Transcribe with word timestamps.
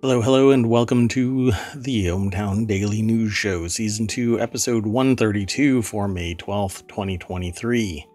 Hello, 0.00 0.22
hello, 0.22 0.50
and 0.52 0.70
welcome 0.70 1.08
to 1.08 1.50
the 1.74 2.06
ohmTown 2.06 2.68
Daily 2.68 3.02
News 3.02 3.32
Show, 3.32 3.66
Season 3.66 4.06
2, 4.06 4.38
Episode 4.38 4.86
132 4.86 5.82
for 5.82 6.06
May 6.06 6.36
12th, 6.36 6.86
2023. 6.86 8.06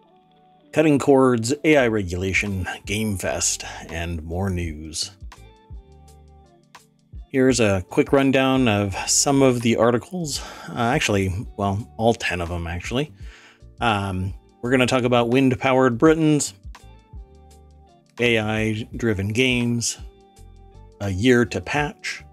Cutting 0.72 0.98
cords, 0.98 1.54
AI 1.66 1.90
regulation, 1.90 2.66
Game 2.86 3.18
Fest, 3.18 3.66
and 3.90 4.24
more 4.24 4.50
news. 4.50 5.12
Here's 7.30 7.60
a 7.60 7.84
quick 7.90 8.14
rundown 8.14 8.70
of 8.70 8.96
some 9.10 9.42
of 9.42 9.62
the 9.62 9.76
articles. 9.76 10.40
Uh, 10.70 10.76
actually, 10.78 11.36
well, 11.58 11.86
all 11.98 12.14
10 12.14 12.40
of 12.40 12.48
them, 12.48 12.66
actually. 12.66 13.12
Um, 13.82 14.34
we're 14.62 14.70
going 14.70 14.80
to 14.80 14.86
talk 14.86 15.04
about 15.04 15.28
wind 15.28 15.60
powered 15.60 15.98
Britons, 15.98 16.54
AI 18.22 18.88
driven 18.96 19.34
games, 19.34 19.98
a 21.02 21.10
year 21.10 21.46
to 21.46 21.62
patch. 21.62 22.24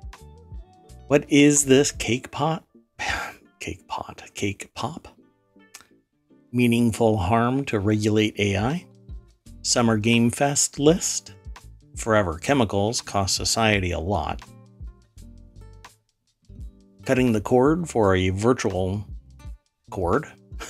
What 1.09 1.25
is 1.29 1.65
this 1.65 1.91
cake 1.91 2.31
pot? 2.31 2.65
cake 3.61 3.87
pot, 3.89 4.23
cake 4.35 4.71
pop? 4.75 5.09
Meaningful 6.53 7.17
harm 7.17 7.65
to 7.67 7.79
regulate 7.79 8.39
AI. 8.39 8.87
Summer 9.63 9.97
Game 9.97 10.31
Fest 10.31 10.79
list. 10.79 11.35
Forever 11.97 12.39
chemicals 12.39 13.01
cost 13.01 13.37
society 13.37 13.91
a 13.91 13.99
lot. 13.99 14.43
Cutting 17.05 17.33
the 17.33 17.41
cord 17.41 17.89
for 17.89 18.15
a 18.15 18.31
virtual 18.31 19.05
cord. 19.91 20.27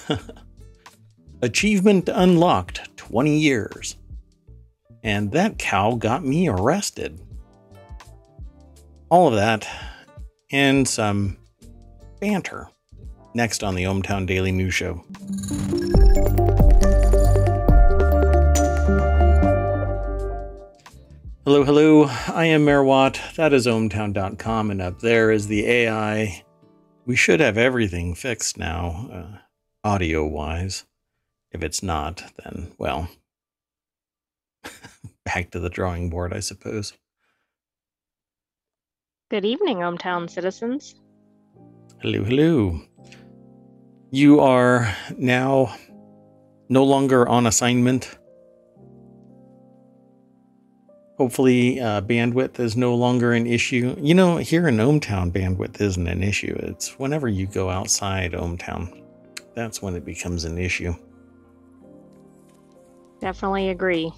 Achievement 1.43 2.09
unlocked 2.09 2.97
20 2.97 3.39
years. 3.39 3.97
And 5.03 5.33
that 5.33 5.59
cow 5.59 5.95
got 5.95 6.25
me 6.25 6.49
arrested 6.49 7.21
all 9.11 9.29
of 9.29 9.35
that 9.35 9.69
and 10.53 10.87
some 10.89 11.37
banter 12.21 12.69
next 13.35 13.63
on 13.63 13.75
the 13.75 13.85
ohmTown 13.85 14.27
Daily 14.27 14.53
News 14.53 14.75
Show. 14.75 15.05
Hello, 21.45 21.65
hello. 21.65 22.05
I 22.29 22.45
am 22.47 22.65
Mayor 22.65 22.85
Watt. 22.85 23.21
That 23.37 23.53
is 23.53 23.67
ohmtown.com, 23.67 24.71
and 24.71 24.81
up 24.81 25.01
there 25.01 25.33
is 25.33 25.49
the 25.49 25.67
AI. 25.67 26.45
We 27.07 27.17
should 27.17 27.41
have 27.41 27.59
everything 27.59 28.15
fixed 28.15 28.57
now, 28.57 29.09
uh, 29.13 29.39
audio 29.83 30.25
wise. 30.25 30.85
If 31.51 31.65
it's 31.65 31.83
not, 31.83 32.23
then, 32.45 32.73
well, 32.79 33.09
back 35.25 35.51
to 35.51 35.59
the 35.59 35.71
drawing 35.71 36.11
board, 36.11 36.33
I 36.33 36.41
suppose. 36.41 36.93
Good 39.31 39.45
evening, 39.45 39.77
ohmTown 39.77 40.29
citizens. 40.29 40.97
Hello, 42.03 42.25
hello. 42.25 42.81
You 44.11 44.41
are 44.41 44.93
now 45.17 45.73
no 46.69 46.83
longer 46.83 47.29
on 47.29 47.47
assignment. 47.47 48.19
Hopefully, 51.17 51.79
uh, 51.79 52.01
bandwidth 52.01 52.59
is 52.59 52.77
no 52.77 52.97
longer 52.97 53.33
an 53.33 53.47
issue. 53.47 53.95
You 54.01 54.15
know, 54.15 54.39
here 54.39 54.67
in 54.67 54.79
ohmTown, 54.79 55.31
bandwidth 55.31 55.81
isn't 55.81 56.09
an 56.09 56.25
issue. 56.25 56.57
It's 56.65 56.99
whenever 56.99 57.29
you 57.29 57.47
go 57.47 57.71
outside 57.71 58.33
ohmTown, 58.33 59.01
that's 59.55 59.81
when 59.81 59.95
it 59.95 60.05
becomes 60.05 60.45
an 60.45 60.59
issue. 60.59 60.93
Definitely 63.21 63.69
agree. 63.69 64.11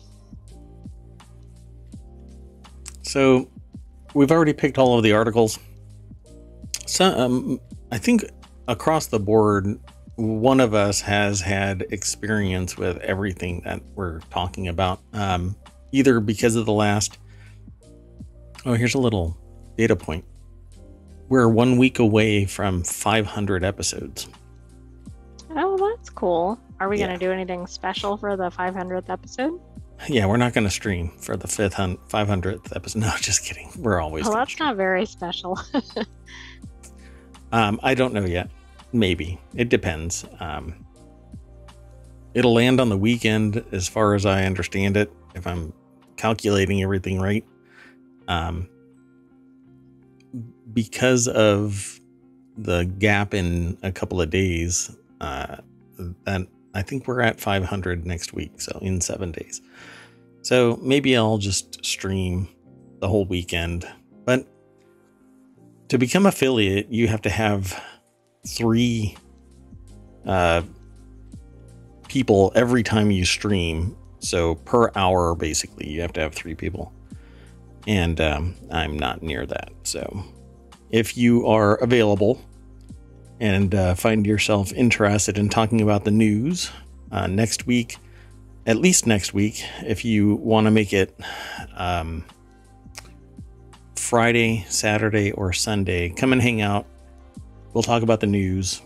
So, 3.03 3.51
we've 4.15 4.31
already 4.31 4.53
picked 4.53 4.79
all 4.79 4.97
of 4.97 5.03
the 5.03 5.13
articles. 5.13 5.59
So 6.87 7.07
um, 7.07 7.61
I 7.91 7.99
think 7.99 8.25
across 8.69 9.07
the 9.07 9.21
board, 9.21 9.79
one 10.17 10.61
of 10.61 10.75
us 10.75 11.01
has 11.01 11.41
had 11.41 11.87
experience 11.91 12.77
with 12.77 12.99
everything 12.99 13.63
that 13.65 13.83
we're 13.95 14.21
talking 14.31 14.69
about, 14.69 15.01
um, 15.13 15.57
either 15.93 16.21
because 16.21 16.57
of 16.57 16.67
the 16.67 16.73
last. 16.73 17.19
Oh, 18.65 18.75
here's 18.75 18.95
a 18.95 18.99
little 18.99 19.37
data 19.77 19.97
point. 19.97 20.25
We're 21.29 21.49
one 21.49 21.79
week 21.79 21.99
away 21.99 22.45
from 22.45 22.85
500 22.85 23.65
episodes. 23.65 24.29
Oh, 25.57 25.77
that's 25.77 26.11
cool. 26.11 26.59
Are 26.79 26.89
we 26.89 26.99
yeah. 26.99 27.07
going 27.07 27.19
to 27.19 27.25
do 27.25 27.33
anything 27.33 27.67
special 27.67 28.17
for 28.17 28.37
the 28.37 28.51
500th 28.51 29.09
episode? 29.09 29.61
Yeah, 30.09 30.27
we're 30.27 30.37
not 30.37 30.53
going 30.53 30.65
to 30.65 30.71
stream 30.71 31.11
for 31.19 31.37
the 31.37 31.47
fifth 31.49 31.75
hun- 31.75 31.99
500th 32.09 32.75
episode. 32.75 32.99
No, 33.03 33.13
just 33.21 33.45
kidding. 33.45 33.71
We're 33.79 34.01
always. 34.01 34.25
Well, 34.25 34.35
that's 34.35 34.53
stream. 34.53 34.69
not 34.69 34.77
very 34.77 35.07
special. 35.07 35.59
um, 37.53 37.79
I 37.83 37.95
don't 37.95 38.13
know 38.13 38.25
yet. 38.25 38.51
Maybe 38.93 39.41
it 39.55 39.69
depends. 39.69 40.25
Um, 40.41 40.85
it'll 42.35 42.53
land 42.55 42.81
on 42.81 42.89
the 42.89 42.99
weekend, 42.99 43.65
as 43.73 43.89
far 43.89 44.15
as 44.15 44.27
I 44.27 44.45
understand 44.45 44.97
it, 44.97 45.13
if 45.35 45.47
I'm 45.47 45.73
calculating 46.17 46.83
everything 46.83 47.21
right. 47.21 47.45
Um, 48.29 48.69
because 50.73 51.29
of 51.29 52.01
the 52.57 52.85
gap 52.85 53.35
in 53.35 53.79
a 53.83 53.93
couple 53.93 54.21
of 54.21 54.31
days, 54.31 54.95
uh, 55.21 55.57
that 56.25 56.47
I 56.75 56.83
think 56.83 57.07
we're 57.07 57.21
at 57.21 57.41
500 57.41 58.07
next 58.07 58.33
week, 58.33 58.61
so 58.61 58.79
in 58.83 59.01
seven 59.01 59.33
days. 59.33 59.61
So 60.43 60.79
maybe 60.83 61.17
I'll 61.17 61.39
just 61.39 61.85
stream 61.85 62.49
the 63.01 63.09
whole 63.09 63.25
weekend. 63.25 63.89
But 64.25 64.47
to 65.89 65.99
become 65.99 66.27
affiliate, 66.27 66.91
you 66.91 67.09
have 67.09 67.23
to 67.23 67.31
have 67.31 67.81
three 68.47 69.17
uh, 70.27 70.63
people 72.09 72.53
every 72.55 72.83
time 72.83 73.11
you 73.11 73.25
stream. 73.25 73.97
So 74.19 74.57
per 74.57 74.91
hour, 74.95 75.35
basically, 75.35 75.89
you 75.89 76.01
have 76.01 76.13
to 76.15 76.21
have 76.21 76.35
three 76.35 76.55
people. 76.55 76.93
And 77.87 78.21
um, 78.21 78.55
I'm 78.71 78.99
not 78.99 79.23
near 79.23 79.47
that. 79.47 79.71
So 79.83 80.25
if 80.91 81.17
you 81.17 81.47
are 81.47 81.77
available, 81.77 82.41
and 83.41 83.75
uh, 83.75 83.95
find 83.97 84.25
yourself 84.25 84.73
interested 84.73 85.37
in 85.37 85.49
talking 85.49 85.81
about 85.81 86.05
the 86.05 86.13
news 86.13 86.71
uh, 87.11 87.27
next 87.27 87.67
week, 87.67 87.97
at 88.67 88.77
least 88.77 89.07
next 89.07 89.35
week, 89.35 89.65
if 89.85 90.05
you 90.05 90.37
want 90.37 90.67
to 90.67 90.71
make 90.71 90.93
it 90.93 91.19
um, 91.77 92.25
Friday, 93.97 94.65
Saturday, 94.69 95.33
or 95.33 95.53
Sunday, 95.53 96.11
come 96.11 96.33
and 96.33 96.41
hang 96.41 96.61
out. 96.61 96.87
We'll 97.73 97.83
talk 97.83 98.03
about 98.03 98.21
the 98.21 98.27
news, 98.27 98.83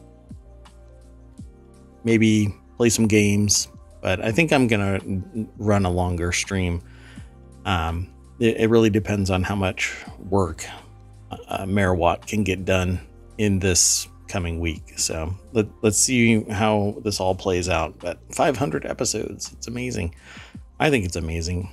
maybe 2.05 2.55
play 2.77 2.89
some 2.89 3.07
games, 3.07 3.69
but 4.01 4.25
I 4.25 4.31
think 4.31 4.53
I'm 4.53 4.69
going 4.69 5.01
to 5.01 5.49
run 5.59 5.85
a 5.85 5.91
longer 5.91 6.33
stream. 6.33 6.81
Um, 7.65 8.09
it, 8.39 8.59
it, 8.59 8.71
really 8.71 8.91
depends 8.91 9.29
on 9.29 9.43
how 9.43 9.57
much 9.57 9.93
work 10.31 10.65
uh, 11.49 11.67
can 12.27 12.45
get 12.45 12.65
done 12.65 13.01
in 13.39 13.59
this 13.59 14.07
coming 14.29 14.61
week. 14.61 14.99
So 14.99 15.35
let, 15.53 15.67
let's 15.83 15.99
see 15.99 16.43
how 16.45 16.97
this 17.03 17.21
all 17.21 17.35
plays 17.35 17.69
out. 17.69 17.99
But 17.99 18.19
500 18.35 18.85
episodes, 18.87 19.53
it's 19.53 19.67
amazing. 19.67 20.15
I 20.79 20.91
think 20.91 21.05
it's 21.05 21.17
amazing. 21.17 21.71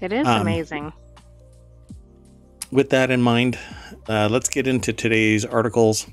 It 0.00 0.12
is 0.12 0.26
um, 0.26 0.42
amazing. 0.42 0.92
With 2.70 2.90
that 2.90 3.10
in 3.10 3.22
mind, 3.22 3.58
uh, 4.08 4.28
let's 4.30 4.48
get 4.48 4.66
into 4.66 4.92
today's 4.92 5.44
articles. 5.44 6.06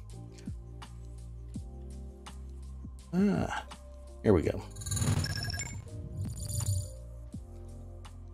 Ah, 3.14 3.66
here 4.24 4.34
we 4.34 4.44
go. 4.44 4.62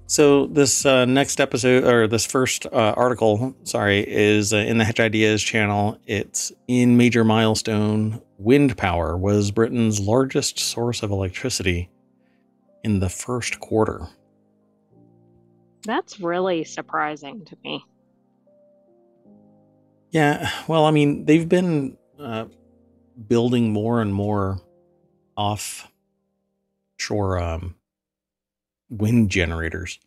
So 0.09 0.47
this 0.47 0.85
uh, 0.85 1.03
next 1.03 1.41
episode 1.41 1.84
or 1.84 2.07
this 2.07 2.25
first 2.25 2.66
uh, 2.66 2.94
article, 2.95 3.53
sorry, 3.63 4.00
is 4.07 4.53
uh, 4.53 4.58
in 4.58 4.78
the 4.78 4.85
Hatch 4.85 5.02
Ideas 5.02 5.43
channel. 5.43 5.99
It's 6.05 6.53
in 6.70 6.96
major 6.96 7.26
milestone. 7.26 8.22
Wind 8.37 8.78
power 8.78 9.17
was 9.17 9.52
Britain's 9.52 9.99
largest 9.99 10.59
source 10.59 11.03
of 11.03 11.11
electricity 11.11 11.90
in 12.85 13.02
the 13.02 13.09
first 13.09 13.59
quarter. 13.59 14.08
That's 15.84 16.22
really 16.22 16.64
surprising 16.64 17.43
to 17.43 17.58
me. 17.66 17.84
Yeah, 20.11 20.49
well, 20.70 20.85
I 20.85 20.91
mean, 20.91 21.26
they've 21.26 21.49
been 21.49 21.97
uh, 22.17 22.46
building 23.28 23.73
more 23.73 24.02
and 24.02 24.14
more 24.14 24.61
offshore 25.35 25.90
um, 27.40 27.76
wind 28.89 29.29
generators 29.29 29.99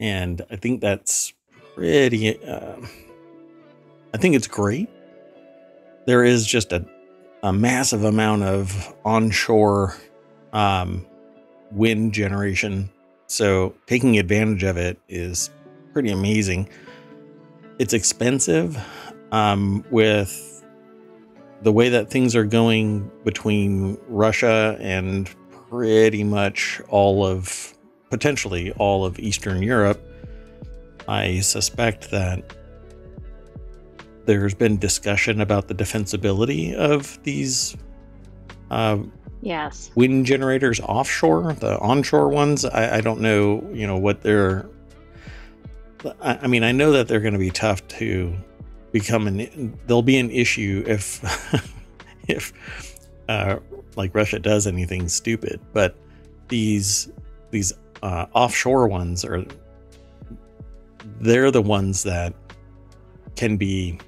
and 0.00 0.42
I 0.50 0.56
think 0.56 0.80
that's 0.80 1.32
pretty. 1.74 2.42
Uh, 2.44 2.76
I 4.12 4.18
think 4.18 4.34
it's 4.36 4.46
great. 4.46 4.88
There 6.06 6.24
is 6.24 6.46
just 6.46 6.72
a 6.72 6.84
a 7.42 7.52
massive 7.52 8.04
amount 8.04 8.42
of 8.42 8.94
onshore 9.04 9.96
um, 10.52 11.06
wind 11.72 12.12
generation, 12.14 12.90
so 13.26 13.74
taking 13.86 14.18
advantage 14.18 14.64
of 14.64 14.76
it 14.76 14.98
is 15.08 15.50
pretty 15.92 16.10
amazing. 16.10 16.68
it's 17.78 17.92
expensive 17.92 18.78
um, 19.32 19.84
with 19.90 20.64
the 21.62 21.72
way 21.72 21.88
that 21.88 22.10
things 22.10 22.36
are 22.36 22.44
going 22.44 23.10
between 23.24 23.98
Russia 24.08 24.76
and 24.80 25.30
pretty 25.68 26.24
much 26.24 26.80
all 26.88 27.24
of 27.26 27.73
potentially 28.14 28.70
all 28.78 29.04
of 29.04 29.18
Eastern 29.18 29.60
Europe. 29.60 30.00
I 31.08 31.40
suspect 31.40 32.12
that 32.12 32.44
there's 34.24 34.54
been 34.54 34.78
discussion 34.78 35.40
about 35.40 35.66
the 35.66 35.74
defensibility 35.74 36.72
of 36.74 37.20
these 37.24 37.76
uh, 38.70 38.98
yes 39.42 39.90
wind 39.96 40.26
generators 40.26 40.78
offshore. 40.78 41.54
The 41.54 41.76
onshore 41.80 42.28
ones, 42.28 42.64
I, 42.64 42.98
I 42.98 43.00
don't 43.00 43.20
know, 43.20 43.68
you 43.72 43.84
know, 43.84 43.98
what 43.98 44.22
they're. 44.22 44.70
I, 46.22 46.38
I 46.42 46.46
mean, 46.46 46.62
I 46.62 46.70
know 46.70 46.92
that 46.92 47.08
they're 47.08 47.18
going 47.18 47.32
to 47.32 47.40
be 47.40 47.50
tough 47.50 47.84
to 47.98 48.32
become 48.92 49.26
an. 49.26 49.76
There'll 49.88 50.02
be 50.02 50.18
an 50.18 50.30
issue 50.30 50.84
if 50.86 51.20
if 52.28 52.52
uh, 53.28 53.56
like 53.96 54.14
Russia 54.14 54.38
does 54.38 54.68
anything 54.68 55.08
stupid, 55.08 55.60
but 55.72 55.96
these 56.46 57.10
these 57.50 57.72
uh, 58.04 58.26
offshore 58.34 58.86
ones 58.86 59.24
are 59.24 59.44
they're 61.20 61.50
the 61.50 61.62
ones 61.62 62.02
that 62.02 62.34
can 63.34 63.56
be 63.56 63.98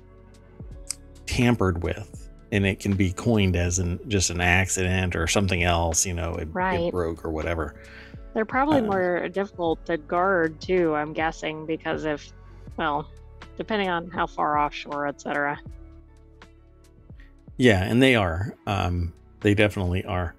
tampered 1.25 1.83
with 1.83 2.29
and 2.53 2.65
it 2.67 2.79
can 2.79 2.95
be 2.95 3.11
coined 3.13 3.57
as 3.57 3.79
an 3.79 3.99
just 4.07 4.29
an 4.31 4.41
accident 4.41 5.17
or 5.17 5.27
something 5.27 5.63
else 5.63 6.05
you 6.07 6.13
know 6.15 6.35
it, 6.35 6.47
Right. 6.53 6.81
it 6.89 6.93
broke 6.93 7.25
or 7.25 7.31
whatever. 7.31 7.75
They're 8.35 8.45
probably 8.45 8.81
Uh, 8.81 8.83
more 8.83 9.29
difficult 9.31 9.85
to 9.87 9.97
guard 9.97 10.61
too 10.61 10.95
i'm 10.95 11.13
guessing 11.15 11.65
because 11.67 12.05
if 12.05 12.31
well 12.77 13.09
depending 13.57 13.89
on 13.89 14.11
how 14.11 14.27
far 14.27 14.59
offshore 14.59 15.07
etc 15.07 15.59
yeah 17.57 17.83
and 17.85 18.03
they 18.03 18.15
are 18.15 18.55
um 18.67 19.13
they 19.41 19.55
definitely 19.55 20.05
are. 20.05 20.35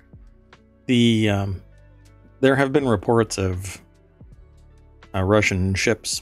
The 0.86 1.30
um 1.30 1.62
there 2.40 2.56
have 2.56 2.72
been 2.72 2.88
reports 2.88 3.38
of 3.38 3.82
uh, 5.14 5.24
russian 5.24 5.74
ships 5.74 6.22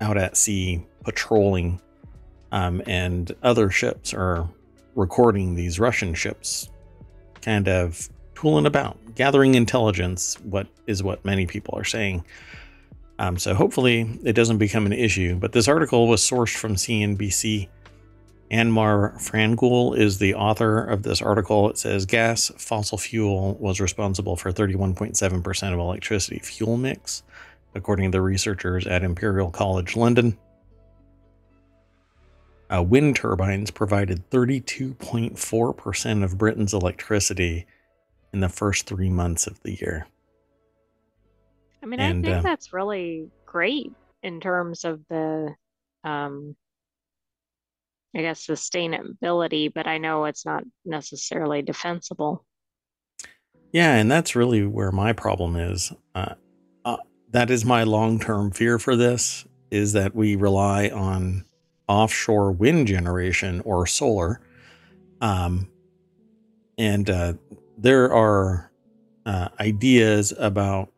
out 0.00 0.16
at 0.16 0.36
sea 0.36 0.84
patrolling 1.04 1.80
um, 2.52 2.82
and 2.86 3.34
other 3.42 3.70
ships 3.70 4.12
are 4.12 4.48
recording 4.94 5.54
these 5.54 5.78
russian 5.78 6.14
ships 6.14 6.68
kind 7.42 7.68
of 7.68 8.08
tooling 8.34 8.66
about 8.66 8.96
gathering 9.14 9.54
intelligence 9.54 10.38
what 10.40 10.66
is 10.86 11.02
what 11.02 11.22
many 11.24 11.46
people 11.46 11.76
are 11.78 11.84
saying. 11.84 12.24
Um, 13.18 13.36
so 13.36 13.54
hopefully 13.54 14.18
it 14.24 14.32
doesn't 14.32 14.56
become 14.56 14.86
an 14.86 14.94
issue 14.94 15.34
but 15.36 15.52
this 15.52 15.68
article 15.68 16.08
was 16.08 16.22
sourced 16.22 16.56
from 16.56 16.74
cnbc 16.74 17.68
Anmar 18.50 19.14
Frangoul 19.16 19.96
is 19.96 20.18
the 20.18 20.34
author 20.34 20.84
of 20.84 21.04
this 21.04 21.22
article. 21.22 21.70
It 21.70 21.78
says 21.78 22.04
gas, 22.04 22.50
fossil 22.58 22.98
fuel 22.98 23.54
was 23.60 23.80
responsible 23.80 24.36
for 24.36 24.52
31.7% 24.52 25.72
of 25.72 25.78
electricity 25.78 26.40
fuel 26.40 26.76
mix, 26.76 27.22
according 27.74 28.10
to 28.10 28.18
the 28.18 28.22
researchers 28.22 28.86
at 28.86 29.04
Imperial 29.04 29.50
College 29.50 29.94
London. 29.94 30.36
Uh, 32.68 32.82
wind 32.82 33.16
turbines 33.16 33.70
provided 33.70 34.28
32.4% 34.30 36.24
of 36.24 36.38
Britain's 36.38 36.74
electricity 36.74 37.66
in 38.32 38.40
the 38.40 38.48
first 38.48 38.86
three 38.86 39.10
months 39.10 39.46
of 39.46 39.60
the 39.62 39.72
year. 39.72 40.06
i 41.82 41.86
mean 41.86 42.00
And, 42.00 42.26
i 42.26 42.30
think 42.30 42.44
uh, 42.44 42.48
that's 42.48 42.72
really 42.72 43.28
great 43.46 43.92
in 44.22 44.40
terms 44.40 44.84
of 44.84 45.00
the 45.08 45.54
um 46.04 46.56
i 48.16 48.20
guess 48.20 48.46
sustainability 48.46 49.72
but 49.72 49.86
i 49.86 49.98
know 49.98 50.24
it's 50.24 50.44
not 50.44 50.64
necessarily 50.84 51.62
defensible 51.62 52.44
Yeah, 53.72 53.94
and 53.94 54.10
that's 54.10 54.34
really 54.34 54.66
where 54.66 54.90
my 54.90 55.12
problem 55.12 55.56
is. 55.56 55.92
Uh, 56.14 56.34
uh, 56.84 56.96
that 57.30 57.50
is 57.50 57.64
my 57.64 57.84
long-term 57.84 58.50
fear 58.50 58.78
for 58.78 58.96
this 58.96 59.46
is 59.70 59.92
that 59.92 60.14
we 60.14 60.34
rely 60.34 60.88
on 60.88 61.44
offshore 61.86 62.50
wind 62.52 62.88
generation 62.88 63.60
or 63.64 63.86
solar, 63.86 64.40
um, 65.20 65.68
and 66.78 67.08
uh, 67.08 67.34
there 67.78 68.12
are 68.12 68.72
uh, 69.26 69.48
ideas 69.60 70.32
about 70.38 70.92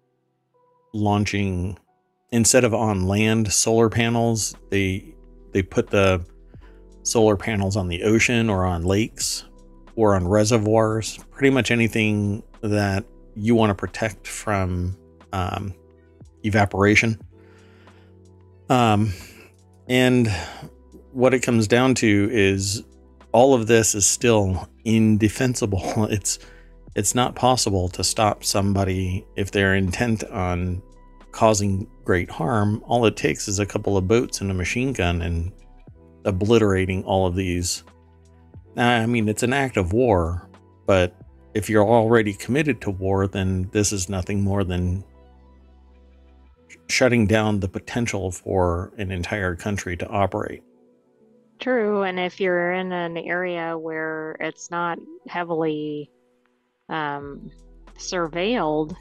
launching 0.94 1.78
instead 2.30 2.64
of 2.64 2.72
on 2.72 3.06
land 3.06 3.52
solar 3.52 3.90
panels. 3.90 4.54
They 4.70 5.14
they 5.52 5.62
put 5.62 5.90
the 5.90 6.24
solar 7.02 7.36
panels 7.36 7.76
on 7.76 7.88
the 7.88 8.02
ocean 8.02 8.48
or 8.48 8.64
on 8.64 8.82
lakes 8.82 9.44
or 9.96 10.14
on 10.14 10.26
reservoirs, 10.26 11.18
pretty 11.30 11.50
much 11.50 11.70
anything 11.70 12.42
that 12.62 13.04
you 13.34 13.54
want 13.54 13.70
to 13.70 13.74
protect 13.74 14.26
from 14.26 14.96
um, 15.32 15.74
evaporation. 16.44 17.20
Um, 18.68 19.12
and 19.88 20.28
what 21.12 21.34
it 21.34 21.40
comes 21.40 21.68
down 21.68 21.94
to 21.96 22.28
is 22.32 22.82
all 23.32 23.54
of 23.54 23.66
this 23.66 23.94
is 23.94 24.06
still 24.06 24.68
indefensible. 24.84 26.08
It's 26.10 26.38
it's 26.94 27.14
not 27.14 27.34
possible 27.34 27.88
to 27.88 28.04
stop 28.04 28.44
somebody 28.44 29.24
if 29.34 29.50
they're 29.50 29.74
intent 29.74 30.24
on 30.24 30.82
causing 31.30 31.86
great 32.04 32.28
harm. 32.28 32.82
All 32.86 33.06
it 33.06 33.16
takes 33.16 33.48
is 33.48 33.58
a 33.58 33.64
couple 33.64 33.96
of 33.96 34.06
boats 34.06 34.42
and 34.42 34.50
a 34.50 34.54
machine 34.54 34.92
gun 34.92 35.22
and 35.22 35.52
obliterating 36.24 37.04
all 37.04 37.26
of 37.26 37.34
these 37.34 37.84
I 38.76 39.06
mean, 39.06 39.28
it's 39.28 39.42
an 39.42 39.52
act 39.52 39.76
of 39.76 39.92
war, 39.92 40.48
but 40.86 41.14
if 41.54 41.68
you're 41.68 41.86
already 41.86 42.32
committed 42.32 42.80
to 42.82 42.90
war, 42.90 43.26
then 43.26 43.68
this 43.72 43.92
is 43.92 44.08
nothing 44.08 44.40
more 44.40 44.64
than 44.64 45.04
shutting 46.88 47.26
down 47.26 47.60
the 47.60 47.68
potential 47.68 48.30
for 48.30 48.92
an 48.96 49.10
entire 49.10 49.54
country 49.56 49.96
to 49.98 50.08
operate. 50.08 50.62
True, 51.58 52.02
and 52.02 52.18
if 52.18 52.40
you're 52.40 52.72
in 52.72 52.92
an 52.92 53.16
area 53.16 53.76
where 53.76 54.36
it's 54.40 54.70
not 54.70 54.98
heavily 55.28 56.10
um, 56.88 57.50
surveilled, 57.98 58.96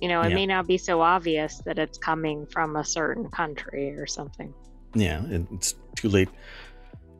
you 0.00 0.08
know, 0.08 0.20
it 0.22 0.30
Yeah. 0.30 0.34
may 0.34 0.46
not 0.46 0.66
be 0.66 0.78
so 0.78 1.00
obvious 1.00 1.58
that 1.64 1.78
it's 1.78 1.96
coming 1.96 2.46
from 2.46 2.76
a 2.76 2.84
certain 2.84 3.30
country 3.30 3.92
or 3.96 4.06
something. 4.06 4.52
Yeah, 4.94 5.22
it's 5.28 5.74
too 5.96 6.08
late. 6.08 6.28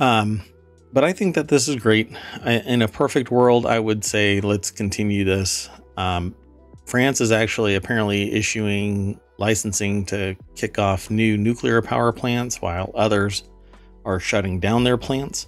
Um, 0.01 0.43
but 0.93 1.05
I 1.05 1.13
think 1.13 1.35
that 1.35 1.49
this 1.49 1.69
is 1.69 1.77
great. 1.77 2.11
I, 2.45 2.53
in 2.61 2.83
a 2.83 2.89
perfect 2.89 3.31
world, 3.31 3.67
I 3.67 3.79
would 3.79 4.05
say 4.05 4.41
let's 4.41 4.71
continue 4.71 5.25
this. 5.25 5.69
Um, 5.97 6.35
France 6.87 7.21
is 7.21 7.31
actually 7.31 7.75
apparently 7.75 8.33
issuing 8.33 9.21
licensing 9.39 10.05
to 10.07 10.35
kick 10.57 10.79
off 10.79 11.11
new 11.11 11.37
nuclear 11.37 11.83
power 11.83 12.13
plants, 12.13 12.63
while 12.63 12.91
others 12.95 13.45
are 14.05 14.19
shutting 14.19 14.59
down 14.59 14.85
their 14.85 14.97
plants. 14.97 15.47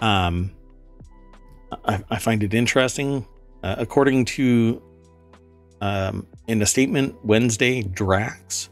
Um, 0.00 0.52
I, 1.84 2.02
I 2.10 2.18
find 2.18 2.42
it 2.42 2.54
interesting. 2.54 3.26
Uh, 3.62 3.74
according 3.78 4.24
to, 4.24 4.82
um, 5.80 6.26
in 6.46 6.62
a 6.62 6.66
statement 6.66 7.14
Wednesday, 7.24 7.82
Drax, 7.82 8.70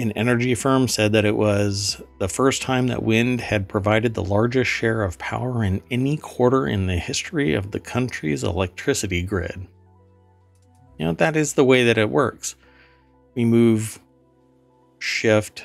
an 0.00 0.12
energy 0.12 0.54
firm 0.54 0.88
said 0.88 1.12
that 1.12 1.24
it 1.24 1.36
was 1.36 2.00
the 2.18 2.28
first 2.28 2.62
time 2.62 2.86
that 2.88 3.02
wind 3.02 3.40
had 3.40 3.68
provided 3.68 4.14
the 4.14 4.24
largest 4.24 4.70
share 4.70 5.02
of 5.02 5.18
power 5.18 5.62
in 5.62 5.82
any 5.90 6.16
quarter 6.16 6.66
in 6.66 6.86
the 6.86 6.96
history 6.96 7.54
of 7.54 7.70
the 7.70 7.80
country's 7.80 8.42
electricity 8.42 9.22
grid. 9.22 9.66
You 10.98 11.06
know, 11.06 11.12
that 11.14 11.36
is 11.36 11.54
the 11.54 11.64
way 11.64 11.84
that 11.84 11.98
it 11.98 12.10
works. 12.10 12.56
We 13.34 13.44
move, 13.44 13.98
shift, 14.98 15.64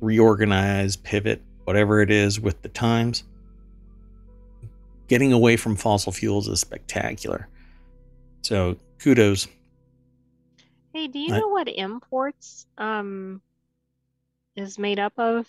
reorganize, 0.00 0.96
pivot, 0.96 1.42
whatever 1.64 2.00
it 2.00 2.10
is 2.10 2.40
with 2.40 2.62
the 2.62 2.68
times. 2.68 3.24
Getting 5.08 5.32
away 5.32 5.56
from 5.56 5.76
fossil 5.76 6.12
fuels 6.12 6.48
is 6.48 6.60
spectacular. 6.60 7.48
So, 8.42 8.76
kudos. 8.98 9.46
Hey, 10.94 11.06
do 11.08 11.18
you 11.18 11.34
I- 11.34 11.38
know 11.38 11.48
what 11.48 11.68
imports 11.68 12.66
um, 12.78 13.40
is 14.56 14.78
made 14.78 14.98
up 14.98 15.14
of? 15.18 15.46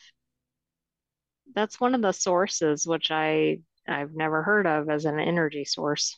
That's 1.55 1.79
one 1.79 1.95
of 1.95 2.01
the 2.01 2.11
sources 2.11 2.87
which 2.87 3.11
I 3.11 3.59
I've 3.87 4.15
never 4.15 4.43
heard 4.43 4.65
of 4.65 4.89
as 4.89 5.05
an 5.05 5.19
energy 5.19 5.65
source. 5.65 6.17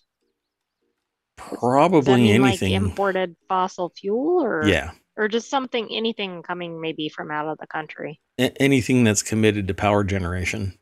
Probably 1.38 2.16
mean 2.16 2.42
like 2.42 2.62
anything. 2.62 2.74
imported 2.74 3.36
fossil 3.50 3.92
fuel 3.98 4.42
or 4.42 4.68
yeah. 4.68 4.92
or 5.18 5.28
just 5.28 5.50
something 5.50 5.88
anything 5.92 6.44
coming 6.44 6.80
maybe 6.80 7.10
from 7.10 7.32
out 7.32 7.48
of 7.48 7.58
the 7.58 7.68
country? 7.68 8.20
a- 8.40 8.62
anything 8.62 9.04
that's 9.04 9.24
committed 9.24 9.68
to 9.68 9.74
power 9.74 10.04
generation. 10.04 10.78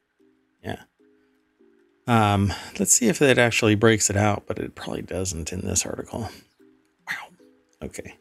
Yeah. 0.64 0.82
Um, 2.06 2.54
let's 2.80 2.94
see 2.94 3.08
if 3.08 3.20
that 3.20 3.38
actually 3.38 3.76
breaks 3.76 4.10
it 4.10 4.18
out, 4.18 4.44
but 4.46 4.60
it 4.60 4.76
probably 4.76 5.02
doesn't 5.02 5.54
in 5.54 5.62
this 5.62 5.86
article. 5.86 6.30
Wow. 7.08 7.28
Okay. 7.82 8.16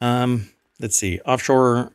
Um, 0.00 0.50
let's 0.80 0.96
see. 0.96 1.20
Offshore 1.20 1.92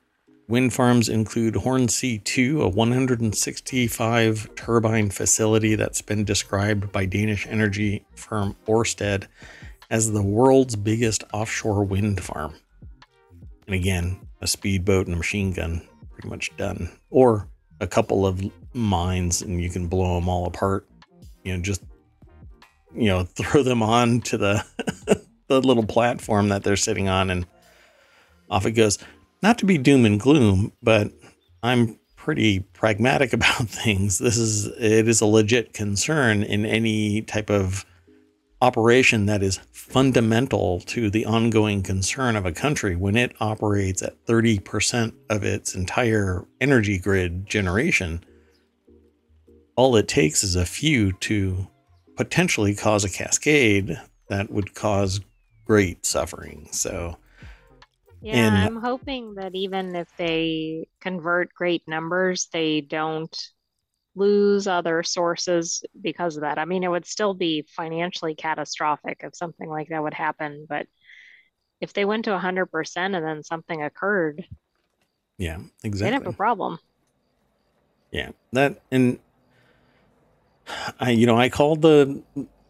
wind 0.52 0.74
farms 0.74 1.08
include 1.08 1.56
Hornsea 1.56 2.20
2, 2.20 2.62
a 2.62 2.68
165 2.68 4.56
turbine 4.56 5.10
facility 5.10 5.76
that's 5.76 6.02
been 6.02 6.26
described 6.26 6.92
by 6.92 7.06
Danish 7.06 7.48
energy 7.48 8.06
firm 8.16 8.56
Ørsted 8.68 9.28
as 9.90 10.12
the 10.12 10.22
world's 10.22 10.76
biggest 10.76 11.24
offshore 11.34 11.86
wind 11.86 12.22
farm. 12.22 12.54
And 13.66 13.76
again, 13.76 14.20
a 14.42 14.48
speedboat 14.48 15.08
and 15.08 15.16
a 15.16 15.18
machine 15.18 15.54
gun, 15.54 15.82
pretty 16.12 16.28
much 16.28 16.52
done. 16.58 16.92
Or 17.10 17.48
a 17.80 17.88
couple 17.88 18.26
of 18.26 18.44
mines 18.74 19.42
and 19.42 19.62
you 19.62 19.70
can 19.70 19.88
blow 19.88 20.16
them 20.16 20.28
all 20.28 20.46
apart. 20.48 20.86
You 21.46 21.56
know, 21.56 21.64
just 21.64 21.82
you 22.94 23.08
know, 23.08 23.24
throw 23.36 23.64
them 23.64 23.82
on 23.82 24.20
to 24.22 24.38
the 24.38 24.66
the 25.48 25.62
little 25.62 25.86
platform 25.86 26.50
that 26.50 26.64
they're 26.64 26.76
sitting 26.76 27.08
on 27.08 27.30
and 27.30 27.48
off 28.50 28.66
it 28.66 28.72
goes. 28.72 29.00
Not 29.42 29.58
to 29.60 29.66
be 29.66 29.78
doom 29.78 30.06
and 30.06 30.20
gloom, 30.20 30.72
but 30.84 31.12
I'm 31.64 32.00
pretty 32.16 32.60
pragmatic 32.60 33.34
about 33.34 33.68
things. 33.68 34.20
This 34.20 34.38
is 34.38 34.68
it 34.68 35.08
is 35.08 35.22
a 35.22 35.26
legit 35.26 35.74
concern 35.74 36.44
in 36.44 36.66
any 36.66 37.22
type 37.22 37.50
of 37.50 37.86
operation 38.62 39.26
that 39.26 39.42
is 39.42 39.60
fundamental 39.72 40.80
to 40.82 41.10
the 41.10 41.26
ongoing 41.26 41.82
concern 41.82 42.36
of 42.36 42.46
a 42.46 42.52
country 42.52 42.96
when 42.96 43.18
it 43.18 43.36
operates 43.40 44.04
at 44.04 44.24
30% 44.26 45.14
of 45.30 45.44
its 45.44 45.74
entire 45.74 46.46
energy 46.62 47.00
grid 47.00 47.48
generation. 47.48 48.24
All 49.76 49.96
it 49.96 50.08
takes 50.08 50.44
is 50.44 50.56
a 50.56 50.66
few 50.66 51.12
to 51.14 51.68
potentially 52.16 52.76
cause 52.76 53.04
a 53.04 53.10
cascade 53.10 54.00
that 54.30 54.52
would 54.52 54.76
cause 54.76 55.22
great 55.66 56.06
suffering. 56.06 56.68
So, 56.72 57.18
yeah, 58.22 58.48
and, 58.48 58.58
I'm 58.58 58.82
hoping 58.82 59.36
that 59.36 59.56
even 59.56 59.96
if 59.96 60.08
they 60.18 60.88
convert 61.00 61.54
great 61.54 61.84
numbers, 61.88 62.48
they 62.54 62.82
don't 62.82 63.36
lose 64.16 64.68
other 64.68 65.04
sources 65.04 65.84
because 66.02 66.36
of 66.36 66.42
that. 66.42 66.60
I 66.60 66.66
mean, 66.66 66.84
it 66.84 66.90
would 66.90 67.06
still 67.06 67.34
be 67.34 67.66
financially 67.76 68.36
catastrophic 68.36 69.22
if 69.24 69.36
something 69.36 69.70
like 69.70 69.90
that 69.90 70.04
would 70.04 70.14
happen, 70.14 70.66
but 70.68 70.88
if 71.80 71.94
they 71.94 72.06
went 72.06 72.26
to 72.26 72.32
100% 72.32 73.16
and 73.16 73.26
then 73.26 73.44
something 73.44 73.82
occurred, 73.82 74.46
yeah, 75.38 75.58
exactly. 75.84 76.12
They'd 76.12 76.24
have 76.24 76.34
a 76.34 76.38
problem. 76.38 76.78
Yeah, 78.12 78.30
that 78.52 78.82
and 78.92 79.18
I, 81.00 81.12
you 81.12 81.26
know, 81.26 81.38
I 81.38 81.50
called 81.50 81.82
the, 81.82 82.22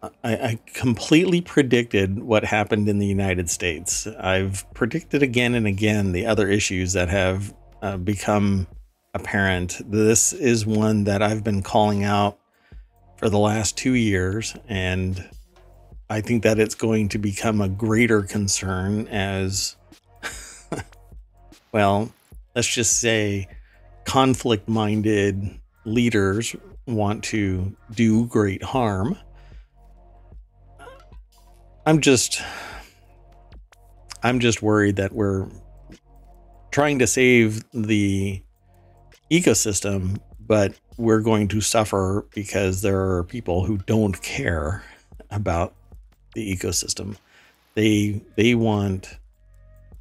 I, 0.02 0.10
I 0.24 0.60
completely 0.74 1.42
predicted 1.42 2.24
what 2.24 2.44
happened 2.44 2.90
in 2.90 2.98
the 2.98 3.06
United 3.06 3.50
States. 3.50 4.08
I've 4.08 4.66
predicted 4.74 5.22
again 5.22 5.54
and 5.54 5.68
again 5.68 6.12
the 6.12 6.26
other 6.26 6.48
issues 6.48 6.94
that 6.94 7.10
have 7.10 7.54
uh, 7.82 7.98
become 7.98 8.68
apparent. 9.14 9.80
This 9.90 10.34
is 10.34 10.66
one 10.66 11.04
that 11.04 11.22
I've 11.22 11.44
been 11.44 11.62
calling 11.62 12.04
out 12.04 12.40
for 13.18 13.30
the 13.30 13.38
last 13.38 13.78
two 13.78 13.94
years, 13.94 14.56
and 14.68 15.30
I 16.10 16.22
think 16.22 16.44
that 16.44 16.60
it's 16.60 16.76
going 16.76 17.10
to 17.10 17.20
become 17.20 17.62
a 17.62 17.70
greater 17.70 18.24
concern 18.24 19.08
as, 19.08 19.76
well, 21.72 22.12
let's 22.56 22.68
just 22.68 23.00
say, 23.00 23.48
conflict 24.06 24.68
minded 24.68 25.60
leaders 25.86 26.56
want 26.88 27.24
to 27.26 27.76
do 27.94 28.26
great 28.26 28.64
harm. 28.64 29.18
I'm 31.86 32.00
just 32.00 32.42
I'm 34.22 34.40
just 34.40 34.62
worried 34.62 34.98
that 34.98 35.14
we're 35.14 35.48
trying 36.70 37.00
to 37.00 37.08
save 37.08 37.64
the 37.74 38.42
ecosystem, 39.32 40.20
but 40.40 40.74
we're 40.98 41.22
going 41.22 41.48
to 41.48 41.62
suffer 41.62 42.26
because 42.36 42.84
there 42.84 43.16
are 43.16 43.24
people 43.24 43.66
who 43.66 43.78
don't 43.80 44.22
care 44.22 44.84
about 45.32 45.74
the 46.36 46.56
ecosystem. 46.56 47.18
They 47.74 48.22
they 48.36 48.54
want 48.54 49.18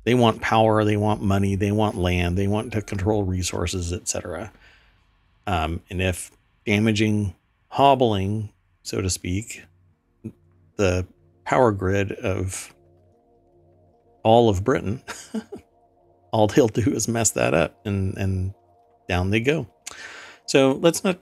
they 0.05 0.15
want 0.15 0.43
power, 0.43 0.85
they 0.85 0.99
want 0.99 1.23
money, 1.23 1.55
they 1.55 1.73
want 1.73 1.97
land, 1.97 2.37
they 2.37 2.47
want 2.47 2.73
to 2.73 2.83
control 2.83 3.25
resources, 3.25 3.93
etc. 3.93 4.53
Um, 5.47 5.81
and 5.89 6.03
if 6.03 6.31
damaging, 6.67 7.35
hobbling, 7.69 8.51
so 8.83 9.01
to 9.01 9.09
speak, 9.09 9.63
the 10.77 11.07
power 11.51 11.73
grid 11.73 12.13
of 12.13 12.73
all 14.23 14.49
of 14.49 14.63
Britain. 14.63 15.03
all 16.31 16.47
they'll 16.47 16.69
do 16.69 16.93
is 16.93 17.09
mess 17.09 17.33
that 17.33 17.55
up 17.55 17.85
and, 17.85 18.17
and 18.17 18.55
down 19.09 19.31
they 19.31 19.41
go. 19.41 19.67
So 20.47 20.79
let's 20.81 21.03
not 21.03 21.19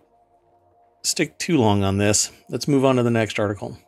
stick 1.02 1.38
too 1.38 1.56
long 1.56 1.82
on 1.82 1.96
this. 1.96 2.30
Let's 2.50 2.68
move 2.68 2.84
on 2.84 2.96
to 2.96 3.02
the 3.02 3.10
next 3.10 3.38
article. 3.38 3.78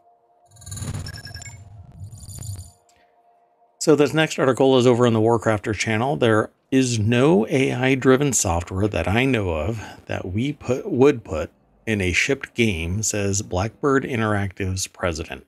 So 3.79 3.95
this 3.95 4.15
next 4.15 4.39
article 4.39 4.79
is 4.79 4.87
over 4.87 5.07
on 5.07 5.13
the 5.13 5.21
Warcrafter 5.21 5.75
channel. 5.75 6.17
There 6.17 6.51
is 6.71 6.99
no 6.99 7.47
AI 7.49 7.97
driven 7.97 8.33
software 8.33 8.89
that 8.89 9.07
I 9.07 9.27
know 9.27 9.51
of 9.51 9.83
that 10.07 10.33
we 10.33 10.55
put 10.55 10.91
would 10.91 11.23
put 11.23 11.51
in 11.87 12.01
a 12.01 12.13
shipped 12.13 12.55
game, 12.55 13.03
says 13.03 13.43
Blackbird 13.43 14.05
Interactive's 14.05 14.87
president. 14.87 15.45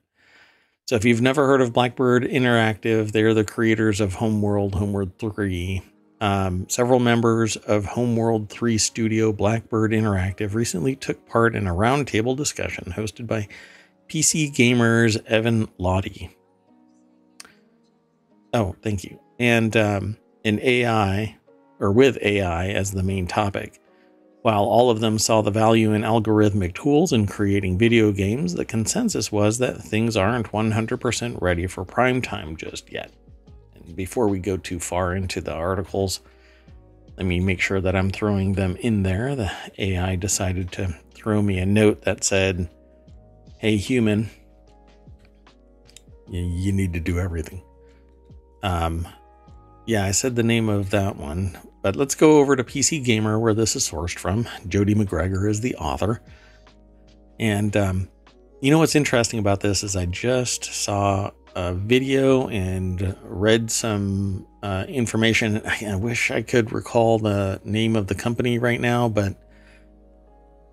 So 0.85 0.97
if 0.97 1.05
you've 1.05 1.21
never 1.21 1.47
heard 1.47 1.61
of 1.61 1.71
Blackbird 1.71 2.23
Interactive, 2.23 3.13
they're 3.13 3.33
the 3.33 3.45
creators 3.45 4.01
of 4.01 4.15
Homeworld, 4.15 4.75
Homeworld 4.75 5.17
3. 5.17 5.81
Um, 6.19 6.67
several 6.67 6.99
members 6.99 7.55
of 7.55 7.85
Homeworld 7.85 8.49
3 8.49 8.77
studio 8.77 9.31
Blackbird 9.31 9.91
Interactive 9.91 10.53
recently 10.53 10.97
took 10.97 11.25
part 11.25 11.55
in 11.55 11.67
a 11.67 11.73
roundtable 11.73 12.35
discussion 12.35 12.93
hosted 12.95 13.27
by 13.27 13.47
PC 14.09 14.53
Gamer's 14.53 15.17
Evan 15.25 15.67
Lahti. 15.79 16.31
Oh, 18.53 18.75
thank 18.81 19.05
you. 19.05 19.19
And 19.39 19.75
um, 19.77 20.17
in 20.43 20.59
AI, 20.59 21.37
or 21.79 21.93
with 21.93 22.17
AI 22.21 22.67
as 22.67 22.91
the 22.91 23.03
main 23.03 23.25
topic. 23.25 23.79
While 24.43 24.65
all 24.65 24.89
of 24.89 24.99
them 24.99 25.19
saw 25.19 25.41
the 25.41 25.51
value 25.51 25.93
in 25.93 26.01
algorithmic 26.01 26.75
tools 26.75 27.13
in 27.13 27.27
creating 27.27 27.77
video 27.77 28.11
games, 28.11 28.53
the 28.53 28.65
consensus 28.65 29.31
was 29.31 29.57
that 29.59 29.81
things 29.81 30.17
aren't 30.17 30.51
100% 30.51 31.41
ready 31.41 31.65
for 31.65 31.85
prime 31.85 32.21
time 32.21 32.57
just 32.57 32.91
yet. 32.91 33.13
And 33.73 33.95
before 33.95 34.27
we 34.27 34.39
go 34.39 34.57
too 34.57 34.81
far 34.81 35.15
into 35.15 35.39
the 35.39 35.53
articles, 35.53 36.19
let 37.15 37.25
me 37.25 37.39
make 37.39 37.61
sure 37.61 37.79
that 37.79 37.95
I'm 37.95 38.11
throwing 38.11 38.51
them 38.51 38.75
in 38.75 39.03
there. 39.03 39.33
The 39.33 39.49
AI 39.77 40.17
decided 40.17 40.73
to 40.73 40.93
throw 41.13 41.41
me 41.41 41.59
a 41.59 41.65
note 41.65 42.01
that 42.01 42.25
said, 42.25 42.69
Hey, 43.59 43.77
human, 43.77 44.29
you 46.27 46.73
need 46.73 46.91
to 46.95 46.99
do 46.99 47.17
everything. 47.17 47.63
Um, 48.61 49.07
yeah, 49.85 50.03
I 50.03 50.11
said 50.11 50.35
the 50.35 50.43
name 50.43 50.67
of 50.67 50.89
that 50.89 51.15
one. 51.15 51.57
But 51.83 51.97
let's 51.97 52.15
go 52.15 52.39
over 52.39 52.55
to 52.55 52.63
PC 52.63 53.03
Gamer, 53.03 53.37
where 53.37 53.53
this 53.53 53.75
is 53.75 53.87
sourced 53.87 54.17
from. 54.17 54.47
Jody 54.69 54.95
Macgregor 54.95 55.47
is 55.47 55.59
the 55.59 55.75
author. 55.75 56.21
And 57.39 57.75
um, 57.75 58.09
you 58.61 58.71
know 58.71 58.79
what's 58.79 58.95
interesting 58.95 59.37
about 59.37 59.59
this 59.59 59.83
is 59.83 59.97
I 59.97 60.05
just 60.05 60.63
saw 60.63 61.31
a 61.55 61.73
video 61.73 62.47
and 62.47 63.17
read 63.23 63.69
some 63.69 64.47
uh, 64.63 64.85
information. 64.87 65.61
I 65.65 65.95
wish 65.97 66.31
I 66.31 66.41
could 66.41 66.71
recall 66.71 67.19
the 67.19 67.59
name 67.65 67.97
of 67.97 68.07
the 68.07 68.15
company 68.15 68.59
right 68.59 68.79
now, 68.79 69.09
but 69.09 69.35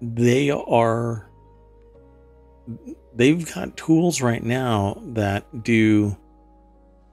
they 0.01 0.51
are 0.51 1.29
they've 3.17 3.53
got 3.53 3.77
tools 3.77 4.23
right 4.23 4.45
now 4.45 5.03
that 5.07 5.65
do 5.65 6.17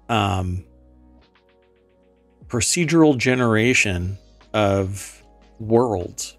um 0.08 0.67
procedural 2.48 3.18
generation 3.18 4.18
of 4.54 5.22
worlds. 5.60 6.36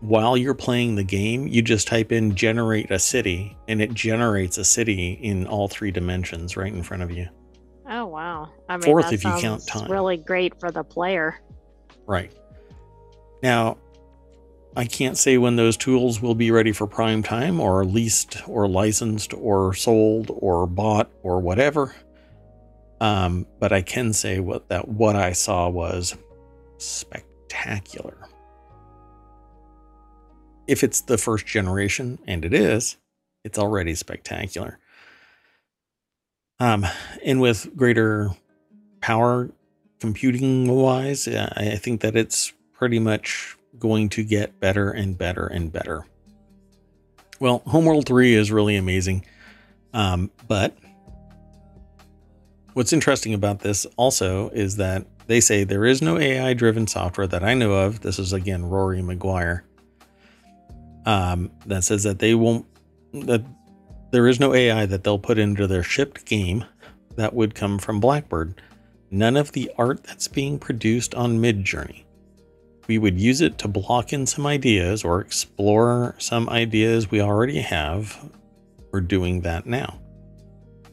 While 0.00 0.36
you're 0.36 0.54
playing 0.54 0.96
the 0.96 1.04
game, 1.04 1.46
you 1.46 1.62
just 1.62 1.88
type 1.88 2.12
in 2.12 2.34
generate 2.34 2.90
a 2.90 2.98
city 2.98 3.56
and 3.66 3.80
it 3.80 3.94
generates 3.94 4.58
a 4.58 4.64
city 4.64 5.12
in 5.22 5.46
all 5.46 5.68
three 5.68 5.90
dimensions 5.90 6.56
right 6.56 6.72
in 6.72 6.82
front 6.82 7.02
of 7.02 7.10
you. 7.10 7.28
Oh, 7.88 8.06
wow. 8.06 8.50
I 8.68 8.76
mean, 8.76 8.82
Fourth, 8.82 9.12
if 9.12 9.24
you 9.24 9.32
count 9.38 9.66
time. 9.66 9.90
really 9.90 10.16
great 10.16 10.58
for 10.60 10.70
the 10.70 10.84
player. 10.84 11.40
Right. 12.06 12.32
Now, 13.42 13.78
I 14.76 14.84
can't 14.84 15.16
say 15.16 15.38
when 15.38 15.56
those 15.56 15.76
tools 15.76 16.20
will 16.20 16.34
be 16.34 16.50
ready 16.50 16.72
for 16.72 16.86
prime 16.86 17.22
time 17.22 17.60
or 17.60 17.84
leased 17.84 18.46
or 18.46 18.68
licensed 18.68 19.32
or 19.32 19.72
sold 19.72 20.30
or 20.34 20.66
bought 20.66 21.10
or 21.22 21.40
whatever. 21.40 21.94
Um, 23.00 23.46
but 23.58 23.72
I 23.72 23.82
can 23.82 24.12
say 24.12 24.40
what 24.40 24.68
that 24.68 24.88
what 24.88 25.16
I 25.16 25.32
saw 25.32 25.68
was 25.68 26.16
spectacular. 26.78 28.16
If 30.66 30.82
it's 30.82 31.02
the 31.02 31.18
first 31.18 31.46
generation, 31.46 32.18
and 32.26 32.44
it 32.44 32.52
is, 32.52 32.96
it's 33.44 33.58
already 33.58 33.94
spectacular. 33.94 34.78
Um, 36.58 36.86
and 37.24 37.40
with 37.40 37.76
greater 37.76 38.30
power 39.00 39.50
computing 40.00 40.68
wise, 40.68 41.28
I 41.28 41.76
think 41.76 42.00
that 42.00 42.16
it's 42.16 42.52
pretty 42.72 42.98
much 42.98 43.56
going 43.78 44.08
to 44.10 44.24
get 44.24 44.58
better 44.58 44.90
and 44.90 45.16
better 45.16 45.46
and 45.46 45.72
better. 45.72 46.06
Well, 47.38 47.62
Homeworld 47.66 48.06
3 48.06 48.34
is 48.34 48.50
really 48.50 48.76
amazing. 48.76 49.24
Um, 49.92 50.30
but 50.48 50.76
what's 52.76 52.92
interesting 52.92 53.32
about 53.32 53.60
this 53.60 53.86
also 53.96 54.50
is 54.50 54.76
that 54.76 55.06
they 55.26 55.40
say 55.40 55.64
there 55.64 55.86
is 55.86 56.02
no 56.02 56.18
AI 56.18 56.52
driven 56.52 56.86
software 56.86 57.26
that 57.26 57.42
I 57.42 57.54
know 57.54 57.72
of. 57.72 58.00
This 58.00 58.18
is 58.18 58.34
again 58.34 58.66
Rory 58.66 59.00
McGuire. 59.00 59.62
Um, 61.06 61.50
that 61.64 61.84
says 61.84 62.02
that 62.02 62.18
they 62.18 62.34
won't, 62.34 62.66
that 63.12 63.42
there 64.10 64.28
is 64.28 64.38
no 64.38 64.52
AI 64.52 64.84
that 64.84 65.04
they'll 65.04 65.18
put 65.18 65.38
into 65.38 65.66
their 65.66 65.82
shipped 65.82 66.26
game 66.26 66.66
that 67.16 67.32
would 67.32 67.54
come 67.54 67.78
from 67.78 67.98
Blackbird. 67.98 68.60
None 69.10 69.36
of 69.36 69.52
the 69.52 69.70
art 69.78 70.04
that's 70.04 70.28
being 70.28 70.58
produced 70.58 71.14
on 71.14 71.38
Midjourney 71.38 72.02
we 72.88 72.98
would 72.98 73.18
use 73.18 73.40
it 73.40 73.58
to 73.58 73.66
block 73.66 74.12
in 74.12 74.26
some 74.26 74.46
ideas 74.46 75.02
or 75.02 75.20
explore 75.20 76.14
some 76.18 76.48
ideas 76.48 77.10
we 77.10 77.20
already 77.20 77.60
have. 77.60 78.30
We're 78.92 79.00
doing 79.00 79.40
that 79.40 79.66
now. 79.66 79.98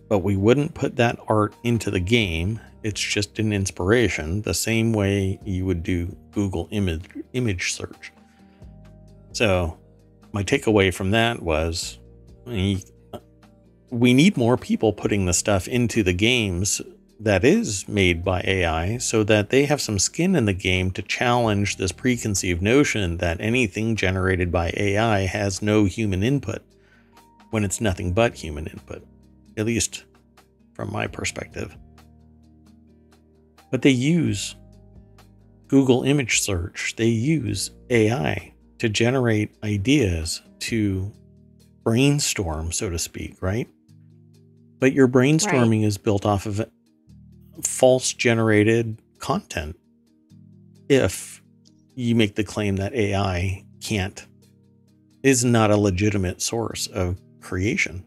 But 0.10 0.20
we 0.20 0.36
wouldn't 0.36 0.74
put 0.74 0.96
that 0.98 1.18
art 1.28 1.54
into 1.64 1.90
the 1.90 2.00
game. 2.00 2.60
It's 2.84 3.02
just 3.02 3.40
an 3.40 3.54
inspiration, 3.54 4.42
the 4.42 4.54
same 4.54 4.94
way 4.94 5.40
you 5.46 5.66
would 5.66 5.84
do 5.84 6.16
Google 6.32 6.68
image 6.72 7.06
image 7.34 7.74
search. 7.74 8.12
So, 9.32 9.78
my 10.32 10.44
takeaway 10.44 10.94
from 10.94 11.12
that 11.12 11.42
was 11.42 12.00
we 12.46 14.14
need 14.14 14.38
more 14.38 14.58
people 14.58 14.92
putting 14.92 15.26
the 15.26 15.34
stuff 15.34 15.68
into 15.68 16.04
the 16.04 16.14
games 16.14 16.82
that 17.20 17.46
is 17.46 17.88
made 17.88 18.24
by 18.24 18.42
AI 18.42 18.98
so 18.98 19.24
that 19.24 19.50
they 19.50 19.66
have 19.66 19.80
some 19.80 20.00
skin 20.00 20.36
in 20.36 20.46
the 20.46 20.54
game 20.54 20.92
to 20.92 21.02
challenge 21.02 21.78
this 21.78 21.92
preconceived 21.92 22.62
notion 22.62 23.18
that 23.18 23.40
anything 23.40 23.96
generated 23.96 24.52
by 24.52 24.74
AI 24.76 25.22
has 25.22 25.62
no 25.62 25.86
human 25.86 26.24
input 26.24 26.62
when 27.52 27.64
it's 27.64 27.80
nothing 27.80 28.14
but 28.14 28.34
human 28.36 28.66
input, 28.68 29.06
at 29.58 29.66
least 29.66 30.06
from 30.74 30.92
my 30.92 31.08
perspective. 31.08 31.76
But 33.72 33.82
they 33.82 33.92
use 33.92 34.56
Google 35.68 36.04
image 36.04 36.42
search, 36.42 36.96
they 36.98 37.08
use 37.08 37.72
AI 37.90 38.54
to 38.80 38.90
generate 38.90 39.56
ideas, 39.64 40.42
to 40.60 41.12
brainstorm, 41.84 42.72
so 42.72 42.90
to 42.90 43.00
speak, 43.00 43.42
right? 43.42 43.68
But 44.80 44.94
your 44.94 45.08
brainstorming 45.08 45.82
right. 45.82 45.88
is 45.88 45.98
built 45.98 46.26
off 46.26 46.46
of 46.46 46.70
false 47.64 48.14
generated 48.14 49.02
content 49.20 49.78
if 50.90 51.42
you 51.96 52.16
make 52.16 52.36
the 52.36 52.44
claim 52.44 52.76
that 52.78 52.94
AI 52.94 53.64
can't, 53.82 54.26
is 55.22 55.46
not 55.46 55.72
a 55.72 55.78
legitimate 55.78 56.42
source 56.42 56.88
of 56.88 57.20
creation. 57.42 58.04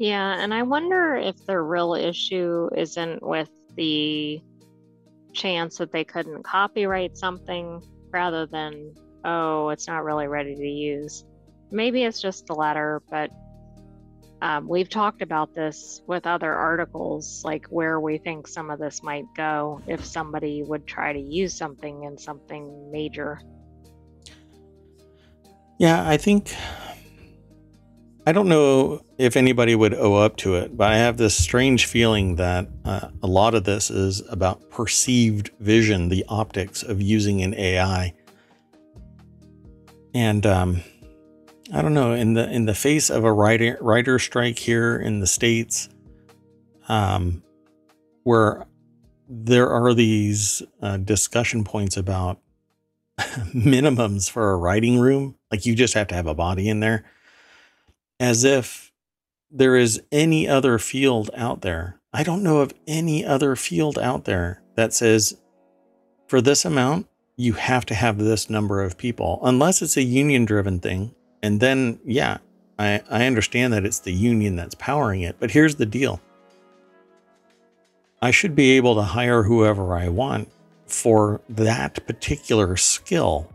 Yeah, 0.00 0.42
and 0.42 0.54
I 0.54 0.62
wonder 0.62 1.14
if 1.14 1.44
the 1.44 1.60
real 1.60 1.92
issue 1.92 2.70
isn't 2.74 3.22
with 3.22 3.50
the 3.76 4.40
chance 5.34 5.76
that 5.76 5.92
they 5.92 6.04
couldn't 6.04 6.42
copyright 6.42 7.18
something 7.18 7.82
rather 8.10 8.46
than, 8.46 8.94
oh, 9.26 9.68
it's 9.68 9.86
not 9.86 10.02
really 10.02 10.26
ready 10.26 10.56
to 10.56 10.66
use. 10.66 11.26
Maybe 11.70 12.04
it's 12.04 12.18
just 12.18 12.46
the 12.46 12.54
latter, 12.54 13.02
but 13.10 13.30
um, 14.40 14.66
we've 14.66 14.88
talked 14.88 15.20
about 15.20 15.54
this 15.54 16.00
with 16.06 16.26
other 16.26 16.54
articles, 16.54 17.42
like 17.44 17.66
where 17.66 18.00
we 18.00 18.16
think 18.16 18.48
some 18.48 18.70
of 18.70 18.78
this 18.78 19.02
might 19.02 19.26
go 19.36 19.82
if 19.86 20.02
somebody 20.02 20.62
would 20.62 20.86
try 20.86 21.12
to 21.12 21.20
use 21.20 21.54
something 21.54 22.04
in 22.04 22.16
something 22.16 22.90
major. 22.90 23.38
Yeah, 25.76 26.08
I 26.08 26.16
think. 26.16 26.54
I 28.26 28.32
don't 28.32 28.48
know 28.48 29.02
if 29.16 29.36
anybody 29.36 29.74
would 29.74 29.94
owe 29.94 30.16
up 30.16 30.36
to 30.38 30.56
it, 30.56 30.76
but 30.76 30.92
I 30.92 30.98
have 30.98 31.16
this 31.16 31.34
strange 31.34 31.86
feeling 31.86 32.36
that 32.36 32.68
uh, 32.84 33.08
a 33.22 33.26
lot 33.26 33.54
of 33.54 33.64
this 33.64 33.90
is 33.90 34.22
about 34.28 34.70
perceived 34.70 35.50
vision, 35.58 36.10
the 36.10 36.24
optics 36.28 36.82
of 36.82 37.00
using 37.00 37.42
an 37.42 37.54
AI. 37.54 38.12
And 40.12 40.44
um, 40.44 40.82
I 41.72 41.80
don't 41.80 41.94
know 41.94 42.12
in 42.12 42.34
the 42.34 42.50
in 42.50 42.66
the 42.66 42.74
face 42.74 43.10
of 43.10 43.24
a 43.24 43.32
writer 43.32 43.78
writer 43.80 44.18
strike 44.18 44.58
here 44.58 44.98
in 44.98 45.20
the 45.20 45.26
states, 45.26 45.88
um, 46.88 47.42
where 48.24 48.66
there 49.28 49.70
are 49.70 49.94
these 49.94 50.62
uh, 50.82 50.98
discussion 50.98 51.64
points 51.64 51.96
about 51.96 52.38
minimums 53.18 54.28
for 54.28 54.50
a 54.50 54.56
writing 54.56 54.98
room, 54.98 55.36
like 55.50 55.64
you 55.64 55.74
just 55.74 55.94
have 55.94 56.08
to 56.08 56.14
have 56.14 56.26
a 56.26 56.34
body 56.34 56.68
in 56.68 56.80
there, 56.80 57.04
as 58.20 58.44
if 58.44 58.92
there 59.50 59.74
is 59.74 60.00
any 60.12 60.46
other 60.46 60.78
field 60.78 61.30
out 61.36 61.62
there. 61.62 61.98
I 62.12 62.22
don't 62.22 62.44
know 62.44 62.58
of 62.58 62.72
any 62.86 63.24
other 63.26 63.56
field 63.56 63.98
out 63.98 64.24
there 64.24 64.62
that 64.76 64.92
says 64.92 65.36
for 66.28 66.40
this 66.40 66.64
amount 66.64 67.08
you 67.36 67.54
have 67.54 67.84
to 67.86 67.94
have 67.94 68.18
this 68.18 68.48
number 68.48 68.82
of 68.82 68.96
people, 68.96 69.40
unless 69.42 69.82
it's 69.82 69.96
a 69.96 70.02
union 70.02 70.44
driven 70.44 70.78
thing 70.78 71.14
and 71.42 71.60
then, 71.60 71.98
yeah, 72.04 72.38
I, 72.78 73.02
I 73.10 73.26
understand 73.26 73.72
that 73.72 73.84
it's 73.84 74.00
the 74.00 74.12
union 74.12 74.56
that's 74.56 74.74
powering 74.74 75.22
it, 75.22 75.36
but 75.38 75.50
here's 75.50 75.76
the 75.76 75.86
deal 75.86 76.20
I 78.22 78.30
should 78.30 78.54
be 78.54 78.72
able 78.72 78.94
to 78.96 79.02
hire 79.02 79.42
whoever 79.42 79.94
I 79.94 80.08
want 80.08 80.50
for 80.86 81.40
that 81.48 82.06
particular 82.06 82.76
skill. 82.76 83.50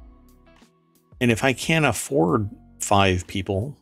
And 1.21 1.31
if 1.31 1.43
I 1.43 1.53
can't 1.53 1.85
afford 1.85 2.49
five 2.79 3.27
people, 3.27 3.77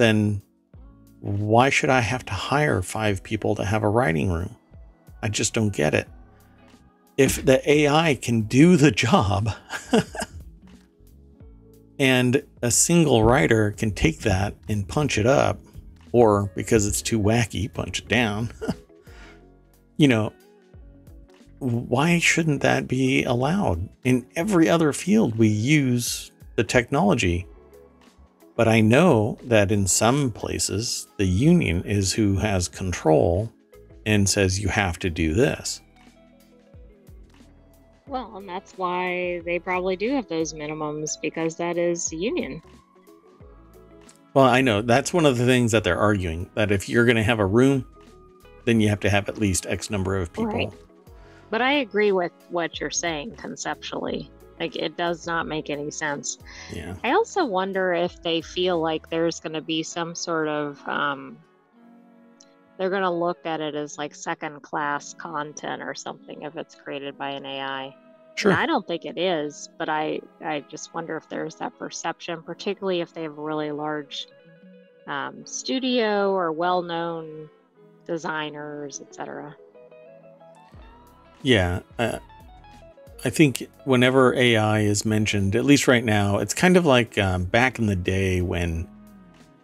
then 0.00 0.42
why 1.20 1.70
should 1.70 1.90
I 1.90 2.00
have 2.00 2.24
to 2.26 2.32
hire 2.32 2.82
five 2.82 3.22
people 3.22 3.54
to 3.56 3.64
have 3.64 3.82
a 3.82 3.88
writing 3.88 4.30
room? 4.32 4.56
I 5.22 5.28
just 5.28 5.54
don't 5.54 5.70
get 5.74 5.94
it. 5.94 6.08
If 7.16 7.44
the 7.44 7.68
AI 7.70 8.14
can 8.14 8.42
do 8.42 8.76
the 8.76 8.90
job, 8.90 9.50
And 12.00 12.42
a 12.62 12.70
single 12.70 13.22
writer 13.22 13.72
can 13.72 13.90
take 13.90 14.20
that 14.20 14.54
and 14.70 14.88
punch 14.88 15.18
it 15.18 15.26
up, 15.26 15.60
or 16.12 16.50
because 16.56 16.86
it's 16.86 17.02
too 17.02 17.20
wacky, 17.20 17.70
punch 17.70 17.98
it 17.98 18.08
down. 18.08 18.50
you 19.98 20.08
know, 20.08 20.32
why 21.58 22.18
shouldn't 22.18 22.62
that 22.62 22.88
be 22.88 23.22
allowed? 23.24 23.86
In 24.02 24.26
every 24.34 24.66
other 24.66 24.94
field, 24.94 25.36
we 25.36 25.48
use 25.48 26.32
the 26.56 26.64
technology. 26.64 27.46
But 28.56 28.68
I 28.68 28.80
know 28.80 29.38
that 29.44 29.72
in 29.72 29.86
some 29.86 30.30
places, 30.30 31.06
the 31.16 31.26
union 31.26 31.82
is 31.84 32.12
who 32.12 32.36
has 32.36 32.68
control 32.68 33.50
and 34.04 34.28
says 34.28 34.60
you 34.60 34.68
have 34.68 34.98
to 35.00 35.10
do 35.10 35.34
this. 35.34 35.80
Well, 38.06 38.36
and 38.36 38.48
that's 38.48 38.76
why 38.76 39.40
they 39.44 39.60
probably 39.60 39.94
do 39.94 40.10
have 40.14 40.28
those 40.28 40.52
minimums 40.52 41.20
because 41.20 41.56
that 41.56 41.78
is 41.78 42.12
union. 42.12 42.60
Well, 44.34 44.46
I 44.46 44.60
know 44.60 44.82
that's 44.82 45.12
one 45.12 45.26
of 45.26 45.38
the 45.38 45.46
things 45.46 45.72
that 45.72 45.84
they're 45.84 45.98
arguing 45.98 46.50
that 46.54 46.70
if 46.70 46.88
you're 46.88 47.04
going 47.04 47.16
to 47.16 47.22
have 47.22 47.38
a 47.38 47.46
room, 47.46 47.86
then 48.64 48.80
you 48.80 48.88
have 48.88 49.00
to 49.00 49.10
have 49.10 49.28
at 49.28 49.38
least 49.38 49.66
X 49.66 49.90
number 49.90 50.16
of 50.16 50.32
people. 50.32 50.46
Right. 50.46 50.72
But 51.50 51.62
I 51.62 51.72
agree 51.74 52.12
with 52.12 52.32
what 52.48 52.78
you're 52.78 52.90
saying 52.90 53.36
conceptually. 53.36 54.30
Like 54.60 54.76
it 54.76 54.96
does 54.96 55.26
not 55.26 55.46
make 55.46 55.70
any 55.70 55.90
sense. 55.90 56.38
Yeah. 56.70 56.94
I 57.02 57.12
also 57.12 57.46
wonder 57.46 57.94
if 57.94 58.22
they 58.22 58.42
feel 58.42 58.78
like 58.78 59.08
there's 59.08 59.40
going 59.40 59.54
to 59.54 59.62
be 59.62 59.82
some 59.82 60.14
sort 60.14 60.48
of 60.48 60.86
um, 60.86 61.38
they're 62.76 62.90
going 62.90 63.02
to 63.02 63.10
look 63.10 63.44
at 63.46 63.60
it 63.60 63.74
as 63.74 63.98
like 63.98 64.14
second 64.14 64.62
class 64.62 65.14
content 65.14 65.82
or 65.82 65.94
something 65.94 66.42
if 66.42 66.56
it's 66.56 66.74
created 66.74 67.16
by 67.16 67.30
an 67.30 67.46
AI. 67.46 67.94
Sure. 68.36 68.52
And 68.52 68.60
I 68.60 68.66
don't 68.66 68.86
think 68.86 69.04
it 69.04 69.18
is, 69.18 69.68
but 69.78 69.88
I, 69.88 70.20
I 70.42 70.60
just 70.70 70.94
wonder 70.94 71.16
if 71.16 71.28
there's 71.28 71.56
that 71.56 71.78
perception, 71.78 72.42
particularly 72.42 73.00
if 73.00 73.12
they 73.12 73.24
have 73.24 73.36
a 73.36 73.42
really 73.42 73.70
large 73.70 74.28
um, 75.06 75.44
studio 75.44 76.32
or 76.32 76.52
well 76.52 76.80
known 76.82 77.50
designers, 78.06 79.00
etc. 79.00 79.56
Yeah. 81.42 81.80
Uh, 81.98 82.18
I 83.22 83.28
think 83.28 83.68
whenever 83.84 84.34
AI 84.34 84.80
is 84.80 85.04
mentioned, 85.04 85.54
at 85.54 85.64
least 85.64 85.86
right 85.86 86.04
now, 86.04 86.38
it's 86.38 86.54
kind 86.54 86.76
of 86.76 86.86
like 86.86 87.18
um, 87.18 87.44
back 87.44 87.78
in 87.78 87.86
the 87.86 87.96
day 87.96 88.40
when 88.40 88.88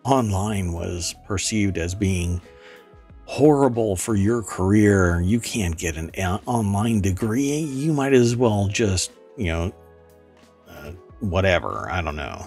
online 0.04 0.74
was 0.74 1.14
perceived 1.26 1.78
as 1.78 1.94
being 1.94 2.42
horrible 3.24 3.96
for 3.96 4.14
your 4.14 4.42
career. 4.42 5.22
You 5.22 5.40
can't 5.40 5.76
get 5.76 5.96
an 5.96 6.10
online 6.44 7.00
degree. 7.00 7.58
You 7.58 7.94
might 7.94 8.12
as 8.12 8.36
well 8.36 8.68
just, 8.68 9.10
you 9.38 9.46
know, 9.46 9.72
uh, 10.68 10.92
whatever. 11.20 11.90
I 11.90 12.02
don't 12.02 12.16
know. 12.16 12.46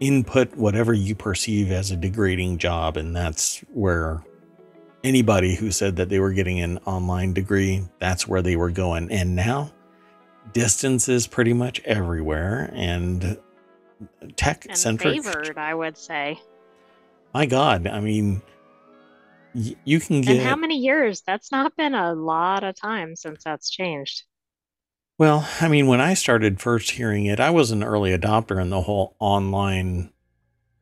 Input 0.00 0.54
whatever 0.54 0.92
you 0.92 1.14
perceive 1.14 1.70
as 1.72 1.90
a 1.90 1.96
degrading 1.96 2.58
job, 2.58 2.98
and 2.98 3.16
that's 3.16 3.60
where 3.72 4.22
anybody 5.02 5.54
who 5.54 5.70
said 5.70 5.96
that 5.96 6.10
they 6.10 6.18
were 6.18 6.32
getting 6.32 6.60
an 6.60 6.76
online 6.84 7.32
degree, 7.32 7.88
that's 8.00 8.28
where 8.28 8.42
they 8.42 8.56
were 8.56 8.70
going. 8.70 9.10
And 9.10 9.34
now 9.34 9.72
distance 10.52 11.08
is 11.08 11.26
pretty 11.26 11.52
much 11.52 11.80
everywhere 11.84 12.70
and 12.74 13.38
tech 14.36 14.66
centric. 14.72 15.22
Favored, 15.22 15.58
I 15.58 15.74
would 15.74 15.96
say. 15.96 16.38
My 17.32 17.46
God, 17.46 17.86
I 17.86 18.00
mean, 18.00 18.42
y- 19.54 19.76
you 19.84 20.00
can 20.00 20.20
get. 20.20 20.36
And 20.36 20.46
how 20.46 20.56
many 20.56 20.78
years? 20.78 21.22
That's 21.26 21.50
not 21.50 21.76
been 21.76 21.94
a 21.94 22.14
lot 22.14 22.64
of 22.64 22.74
time 22.74 23.16
since 23.16 23.42
that's 23.44 23.70
changed. 23.70 24.24
Well, 25.16 25.48
I 25.60 25.68
mean, 25.68 25.86
when 25.86 26.00
I 26.00 26.14
started 26.14 26.60
first 26.60 26.92
hearing 26.92 27.26
it, 27.26 27.38
I 27.38 27.50
was 27.50 27.70
an 27.70 27.84
early 27.84 28.16
adopter 28.16 28.60
in 28.60 28.70
the 28.70 28.80
whole 28.80 29.14
online 29.20 30.12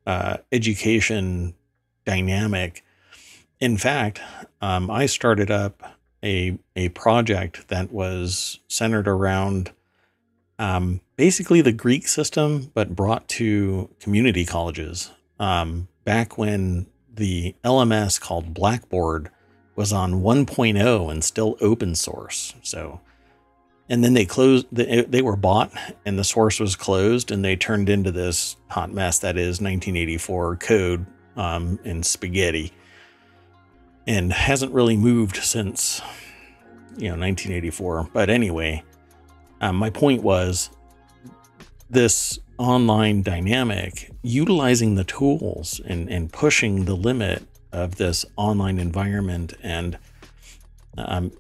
uh, 0.07 0.39
education 0.51 1.55
dynamic. 2.07 2.83
In 3.61 3.77
fact, 3.77 4.21
um, 4.61 4.91
I 4.91 5.07
started 5.07 5.51
up 5.51 5.83
a 6.25 6.59
a 6.77 6.89
project 6.91 7.69
that 7.69 7.93
was 7.93 8.61
centered 8.69 9.09
around 9.09 9.73
um, 10.59 11.01
basically 11.17 11.61
the 11.61 11.73
Greek 11.73 12.07
system, 12.07 12.71
but 12.75 12.95
brought 12.95 13.27
to 13.29 13.91
community 14.01 14.45
colleges. 14.45 15.11
Um, 15.39 15.89
back 16.05 16.39
when 16.39 16.87
the 17.13 17.55
LMS 17.65 18.21
called 18.21 18.55
Blackboard 18.55 19.31
was 19.75 19.93
on 19.93 20.23
1.0 20.23 21.11
and 21.11 21.25
still 21.25 21.57
open 21.61 21.95
source. 21.95 22.55
So, 22.63 23.01
and 23.89 24.05
then 24.05 24.15
they 24.15 24.25
closed, 24.25 24.67
they, 24.71 25.03
they 25.03 25.23
were 25.23 25.37
bought 25.37 25.73
and 26.05 26.19
the 26.19 26.25
source 26.25 26.61
was 26.61 26.77
closed 26.77 27.31
and 27.31 27.45
they 27.45 27.57
turned 27.57 27.89
into 27.89 28.13
this 28.13 28.57
hot 28.69 28.93
mess 28.93 29.19
that 29.21 29.37
is 29.37 29.61
1984 29.61 30.57
code 30.57 31.07
um, 31.37 31.79
in 31.85 32.03
spaghetti 32.03 32.73
and 34.07 34.33
hasn't 34.33 34.73
really 34.73 34.97
moved 34.97 35.37
since, 35.37 36.01
you 36.97 37.09
know, 37.09 37.17
1984. 37.17 38.11
But 38.13 38.31
anyway, 38.31 38.83
um, 39.61 39.77
my 39.77 39.91
point 39.91 40.23
was 40.23 40.71
this 41.89 42.39
online 42.59 43.23
dynamic, 43.23 44.11
utilizing 44.23 44.95
the 44.95 45.05
tools 45.05 45.81
and, 45.85 46.09
and 46.09 46.33
pushing 46.33 46.85
the 46.85 46.95
limit 46.95 47.43
of 47.73 47.97
this 47.97 48.25
online 48.37 48.79
environment 48.79 49.55
and 49.63 49.99
um, 50.99 51.33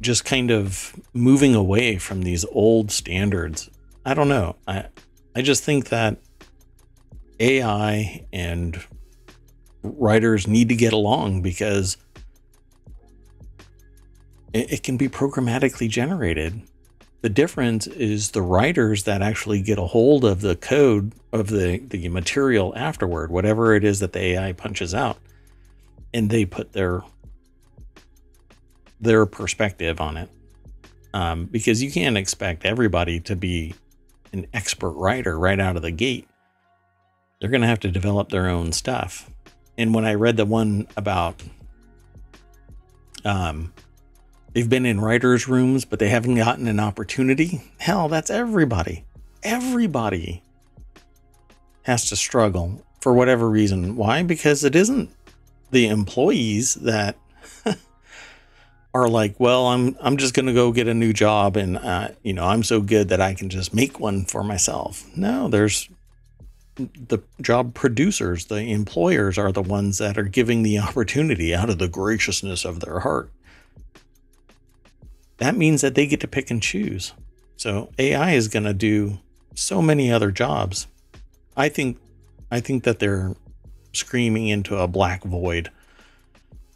just 0.00 0.24
kind 0.24 0.50
of 0.50 0.94
moving 1.12 1.54
away 1.54 1.98
from 1.98 2.22
these 2.22 2.44
old 2.52 2.90
standards. 2.90 3.68
I 4.04 4.14
don't 4.14 4.28
know. 4.28 4.56
I 4.66 4.86
I 5.34 5.42
just 5.42 5.62
think 5.62 5.90
that 5.90 6.18
AI 7.38 8.26
and 8.32 8.82
writers 9.96 10.46
need 10.46 10.68
to 10.68 10.76
get 10.76 10.92
along 10.92 11.42
because 11.42 11.96
it, 14.52 14.72
it 14.72 14.82
can 14.82 14.96
be 14.96 15.08
programmatically 15.08 15.88
generated 15.88 16.62
the 17.20 17.28
difference 17.28 17.86
is 17.86 18.30
the 18.30 18.42
writers 18.42 19.04
that 19.04 19.22
actually 19.22 19.60
get 19.60 19.78
a 19.78 19.86
hold 19.86 20.24
of 20.24 20.40
the 20.40 20.54
code 20.54 21.12
of 21.32 21.48
the, 21.48 21.78
the 21.78 22.08
material 22.08 22.72
afterward, 22.76 23.30
whatever 23.30 23.74
it 23.74 23.82
is 23.84 24.00
that 24.00 24.12
the 24.12 24.20
AI 24.20 24.52
punches 24.52 24.94
out, 24.94 25.18
and 26.14 26.30
they 26.30 26.44
put 26.44 26.72
their 26.72 27.02
their 29.00 29.26
perspective 29.26 30.00
on 30.00 30.16
it. 30.16 30.30
Um, 31.14 31.46
because 31.46 31.82
you 31.82 31.90
can't 31.90 32.16
expect 32.16 32.64
everybody 32.64 33.18
to 33.20 33.34
be 33.34 33.74
an 34.32 34.46
expert 34.52 34.90
writer 34.90 35.38
right 35.38 35.58
out 35.58 35.76
of 35.76 35.82
the 35.82 35.90
gate. 35.90 36.28
They're 37.40 37.50
going 37.50 37.62
to 37.62 37.66
have 37.66 37.80
to 37.80 37.90
develop 37.90 38.28
their 38.28 38.48
own 38.48 38.72
stuff. 38.72 39.30
And 39.78 39.94
when 39.94 40.04
I 40.04 40.14
read 40.14 40.36
the 40.36 40.44
one 40.44 40.86
about 40.96 41.42
um, 43.24 43.72
They've 44.58 44.68
been 44.68 44.86
in 44.86 45.00
writers' 45.00 45.46
rooms, 45.46 45.84
but 45.84 45.98
they 45.98 46.08
haven't 46.08 46.34
gotten 46.34 46.66
an 46.66 46.80
opportunity. 46.80 47.62
Hell, 47.78 48.08
that's 48.08 48.28
everybody. 48.28 49.04
Everybody 49.42 50.42
has 51.82 52.06
to 52.06 52.16
struggle 52.16 52.84
for 53.00 53.12
whatever 53.12 53.48
reason. 53.48 53.94
Why? 53.94 54.22
Because 54.24 54.64
it 54.64 54.74
isn't 54.74 55.10
the 55.70 55.86
employees 55.86 56.74
that 56.74 57.16
are 58.94 59.08
like, 59.08 59.38
well, 59.38 59.66
I'm 59.66 59.96
I'm 60.00 60.16
just 60.16 60.34
gonna 60.34 60.54
go 60.54 60.72
get 60.72 60.88
a 60.88 60.94
new 60.94 61.12
job, 61.12 61.56
and 61.56 61.78
uh, 61.78 62.08
you 62.24 62.32
know 62.32 62.44
I'm 62.44 62.64
so 62.64 62.80
good 62.80 63.10
that 63.10 63.20
I 63.20 63.34
can 63.34 63.50
just 63.50 63.72
make 63.72 64.00
one 64.00 64.24
for 64.24 64.42
myself. 64.42 65.06
No, 65.16 65.48
there's 65.48 65.88
the 66.78 67.18
job 67.40 67.74
producers, 67.74 68.46
the 68.46 68.72
employers 68.72 69.36
are 69.36 69.52
the 69.52 69.62
ones 69.62 69.98
that 69.98 70.16
are 70.16 70.22
giving 70.24 70.62
the 70.62 70.78
opportunity 70.78 71.54
out 71.54 71.70
of 71.70 71.78
the 71.78 71.88
graciousness 71.88 72.64
of 72.64 72.80
their 72.80 73.00
heart 73.00 73.30
that 75.38 75.56
means 75.56 75.80
that 75.80 75.94
they 75.94 76.06
get 76.06 76.20
to 76.20 76.28
pick 76.28 76.50
and 76.50 76.62
choose. 76.62 77.12
So 77.56 77.90
AI 77.98 78.32
is 78.32 78.48
going 78.48 78.64
to 78.64 78.74
do 78.74 79.18
so 79.54 79.80
many 79.80 80.12
other 80.12 80.30
jobs. 80.30 80.86
I 81.56 81.68
think 81.68 81.98
I 82.50 82.60
think 82.60 82.84
that 82.84 82.98
they're 82.98 83.34
screaming 83.92 84.48
into 84.48 84.76
a 84.76 84.86
black 84.86 85.24
void. 85.24 85.70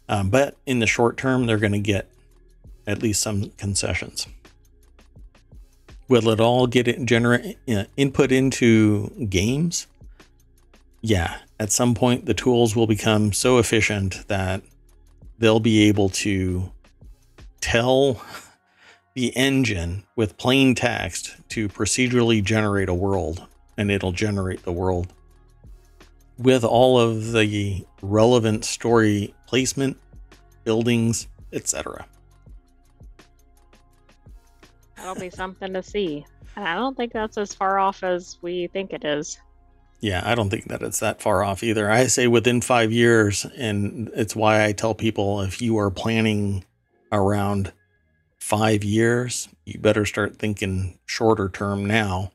Um, 0.09 0.29
but 0.29 0.57
in 0.65 0.79
the 0.79 0.87
short 0.87 1.17
term, 1.17 1.45
they're 1.45 1.57
going 1.57 1.73
to 1.73 1.79
get 1.79 2.09
at 2.85 3.01
least 3.01 3.21
some 3.21 3.51
concessions. 3.51 4.27
Will 6.09 6.29
it 6.29 6.39
all 6.39 6.67
get 6.67 6.87
it 6.87 7.05
generate 7.05 7.57
uh, 7.67 7.85
input 7.95 8.31
into 8.31 9.09
games? 9.29 9.87
Yeah, 11.05 11.35
at 11.59 11.69
some 11.69 11.95
point 11.95 12.25
the 12.25 12.33
tools 12.33 12.77
will 12.77 12.87
become 12.87 13.33
so 13.33 13.57
efficient 13.57 14.25
that 14.29 14.63
they'll 15.37 15.59
be 15.59 15.83
able 15.89 16.07
to 16.09 16.71
tell 17.59 18.21
the 19.13 19.35
engine 19.35 20.05
with 20.15 20.37
plain 20.37 20.73
text 20.75 21.35
to 21.49 21.67
procedurally 21.67 22.41
generate 22.41 22.87
a 22.87 22.93
world, 22.93 23.45
and 23.77 23.91
it'll 23.91 24.13
generate 24.13 24.63
the 24.63 24.71
world 24.71 25.11
with 26.37 26.63
all 26.63 26.97
of 26.97 27.33
the 27.33 27.85
relevant 28.01 28.63
story 28.63 29.35
placement, 29.45 29.97
buildings, 30.63 31.27
etc. 31.51 32.05
That'll 34.95 35.15
be 35.15 35.29
something 35.29 35.73
to 35.73 35.83
see. 35.83 36.25
And 36.55 36.65
I 36.65 36.75
don't 36.75 36.95
think 36.95 37.11
that's 37.11 37.37
as 37.37 37.53
far 37.53 37.77
off 37.77 38.03
as 38.03 38.37
we 38.41 38.67
think 38.67 38.93
it 38.93 39.03
is. 39.03 39.37
Yeah, 40.03 40.21
I 40.25 40.35
don't 40.35 40.49
think 40.49 40.67
that 40.67 40.81
it's 40.81 40.99
that 40.99 41.21
far 41.21 41.45
off 41.45 41.63
either. 41.63 41.89
I 41.89 42.07
say 42.07 42.27
within 42.27 42.59
five 42.59 42.91
years, 42.91 43.45
and 43.55 44.11
it's 44.13 44.35
why 44.35 44.65
I 44.65 44.73
tell 44.73 44.93
people 44.93 45.39
if 45.39 45.61
you 45.61 45.77
are 45.77 45.89
planning 45.89 46.65
around 47.09 47.71
five 48.37 48.83
years, 48.83 49.47
you 49.63 49.79
better 49.79 50.03
start 50.03 50.35
thinking 50.35 50.99
shorter 51.05 51.47
term 51.47 51.85
now 51.85 52.33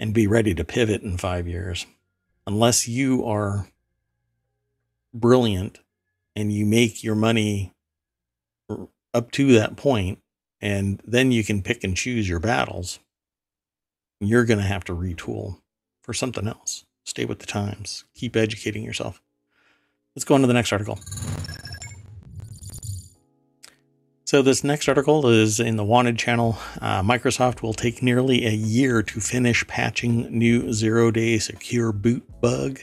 and 0.00 0.12
be 0.12 0.26
ready 0.26 0.56
to 0.56 0.64
pivot 0.64 1.02
in 1.02 1.18
five 1.18 1.46
years. 1.46 1.86
Unless 2.48 2.88
you 2.88 3.24
are 3.26 3.68
brilliant 5.14 5.78
and 6.34 6.52
you 6.52 6.66
make 6.66 7.04
your 7.04 7.14
money 7.14 7.72
up 9.14 9.30
to 9.30 9.52
that 9.52 9.76
point, 9.76 10.18
and 10.60 11.00
then 11.06 11.30
you 11.30 11.44
can 11.44 11.62
pick 11.62 11.84
and 11.84 11.96
choose 11.96 12.28
your 12.28 12.40
battles, 12.40 12.98
you're 14.18 14.44
going 14.44 14.58
to 14.58 14.66
have 14.66 14.82
to 14.82 14.96
retool 14.96 15.61
for 16.02 16.12
something 16.12 16.46
else. 16.46 16.84
Stay 17.04 17.24
with 17.24 17.38
the 17.40 17.46
times, 17.46 18.04
keep 18.14 18.36
educating 18.36 18.84
yourself. 18.84 19.20
Let's 20.14 20.24
go 20.24 20.34
on 20.34 20.42
to 20.42 20.46
the 20.46 20.52
next 20.52 20.72
article. 20.72 20.98
So, 24.24 24.40
this 24.40 24.64
next 24.64 24.88
article 24.88 25.28
is 25.28 25.60
in 25.60 25.76
the 25.76 25.84
Wanted 25.84 26.18
channel. 26.18 26.56
Uh, 26.80 27.02
Microsoft 27.02 27.60
will 27.60 27.74
take 27.74 28.02
nearly 28.02 28.46
a 28.46 28.50
year 28.50 29.02
to 29.02 29.20
finish 29.20 29.66
patching 29.66 30.26
new 30.30 30.72
zero 30.72 31.10
day 31.10 31.38
secure 31.38 31.92
boot 31.92 32.24
bug. 32.40 32.80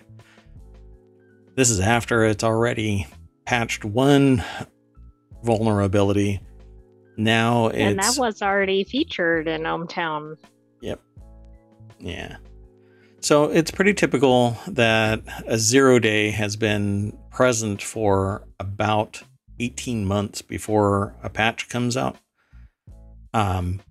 This 1.55 1.71
is 1.71 1.79
after 1.79 2.23
it's 2.23 2.43
already 2.43 3.07
patched 3.45 3.83
one 3.83 4.43
vulnerability. 5.43 6.39
Now 7.17 7.67
it's. 7.67 7.77
And 7.77 7.99
that 7.99 8.17
was 8.19 8.41
already 8.41 8.83
featured 8.83 9.47
in 9.47 9.63
ohmTown. 9.63 10.37
Yep. 10.81 11.01
Yeah. 11.99 12.37
So 13.21 13.45
it's 13.45 13.71
pretty 13.71 13.93
typical 13.93 14.57
that 14.67 15.21
a 15.45 15.57
zero 15.57 15.99
day 15.99 16.31
has 16.31 16.55
been 16.55 17.17
present 17.31 17.81
for 17.81 18.47
about 18.59 19.21
18 19.59 20.05
months 20.05 20.41
before 20.41 21.15
a 21.21 21.29
patch 21.29 21.67
comes 21.67 21.97
out. 21.97 22.15
Um, 23.33 23.81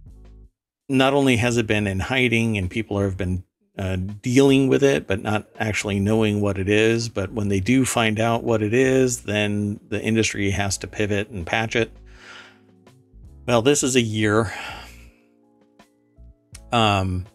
not 0.88 1.12
only 1.12 1.36
has 1.36 1.58
it 1.58 1.66
been 1.66 1.86
in 1.86 2.00
hiding 2.00 2.56
and 2.56 2.70
people 2.70 2.98
have 3.00 3.18
been 3.18 3.44
uh, 3.78 3.96
dealing 3.96 4.66
with 4.66 4.82
it, 4.82 5.06
but 5.06 5.22
not 5.22 5.46
actually 5.58 6.00
knowing 6.00 6.40
what 6.40 6.58
it 6.58 6.68
is. 6.68 7.08
But 7.08 7.30
when 7.30 7.48
they 7.48 7.60
do 7.60 7.84
find 7.84 8.18
out 8.18 8.42
what 8.42 8.62
it 8.62 8.72
is, 8.72 9.22
then 9.22 9.78
the 9.88 10.02
industry 10.02 10.50
has 10.50 10.78
to 10.78 10.86
pivot 10.86 11.28
and 11.28 11.46
patch 11.46 11.76
it. 11.76 11.92
Well, 13.46 13.62
this 13.62 13.82
is 13.82 13.94
a 13.94 14.00
year. 14.00 14.52
Um, 16.72 17.26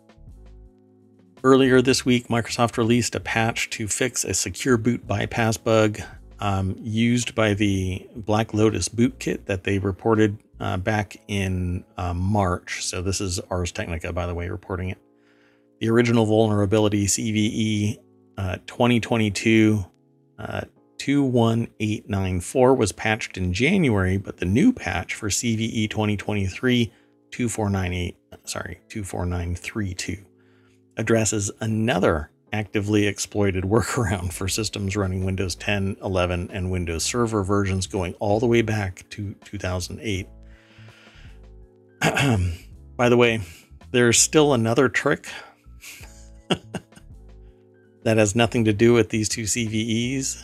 earlier 1.44 1.82
this 1.82 2.06
week, 2.06 2.28
Microsoft 2.28 2.78
released 2.78 3.16
a 3.16 3.20
patch 3.20 3.70
to 3.72 3.88
fix 3.88 4.24
a 4.24 4.34
secure 4.34 4.78
boot 4.78 5.06
bypass 5.08 5.58
bug 5.58 6.00
um, 6.40 6.76
used 6.80 7.36
by 7.36 7.54
the 7.54 8.08
Black 8.16 8.54
Lotus 8.54 8.90
bootkit 8.90 9.46
that 9.46 9.64
they 9.64 9.80
reported 9.80 10.38
uh, 10.60 10.78
back 10.78 11.18
in 11.28 11.84
uh, 11.98 12.14
March. 12.14 12.84
So 12.84 13.02
this 13.02 13.22
is 13.22 13.40
Ars 13.50 13.72
Technica, 13.72 14.14
by 14.14 14.26
the 14.28 14.34
way, 14.34 14.50
reporting 14.50 14.90
it. 14.90 14.98
The 15.80 15.90
original 15.90 16.26
vulnerability 16.26 17.06
CVE 17.06 18.00
uh, 18.38 18.58
2022 18.66 19.86
uh, 20.40 20.62
21894 20.98 22.76
was 22.76 22.92
patched 22.94 23.38
in 23.38 23.52
January, 23.52 24.18
but 24.18 24.38
the 24.38 24.46
new 24.46 24.72
patch 24.72 25.14
for 25.14 25.30
CVE 25.30 25.90
2023 25.90 26.94
2498, 27.32 28.16
sorry, 28.46 28.80
24932 28.88 30.26
addresses 30.98 31.52
another 31.60 32.30
actively 32.54 33.08
exploited 33.08 33.64
workaround 33.66 34.32
for 34.32 34.48
systems 34.48 34.96
running 34.96 35.26
Windows 35.26 35.56
10, 35.56 35.98
11, 36.02 36.52
and 36.54 36.72
Windows 36.72 37.04
Server 37.04 37.44
versions 37.44 37.88
going 37.88 38.14
all 38.16 38.40
the 38.40 38.48
way 38.48 38.62
back 38.62 39.04
to 39.10 39.34
2008. 39.44 40.28
By 42.96 43.10
the 43.10 43.18
way, 43.18 43.42
there's 43.92 44.20
still 44.20 44.54
another 44.54 44.88
trick 44.88 45.28
that 48.04 48.18
has 48.18 48.36
nothing 48.36 48.66
to 48.66 48.74
do 48.74 48.94
with 48.94 49.10
these 49.10 49.28
two 49.28 49.44
CVEs. 49.44 50.44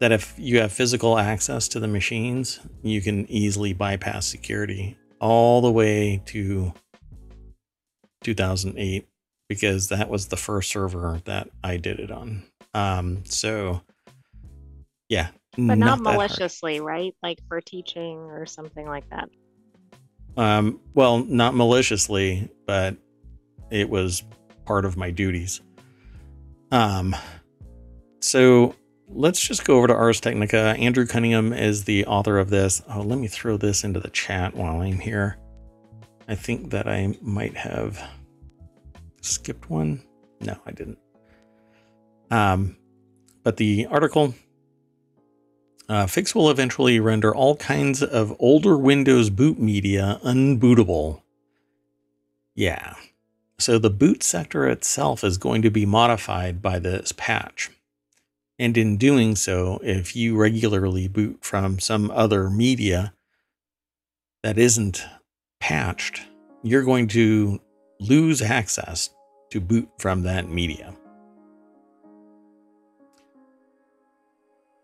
That 0.00 0.12
if 0.12 0.34
you 0.36 0.60
have 0.60 0.72
physical 0.72 1.18
access 1.18 1.68
to 1.68 1.80
the 1.80 1.88
machines, 1.88 2.60
you 2.82 3.00
can 3.00 3.30
easily 3.30 3.72
bypass 3.72 4.26
security 4.26 4.98
all 5.20 5.62
the 5.62 5.70
way 5.70 6.20
to 6.26 6.74
2008 8.22 9.06
because 9.48 9.88
that 9.88 10.08
was 10.08 10.28
the 10.28 10.36
first 10.36 10.70
server 10.70 11.20
that 11.24 11.48
I 11.62 11.76
did 11.76 12.00
it 12.00 12.10
on. 12.10 12.44
Um, 12.72 13.24
so 13.24 13.82
yeah, 15.08 15.28
but 15.56 15.78
not, 15.78 16.00
not 16.00 16.00
maliciously, 16.00 16.80
right? 16.80 17.14
Like 17.22 17.38
for 17.48 17.60
teaching 17.60 18.18
or 18.18 18.46
something 18.46 18.86
like 18.86 19.08
that. 19.10 19.28
Um, 20.36 20.80
well, 20.94 21.18
not 21.18 21.54
maliciously, 21.54 22.50
but 22.66 22.96
it 23.70 23.88
was 23.88 24.24
part 24.64 24.84
of 24.84 24.96
my 24.96 25.10
duties. 25.10 25.60
Um, 26.72 27.14
so 28.20 28.74
let's 29.08 29.40
just 29.40 29.64
go 29.64 29.76
over 29.76 29.86
to 29.86 29.94
Ars 29.94 30.20
Technica. 30.20 30.74
Andrew 30.78 31.06
Cunningham 31.06 31.52
is 31.52 31.84
the 31.84 32.06
author 32.06 32.38
of 32.38 32.50
this. 32.50 32.82
Oh, 32.88 33.02
let 33.02 33.18
me 33.18 33.28
throw 33.28 33.56
this 33.56 33.84
into 33.84 34.00
the 34.00 34.10
chat 34.10 34.56
while 34.56 34.80
I'm 34.80 34.98
here. 34.98 35.38
I 36.26 36.34
think 36.34 36.70
that 36.70 36.88
I 36.88 37.16
might 37.20 37.56
have 37.56 38.02
skipped 39.24 39.70
one. 39.70 40.02
No, 40.40 40.56
I 40.66 40.72
didn't. 40.72 40.98
Um, 42.30 42.76
but 43.42 43.56
the 43.56 43.86
article 43.86 44.34
uh, 45.88 46.06
Fix 46.06 46.34
will 46.34 46.50
eventually 46.50 46.98
render 46.98 47.34
all 47.34 47.56
kinds 47.56 48.02
of 48.02 48.34
older 48.38 48.76
Windows 48.76 49.30
boot 49.30 49.58
media 49.58 50.18
unbootable. 50.24 51.22
Yeah. 52.54 52.94
So 53.58 53.78
the 53.78 53.90
boot 53.90 54.22
sector 54.22 54.66
itself 54.66 55.22
is 55.22 55.38
going 55.38 55.62
to 55.62 55.70
be 55.70 55.86
modified 55.86 56.62
by 56.62 56.78
this 56.78 57.12
patch. 57.12 57.70
And 58.58 58.76
in 58.76 58.96
doing 58.96 59.36
so, 59.36 59.80
if 59.82 60.14
you 60.14 60.36
regularly 60.36 61.08
boot 61.08 61.44
from 61.44 61.78
some 61.78 62.10
other 62.10 62.48
media 62.48 63.12
that 64.42 64.58
isn't 64.58 65.04
patched, 65.60 66.22
you're 66.62 66.84
going 66.84 67.08
to 67.08 67.60
lose 68.00 68.40
access 68.42 69.10
to 69.54 69.60
boot 69.60 69.88
from 69.98 70.24
that 70.24 70.48
media. 70.48 70.92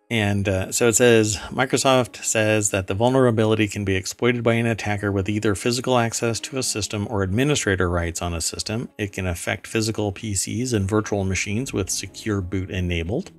And 0.09 0.49
uh, 0.49 0.71
so 0.71 0.87
it 0.87 0.95
says 0.95 1.39
Microsoft 1.49 2.23
says 2.23 2.71
that 2.71 2.87
the 2.87 2.95
vulnerability 2.95 3.67
can 3.67 3.85
be 3.85 3.97
exploited 3.97 4.45
by 4.45 4.55
an 4.55 4.67
attacker 4.67 5.11
with 5.11 5.29
either 5.29 5.57
physical 5.57 5.99
access 5.99 6.39
to 6.41 6.59
a 6.59 6.63
system 6.63 7.09
or 7.11 7.25
administrator 7.25 7.91
rights 7.91 8.23
on 8.23 8.33
a 8.33 8.41
system. 8.41 8.89
It 8.97 9.11
can 9.13 9.27
affect 9.27 9.67
physical 9.67 10.13
PCs 10.13 10.73
and 10.73 10.89
virtual 10.89 11.25
machines 11.25 11.73
with 11.73 11.91
secure 11.91 12.41
boot 12.41 12.71
enabled. 12.71 13.33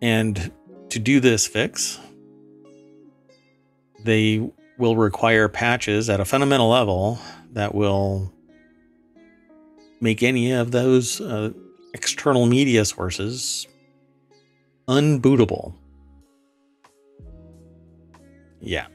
And 0.00 0.52
to 0.90 1.00
do 1.00 1.18
this 1.18 1.48
fix, 1.48 1.98
they 4.04 4.48
will 4.78 4.94
require 4.94 5.48
patches 5.48 6.08
at 6.08 6.20
a 6.20 6.24
fundamental 6.24 6.68
level 6.68 7.18
that 7.52 7.74
will 7.74 8.32
make 10.06 10.22
any 10.22 10.52
of 10.52 10.70
those 10.70 11.20
uh, 11.20 11.50
external 11.92 12.46
media 12.46 12.84
sources 12.84 13.66
unbootable. 14.86 15.74
Yeah. 18.60 18.86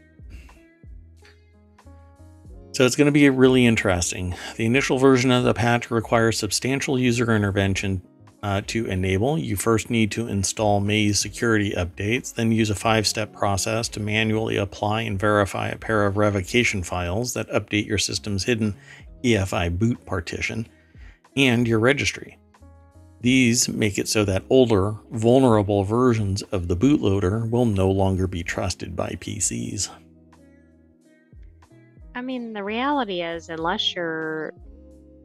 So 2.71 2.85
it's 2.85 2.95
going 2.95 3.07
to 3.07 3.11
be 3.11 3.29
really 3.29 3.65
interesting. 3.65 4.35
The 4.55 4.65
initial 4.65 4.97
version 4.97 5.31
of 5.31 5.43
the 5.43 5.53
patch 5.53 5.91
requires 5.91 6.39
substantial 6.39 6.97
user 6.97 7.35
intervention 7.35 8.01
uh, 8.41 8.61
to 8.67 8.85
enable. 8.85 9.37
You 9.37 9.57
first 9.57 9.89
need 9.89 10.11
to 10.11 10.29
install 10.29 10.79
May's 10.79 11.19
security 11.19 11.71
updates, 11.71 12.33
then 12.33 12.53
use 12.53 12.69
a 12.69 12.75
five 12.75 13.05
step 13.05 13.33
process 13.33 13.89
to 13.89 13.99
manually 13.99 14.55
apply 14.55 15.01
and 15.01 15.19
verify 15.19 15.67
a 15.67 15.77
pair 15.77 16.05
of 16.05 16.15
revocation 16.15 16.83
files 16.83 17.33
that 17.33 17.49
update 17.49 17.85
your 17.85 17.97
system's 17.97 18.45
hidden 18.45 18.75
EFI 19.25 19.77
boot 19.77 20.03
partition 20.05 20.67
and 21.35 21.67
your 21.67 21.79
registry. 21.79 22.37
These 23.21 23.69
make 23.69 23.99
it 23.99 24.07
so 24.07 24.25
that 24.25 24.43
older, 24.49 24.95
vulnerable 25.11 25.83
versions 25.83 26.41
of 26.43 26.67
the 26.67 26.75
bootloader 26.75 27.49
will 27.49 27.65
no 27.65 27.91
longer 27.91 28.25
be 28.25 28.43
trusted 28.43 28.95
by 28.95 29.09
PCs. 29.19 29.89
I 32.15 32.21
mean, 32.21 32.53
the 32.53 32.63
reality 32.63 33.21
is, 33.21 33.49
unless 33.49 33.95
you're 33.95 34.53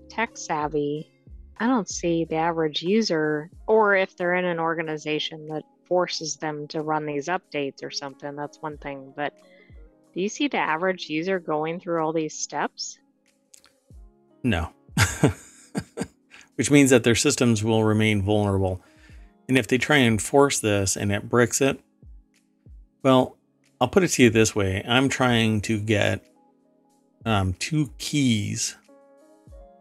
tech 0.08 0.36
savvy, 0.36 1.10
I 1.58 1.66
don't 1.66 1.88
see 1.88 2.24
the 2.24 2.36
average 2.36 2.82
user, 2.82 3.50
or 3.66 3.96
if 3.96 4.16
they're 4.16 4.34
in 4.34 4.44
an 4.44 4.60
organization 4.60 5.48
that 5.48 5.64
forces 5.86 6.36
them 6.36 6.68
to 6.68 6.82
run 6.82 7.06
these 7.06 7.28
updates 7.28 7.82
or 7.82 7.90
something, 7.90 8.36
that's 8.36 8.60
one 8.60 8.76
thing. 8.78 9.12
But 9.16 9.32
do 10.14 10.20
you 10.20 10.28
see 10.28 10.48
the 10.48 10.58
average 10.58 11.08
user 11.08 11.38
going 11.38 11.80
through 11.80 12.04
all 12.04 12.12
these 12.12 12.38
steps? 12.38 12.98
No. 14.42 14.70
Which 16.56 16.70
means 16.70 16.90
that 16.90 17.04
their 17.04 17.14
systems 17.14 17.62
will 17.62 17.84
remain 17.84 18.22
vulnerable. 18.22 18.82
And 19.48 19.56
if 19.56 19.68
they 19.68 19.78
try 19.78 19.98
and 19.98 20.20
force 20.20 20.58
this 20.58 20.96
and 20.96 21.12
it 21.12 21.28
bricks 21.28 21.60
it, 21.60 21.80
well, 23.02 23.36
I'll 23.80 23.88
put 23.88 24.02
it 24.02 24.08
to 24.08 24.22
you 24.24 24.30
this 24.30 24.56
way 24.56 24.82
I'm 24.86 25.08
trying 25.08 25.60
to 25.62 25.78
get 25.78 26.24
um, 27.24 27.54
two 27.54 27.90
keys 27.98 28.76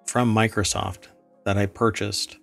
from 0.05 0.33
Microsoft 0.33 1.07
that 1.45 1.57
I 1.57 1.65
purchased. 1.65 2.37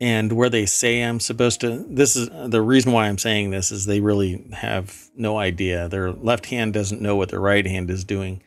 And 0.00 0.32
where 0.32 0.48
they 0.48 0.64
say 0.64 1.02
I'm 1.02 1.18
supposed 1.18 1.60
to, 1.62 1.84
this 1.88 2.14
is 2.14 2.28
the 2.50 2.62
reason 2.62 2.92
why 2.92 3.08
I'm 3.08 3.18
saying 3.18 3.50
this 3.50 3.72
is 3.72 3.84
they 3.84 4.00
really 4.00 4.46
have 4.52 5.08
no 5.16 5.38
idea. 5.38 5.88
Their 5.88 6.12
left 6.12 6.46
hand 6.46 6.72
doesn't 6.72 7.02
know 7.02 7.16
what 7.16 7.30
their 7.30 7.40
right 7.40 7.66
hand 7.66 7.90
is 7.90 8.04
doing. 8.04 8.42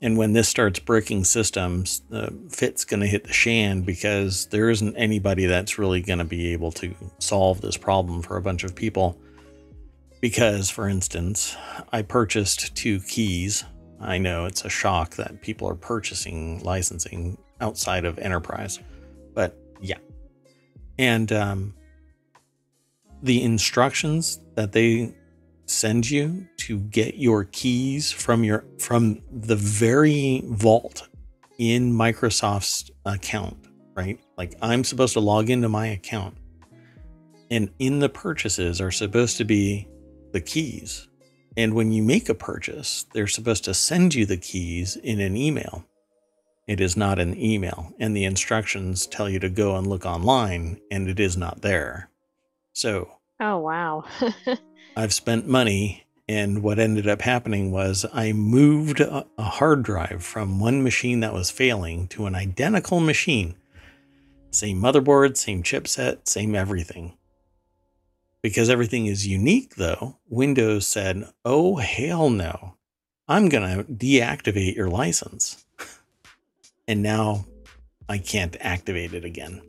And 0.00 0.16
when 0.16 0.32
this 0.32 0.48
starts 0.48 0.78
breaking 0.78 1.24
systems, 1.24 2.02
the 2.08 2.32
fit's 2.50 2.84
going 2.84 3.00
to 3.00 3.06
hit 3.06 3.24
the 3.24 3.32
shan 3.32 3.82
because 3.82 4.46
there 4.46 4.70
isn't 4.70 4.96
anybody 4.96 5.46
that's 5.46 5.76
really 5.76 6.00
going 6.00 6.20
to 6.20 6.24
be 6.24 6.52
able 6.52 6.70
to 6.72 6.94
solve 7.18 7.60
this 7.60 7.76
problem 7.76 8.22
for 8.22 8.36
a 8.36 8.42
bunch 8.42 8.62
of 8.62 8.76
people. 8.76 9.18
Because, 10.20 10.70
for 10.70 10.88
instance, 10.88 11.56
I 11.92 12.02
purchased 12.02 12.76
two 12.76 13.00
keys. 13.00 13.64
I 14.00 14.18
know 14.18 14.44
it's 14.46 14.64
a 14.64 14.68
shock 14.68 15.16
that 15.16 15.42
people 15.42 15.68
are 15.68 15.74
purchasing 15.74 16.62
licensing 16.62 17.36
outside 17.60 18.04
of 18.04 18.18
enterprise, 18.18 18.78
but 19.34 19.56
yeah. 19.80 19.98
And 20.96 21.32
um, 21.32 21.74
the 23.22 23.42
instructions 23.42 24.40
that 24.54 24.72
they 24.72 25.14
send 25.70 26.10
you 26.10 26.46
to 26.56 26.78
get 26.78 27.16
your 27.16 27.44
keys 27.44 28.10
from 28.10 28.44
your 28.44 28.64
from 28.78 29.20
the 29.30 29.56
very 29.56 30.42
vault 30.46 31.08
in 31.58 31.92
Microsoft's 31.92 32.90
account, 33.04 33.56
right? 33.94 34.18
Like 34.36 34.54
I'm 34.62 34.84
supposed 34.84 35.12
to 35.14 35.20
log 35.20 35.50
into 35.50 35.68
my 35.68 35.88
account. 35.88 36.36
And 37.50 37.70
in 37.78 37.98
the 37.98 38.08
purchases 38.08 38.80
are 38.80 38.90
supposed 38.90 39.38
to 39.38 39.44
be 39.44 39.88
the 40.32 40.40
keys. 40.40 41.08
And 41.56 41.74
when 41.74 41.92
you 41.92 42.02
make 42.02 42.28
a 42.28 42.34
purchase, 42.34 43.06
they're 43.12 43.26
supposed 43.26 43.64
to 43.64 43.74
send 43.74 44.14
you 44.14 44.26
the 44.26 44.36
keys 44.36 44.96
in 44.96 45.20
an 45.20 45.36
email. 45.36 45.84
It 46.66 46.80
is 46.80 46.96
not 46.96 47.18
an 47.18 47.40
email, 47.40 47.94
and 47.98 48.14
the 48.14 48.24
instructions 48.26 49.06
tell 49.06 49.28
you 49.28 49.38
to 49.40 49.48
go 49.48 49.74
and 49.76 49.86
look 49.86 50.04
online, 50.04 50.78
and 50.90 51.08
it 51.08 51.18
is 51.18 51.34
not 51.34 51.62
there. 51.62 52.10
So, 52.74 53.10
oh 53.40 53.58
wow. 53.58 54.04
I've 54.98 55.14
spent 55.14 55.46
money. 55.46 56.06
And 56.28 56.60
what 56.60 56.80
ended 56.80 57.06
up 57.06 57.22
happening 57.22 57.70
was 57.70 58.04
I 58.12 58.32
moved 58.32 58.98
a, 58.98 59.24
hard 59.38 59.84
drive 59.84 60.24
from 60.24 60.58
one 60.58 60.82
machine 60.82 61.20
that 61.20 61.32
was 61.32 61.52
failing 61.52 62.08
to 62.08 62.26
an 62.26 62.34
identical 62.34 62.98
machine 62.98 63.54
Same 64.50 64.82
motherboard, 64.82 65.36
same 65.36 65.62
chipset, 65.62 66.26
same 66.26 66.56
everything. 66.56 67.16
Because 68.42 68.68
everything 68.68 69.06
is 69.06 69.24
unique, 69.24 69.76
though, 69.76 70.16
Windows 70.28 70.86
said, 70.88 71.28
oh, 71.44 71.76
hell 71.76 72.28
no. 72.28 72.74
I'm 73.28 73.48
going 73.48 73.78
to 73.78 73.84
deactivate 73.84 74.74
your 74.74 74.88
license. 74.88 75.64
and 76.88 77.04
now 77.04 77.46
I 78.08 78.18
can't 78.18 78.56
activate 78.60 79.14
it 79.14 79.24
again. 79.24 79.62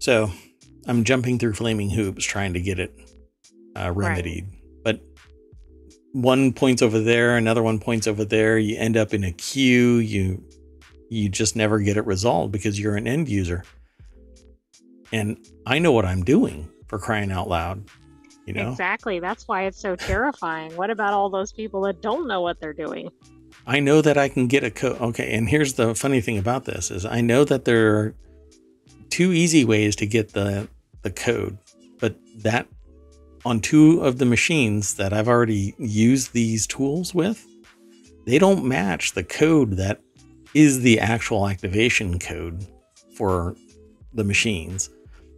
So 0.00 0.32
I'm 0.86 1.04
jumping 1.04 1.38
through 1.38 1.54
flaming 1.54 1.90
hoops 1.90 2.24
trying 2.24 2.54
to 2.54 2.60
get 2.60 2.80
it 2.80 2.92
uh, 3.76 3.92
remedied. 3.94 4.44
Right. 4.44 4.58
But 4.84 5.00
one 6.12 6.52
points 6.52 6.82
over 6.82 7.00
there, 7.00 7.36
another 7.36 7.62
one 7.62 7.78
points 7.78 8.06
over 8.06 8.24
there. 8.24 8.58
You 8.58 8.76
end 8.78 8.96
up 8.96 9.14
in 9.14 9.24
a 9.24 9.32
queue. 9.32 9.96
You 9.96 10.42
you 11.08 11.28
just 11.28 11.56
never 11.56 11.78
get 11.78 11.96
it 11.96 12.06
resolved 12.06 12.52
because 12.52 12.80
you're 12.80 12.96
an 12.96 13.06
end 13.06 13.28
user. 13.28 13.64
And 15.12 15.36
I 15.66 15.78
know 15.78 15.92
what 15.92 16.06
I'm 16.06 16.24
doing 16.24 16.70
for 16.88 16.98
crying 16.98 17.30
out 17.30 17.48
loud. 17.48 17.84
You 18.46 18.54
know? 18.54 18.70
Exactly. 18.70 19.20
That's 19.20 19.46
why 19.46 19.64
it's 19.64 19.78
so 19.78 19.94
terrifying. 19.94 20.74
what 20.74 20.90
about 20.90 21.12
all 21.12 21.28
those 21.28 21.52
people 21.52 21.82
that 21.82 22.00
don't 22.00 22.26
know 22.26 22.40
what 22.40 22.60
they're 22.60 22.72
doing? 22.72 23.10
I 23.66 23.80
know 23.80 24.00
that 24.00 24.16
I 24.18 24.28
can 24.28 24.46
get 24.46 24.64
a 24.64 24.70
code. 24.70 25.00
Okay, 25.00 25.34
and 25.34 25.48
here's 25.48 25.74
the 25.74 25.94
funny 25.94 26.20
thing 26.20 26.38
about 26.38 26.64
this 26.64 26.90
is 26.90 27.04
I 27.04 27.20
know 27.20 27.44
that 27.44 27.64
there 27.64 27.96
are 27.96 28.14
two 29.10 29.32
easy 29.32 29.64
ways 29.64 29.94
to 29.96 30.06
get 30.06 30.32
the 30.32 30.68
the 31.02 31.10
code, 31.10 31.58
but 32.00 32.16
that 32.38 32.66
on 33.44 33.60
two 33.60 34.00
of 34.00 34.18
the 34.18 34.24
machines 34.24 34.94
that 34.94 35.12
I've 35.12 35.28
already 35.28 35.74
used 35.78 36.32
these 36.32 36.66
tools 36.66 37.14
with, 37.14 37.46
they 38.26 38.38
don't 38.38 38.64
match 38.64 39.12
the 39.12 39.24
code 39.24 39.72
that 39.78 40.00
is 40.54 40.82
the 40.82 41.00
actual 41.00 41.48
activation 41.48 42.18
code 42.18 42.66
for 43.16 43.56
the 44.12 44.24
machines. 44.24 44.90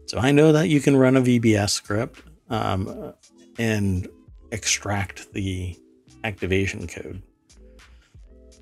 So 0.07 0.19
I 0.19 0.33
know 0.33 0.53
that 0.53 0.69
you 0.69 0.81
can 0.81 0.97
run 0.97 1.17
a 1.17 1.23
VBS 1.23 1.71
script 1.71 2.23
um, 2.51 3.15
and 3.59 4.09
extract 4.51 5.33
the 5.33 5.79
activation 6.25 6.87
code. 6.87 7.23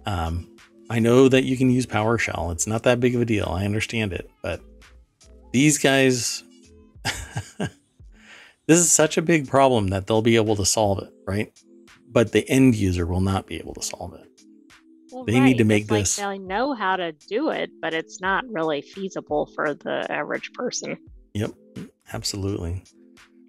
Um, 0.07 0.49
I 0.91 0.99
know 0.99 1.29
that 1.29 1.45
you 1.45 1.57
can 1.57 1.71
use 1.71 1.87
PowerShell. 1.87 2.53
It's 2.53 2.67
not 2.67 2.83
that 2.85 3.01
big 3.01 3.15
of 3.15 3.21
a 3.23 3.25
deal. 3.25 3.49
I 3.49 3.65
understand 3.65 4.13
it. 4.13 4.31
But 4.43 4.61
these 5.53 5.79
guys, 5.79 6.45
this 8.67 8.79
is 8.79 8.91
such 8.91 9.17
a 9.17 9.23
big 9.23 9.49
problem 9.49 9.89
that 9.89 10.07
they'll 10.07 10.23
be 10.23 10.37
able 10.37 10.57
to 10.57 10.65
solve 10.65 11.03
it, 11.03 11.13
right? 11.27 11.53
But 12.09 12.33
the 12.33 12.49
end 12.49 12.75
user 12.75 13.07
will 13.07 13.21
not 13.21 13.47
be 13.47 13.57
able 13.57 13.75
to 13.75 13.83
solve 13.83 14.15
it. 14.15 14.29
Well, 15.11 15.25
they 15.25 15.35
right. 15.35 15.45
need 15.45 15.59
to 15.59 15.65
make 15.65 15.89
this. 15.89 16.17
They 16.17 16.39
know 16.39 16.73
how 16.73 16.97
to 16.97 17.13
do 17.13 17.51
it, 17.51 17.71
but 17.81 17.93
it's 17.93 18.21
not 18.21 18.45
really 18.49 18.81
feasible 18.81 19.47
for 19.55 19.75
the 19.75 20.11
average 20.11 20.53
person. 20.55 20.97
Yep, 21.35 21.53
absolutely. 22.13 22.83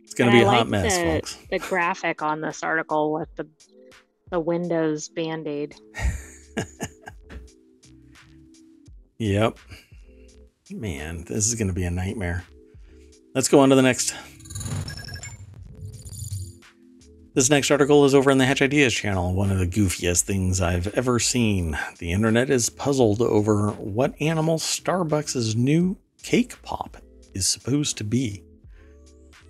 It's 0.04 0.14
going 0.14 0.32
to 0.32 0.38
be 0.38 0.44
a 0.44 0.50
hot 0.50 0.68
mess, 0.68 0.98
the, 0.98 1.04
folks. 1.04 1.38
The 1.50 1.60
graphic 1.60 2.22
on 2.22 2.42
this 2.42 2.64
article 2.64 3.14
with 3.14 3.34
the 3.36 3.48
the 4.30 4.40
Windows 4.40 5.10
band 5.10 5.48
aid. 5.48 5.76
yep. 9.20 9.58
Man, 10.72 11.24
this 11.26 11.46
is 11.46 11.56
going 11.56 11.68
to 11.68 11.74
be 11.74 11.84
a 11.84 11.92
nightmare. 11.92 12.44
Let's 13.36 13.48
go 13.48 13.60
on 13.60 13.70
to 13.70 13.76
the 13.76 13.84
next. 13.84 14.16
This 17.34 17.50
next 17.50 17.72
article 17.72 18.06
is 18.06 18.14
over 18.14 18.30
in 18.30 18.38
the 18.38 18.46
Hatch 18.46 18.62
Ideas 18.62 18.94
channel, 18.94 19.34
one 19.34 19.50
of 19.50 19.58
the 19.58 19.66
goofiest 19.66 20.22
things 20.22 20.62
I've 20.62 20.88
ever 20.90 21.18
seen. 21.18 21.76
The 21.98 22.12
internet 22.12 22.52
is 22.52 22.70
puzzled 22.70 23.24
over 23.24 23.72
what 23.72 24.14
animal 24.22 24.60
Starbucks' 24.60 25.56
new 25.56 25.98
cake 26.22 26.62
pop 26.62 26.98
is 27.34 27.48
supposed 27.48 27.98
to 27.98 28.04
be. 28.04 28.44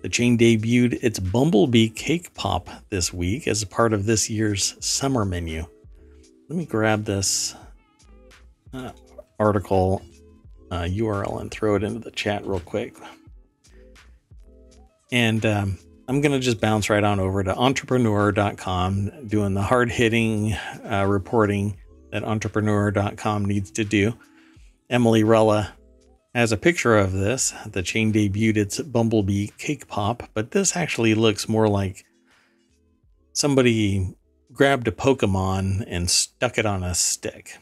The 0.00 0.08
chain 0.08 0.38
debuted 0.38 0.98
its 1.02 1.18
Bumblebee 1.18 1.90
Cake 1.90 2.32
Pop 2.32 2.70
this 2.88 3.12
week 3.12 3.46
as 3.46 3.62
a 3.62 3.66
part 3.66 3.92
of 3.92 4.06
this 4.06 4.30
year's 4.30 4.76
summer 4.80 5.26
menu. 5.26 5.66
Let 6.48 6.56
me 6.56 6.64
grab 6.64 7.04
this 7.04 7.54
uh, 8.72 8.92
article 9.38 10.00
uh, 10.70 10.84
URL 10.84 11.38
and 11.42 11.50
throw 11.50 11.74
it 11.74 11.82
into 11.82 12.00
the 12.00 12.10
chat 12.10 12.46
real 12.46 12.60
quick. 12.60 12.96
And 15.12 15.44
um, 15.44 15.78
I'm 16.06 16.20
going 16.20 16.32
to 16.32 16.38
just 16.38 16.60
bounce 16.60 16.90
right 16.90 17.02
on 17.02 17.18
over 17.18 17.42
to 17.42 17.56
entrepreneur.com, 17.56 19.26
doing 19.26 19.54
the 19.54 19.62
hard 19.62 19.90
hitting 19.90 20.52
uh, 20.52 21.06
reporting 21.08 21.78
that 22.12 22.24
entrepreneur.com 22.24 23.44
needs 23.46 23.70
to 23.72 23.84
do. 23.84 24.12
Emily 24.90 25.24
Rella 25.24 25.74
has 26.34 26.52
a 26.52 26.58
picture 26.58 26.98
of 26.98 27.12
this. 27.12 27.54
The 27.66 27.82
chain 27.82 28.12
debuted 28.12 28.58
its 28.58 28.80
Bumblebee 28.80 29.48
Cake 29.56 29.88
Pop, 29.88 30.24
but 30.34 30.50
this 30.50 30.76
actually 30.76 31.14
looks 31.14 31.48
more 31.48 31.68
like 31.68 32.04
somebody 33.32 34.14
grabbed 34.52 34.88
a 34.88 34.92
Pokemon 34.92 35.84
and 35.86 36.10
stuck 36.10 36.58
it 36.58 36.66
on 36.66 36.82
a 36.82 36.94
stick. 36.94 37.58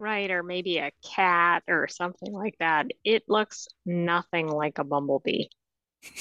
Right, 0.00 0.30
or 0.30 0.42
maybe 0.42 0.78
a 0.78 0.90
cat 1.04 1.62
or 1.68 1.86
something 1.86 2.32
like 2.32 2.56
that. 2.58 2.88
It 3.04 3.22
looks 3.28 3.68
nothing 3.86 4.48
like 4.48 4.78
a 4.78 4.84
bumblebee, 4.84 5.46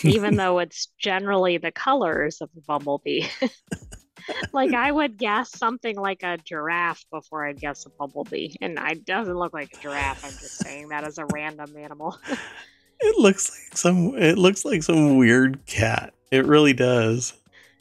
even 0.04 0.36
though 0.36 0.60
it's 0.60 0.88
generally 0.98 1.58
the 1.58 1.72
colors 1.72 2.42
of 2.42 2.50
a 2.58 2.62
bumblebee. 2.62 3.28
like 4.54 4.74
I 4.74 4.92
would 4.92 5.18
guess 5.18 5.58
something 5.58 5.96
like 5.96 6.24
a 6.24 6.38
giraffe 6.38 7.06
before 7.12 7.46
I'd 7.48 7.60
guess 7.60 7.86
a 7.86 7.90
bumblebee, 7.90 8.54
and 8.62 8.78
it 8.80 9.06
doesn't 9.06 9.36
look 9.36 9.54
like 9.54 9.74
a 9.74 9.80
giraffe. 9.82 10.24
I'm 10.24 10.32
just 10.32 10.64
saying 10.64 10.90
that 10.90 11.04
as 11.04 11.18
a 11.18 11.26
random 11.34 11.76
animal. 11.78 12.18
it 13.00 13.18
looks 13.18 13.52
like 13.52 13.78
some. 13.78 14.16
It 14.18 14.38
looks 14.38 14.66
like 14.66 14.84
some 14.84 15.18
weird 15.18 15.66
cat. 15.66 16.14
It 16.32 16.46
really 16.46 16.74
does. 16.74 17.34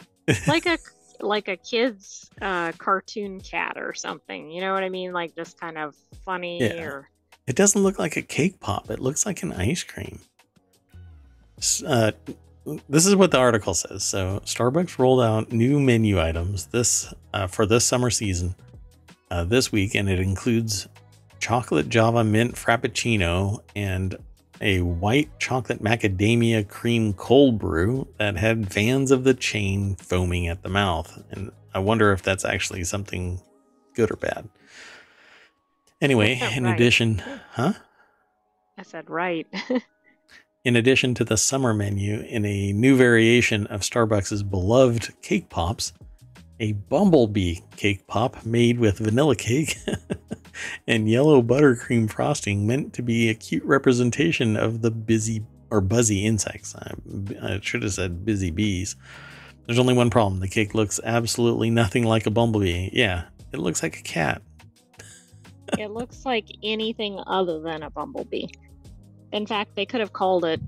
like 0.47 0.67
a 0.67 0.79
like 1.21 1.49
a 1.49 1.57
kid's 1.57 2.29
uh, 2.41 2.73
cartoon 2.73 3.41
cat 3.41 3.77
or 3.77 3.95
something. 3.95 4.51
You 4.51 4.61
know 4.61 4.73
what 4.73 4.83
I 4.83 4.89
mean? 4.89 5.13
Like 5.13 5.35
just 5.35 5.59
kind 5.59 5.79
of 5.79 5.95
funny 6.25 6.61
yeah. 6.61 6.83
or. 6.83 7.09
It 7.47 7.57
doesn't 7.57 7.83
look 7.83 7.99
like 7.99 8.17
a 8.17 8.23
cake 8.23 8.61
pop. 8.61 8.89
It 8.89 9.01
looks 9.01 9.27
like 9.27 9.43
an 9.43 9.53
ice 9.53 9.83
cream. 9.83 10.21
Uh, 11.87 12.13
this 12.89 13.07
is 13.07 13.17
what 13.17 13.31
the 13.31 13.39
article 13.39 13.75
says. 13.75 14.05
So 14.05 14.41
Starbucks 14.45 14.99
rolled 14.99 15.23
out 15.23 15.53
new 15.53 15.81
menu 15.81 16.21
items 16.21 16.67
this 16.67 17.13
uh, 17.33 17.47
for 17.47 17.67
this 17.67 17.85
summer 17.85 18.11
season 18.11 18.55
uh, 19.31 19.45
this 19.45 19.73
week, 19.73 19.95
and 19.95 20.09
it 20.09 20.21
includes 20.21 20.89
chocolate 21.41 21.89
Java 21.89 22.23
mint 22.23 22.55
frappuccino 22.55 23.61
and 23.75 24.17
a 24.61 24.81
white 24.81 25.29
chocolate 25.41 25.83
macadamia 25.83 26.67
cream 26.69 27.13
cold 27.15 27.59
brew 27.59 28.07
that 28.19 28.37
had 28.37 28.73
fans 28.73 29.11
of 29.11 29.25
the 29.25 29.35
chain 29.35 29.97
foaming 29.97 30.47
at 30.47 30.63
the 30.63 30.69
mouth. 30.69 31.23
And 31.31 31.51
I 31.75 31.81
wonder 31.81 32.13
if 32.13 32.23
that's 32.23 32.45
actually 32.45 32.85
something 32.85 33.41
good 33.95 34.11
or 34.11 34.17
bad. 34.17 34.49
Anyway, 36.01 36.41
in 36.55 36.65
right. 36.65 36.75
addition, 36.75 37.23
huh? 37.53 37.73
I 38.79 38.83
said 38.83 39.11
right. 39.11 39.47
in 40.65 40.77
addition 40.77 41.15
to 41.15 41.25
the 41.25 41.37
summer 41.37 41.75
menu 41.75 42.21
in 42.21 42.45
a 42.45 42.73
new 42.73 42.97
variation 42.97 43.67
of 43.67 43.81
Starbucks' 43.81 44.49
beloved 44.49 45.11
cake 45.23 45.49
pops, 45.49 45.93
a 46.61 46.73
bumblebee 46.73 47.57
cake 47.77 48.07
pop 48.07 48.45
made 48.47 48.79
with 48.79 48.99
vanilla 48.99 49.35
cake 49.35 49.77
and 50.87 51.09
yellow 51.09 51.43
buttercream 51.43 52.09
frosting 52.09 52.67
meant 52.67 52.93
to 52.93 53.03
be 53.03 53.29
a 53.29 53.35
cute 53.35 53.65
representation 53.65 54.57
of 54.57 54.83
the 54.83 54.91
busy 54.91 55.45
or 55.71 55.81
buzzy 55.81 56.25
insects. 56.25 56.77
I, 56.77 56.93
I 57.43 57.61
should 57.61 57.83
have 57.83 57.95
said 57.95 58.25
busy 58.25 58.51
bees. 58.51 58.95
There's 59.67 59.79
only 59.79 59.95
one 59.95 60.11
problem. 60.11 60.41
The 60.41 60.49
cake 60.49 60.75
looks 60.75 61.01
absolutely 61.03 61.71
nothing 61.71 62.05
like 62.05 62.27
a 62.27 62.31
bumblebee. 62.31 62.91
Yeah, 62.93 63.25
it 63.53 63.59
looks 63.59 63.83
like 63.83 63.99
a 63.99 64.03
cat. 64.03 64.43
it 65.79 65.91
looks 65.91 66.25
like 66.25 66.47
anything 66.63 67.19
other 67.27 67.61
than 67.61 67.83
a 67.83 67.91
bumblebee. 67.91 68.47
In 69.33 69.47
fact, 69.47 69.75
they 69.75 69.87
could 69.87 70.01
have 70.01 70.13
called 70.13 70.45
it 70.45 70.61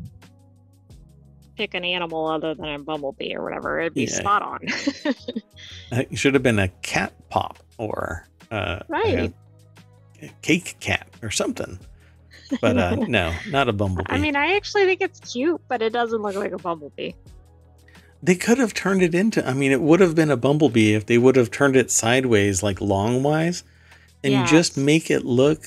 pick 1.57 1.74
an 1.74 1.84
animal 1.84 2.26
other 2.26 2.55
than 2.55 2.68
a 2.68 2.78
bumblebee 2.78 3.34
or 3.34 3.43
whatever. 3.43 3.80
It'd 3.80 3.95
be 3.95 4.05
yeah. 4.05 4.11
spot 4.11 4.43
on. 4.43 4.61
it 5.93 6.18
should 6.18 6.34
have 6.34 6.43
been 6.43 6.59
a 6.59 6.68
cat 6.68 7.12
pop 7.30 7.59
or 7.78 8.26
uh, 8.51 8.80
right. 8.88 9.32
a 10.22 10.30
cake 10.43 10.76
cat 10.80 11.09
or 11.22 11.30
something. 11.30 11.78
But 12.61 12.78
uh, 12.78 12.95
no, 13.09 13.34
not 13.49 13.68
a 13.68 13.72
bumblebee. 13.72 14.12
I 14.12 14.18
mean, 14.18 14.36
I 14.36 14.57
actually 14.57 14.84
think 14.84 15.01
it's 15.01 15.20
cute, 15.20 15.61
but 15.68 15.82
it 15.82 15.93
doesn't 15.93 16.22
look 16.22 16.34
like 16.34 16.53
a 16.53 16.59
bumblebee. 16.59 17.12
They 18.22 18.34
could 18.34 18.59
have 18.59 18.72
turned 18.72 19.03
it 19.03 19.14
into. 19.14 19.47
I 19.47 19.53
mean, 19.53 19.70
it 19.70 19.82
would 19.82 20.01
have 20.01 20.14
been 20.14 20.30
a 20.30 20.36
bumblebee 20.36 20.95
if 20.95 21.07
they 21.07 21.18
would 21.18 21.36
have 21.36 21.51
turned 21.51 21.76
it 21.76 21.91
sideways, 21.91 22.62
like 22.62 22.78
longwise, 22.78 23.64
and 24.22 24.32
yes. 24.32 24.51
just 24.51 24.76
make 24.78 25.11
it 25.11 25.24
look 25.26 25.66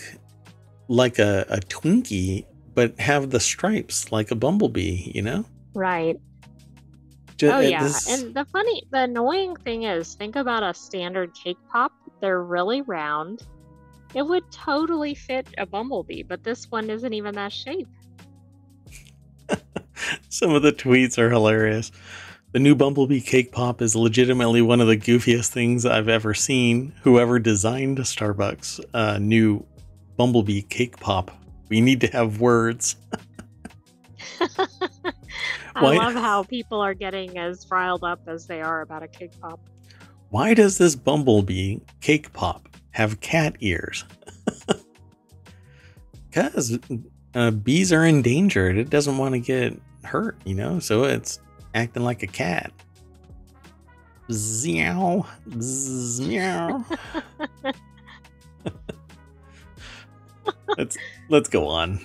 like 0.87 1.19
a, 1.19 1.45
a 1.49 1.57
Twinkie 1.57 2.45
but 2.77 2.99
have 2.99 3.31
the 3.31 3.39
stripes 3.39 4.11
like 4.11 4.29
a 4.29 4.35
bumblebee, 4.35 5.11
you 5.15 5.23
know? 5.23 5.43
Right. 5.73 6.15
Just, 7.35 7.55
oh 7.55 7.59
yeah, 7.59 7.81
this... 7.81 8.07
and 8.07 8.35
the 8.35 8.45
funny, 8.45 8.83
the 8.91 8.99
annoying 9.01 9.55
thing 9.55 9.81
is, 9.81 10.13
think 10.13 10.35
about 10.35 10.61
a 10.61 10.75
standard 10.75 11.33
cake 11.33 11.57
pop. 11.71 11.91
They're 12.21 12.43
really 12.43 12.83
round. 12.83 13.41
It 14.13 14.21
would 14.21 14.43
totally 14.51 15.15
fit 15.15 15.47
a 15.57 15.65
bumblebee, 15.65 16.21
but 16.21 16.43
this 16.43 16.69
one 16.69 16.91
isn't 16.91 17.13
even 17.13 17.33
that 17.33 17.51
shape. 17.51 17.87
Some 20.29 20.53
of 20.53 20.61
the 20.61 20.71
tweets 20.71 21.17
are 21.17 21.31
hilarious. 21.31 21.91
The 22.51 22.59
new 22.59 22.75
Bumblebee 22.75 23.21
Cake 23.21 23.51
Pop 23.51 23.81
is 23.81 23.95
legitimately 23.95 24.61
one 24.61 24.81
of 24.81 24.87
the 24.87 24.97
goofiest 24.97 25.49
things 25.49 25.83
I've 25.83 26.09
ever 26.09 26.35
seen. 26.35 26.93
Whoever 27.01 27.39
designed 27.39 27.97
Starbucks 27.97 28.79
uh, 28.93 29.17
new 29.17 29.65
Bumblebee 30.15 30.61
Cake 30.61 30.97
Pop. 30.97 31.31
We 31.69 31.81
need 31.81 32.01
to 32.01 32.07
have 32.07 32.39
words. 32.39 32.95
I 34.39 35.83
Why- 35.83 35.97
love 35.97 36.13
how 36.13 36.43
people 36.43 36.79
are 36.79 36.93
getting 36.93 37.37
as 37.37 37.67
riled 37.69 38.03
up 38.03 38.21
as 38.27 38.47
they 38.47 38.61
are 38.61 38.81
about 38.81 39.03
a 39.03 39.07
cake 39.07 39.39
pop. 39.39 39.59
Why 40.29 40.53
does 40.53 40.77
this 40.77 40.95
Bumblebee 40.95 41.77
Cake 42.01 42.33
Pop 42.33 42.67
have 42.91 43.19
cat 43.21 43.55
ears? 43.59 44.03
Because 46.29 46.77
uh, 47.33 47.49
bees 47.51 47.91
are 47.91 48.05
endangered. 48.05 48.77
It 48.77 48.91
doesn't 48.91 49.17
want 49.17 49.33
to 49.33 49.39
get 49.39 49.75
hurt, 50.03 50.37
you 50.45 50.53
know? 50.53 50.77
So 50.77 51.05
it's 51.05 51.39
acting 51.73 52.03
like 52.03 52.21
a 52.21 52.27
cat. 52.27 52.71
Meow. 54.29 55.25
Meow. 55.47 56.85
let's 60.77 60.97
let's 61.29 61.49
go 61.49 61.67
on. 61.67 61.99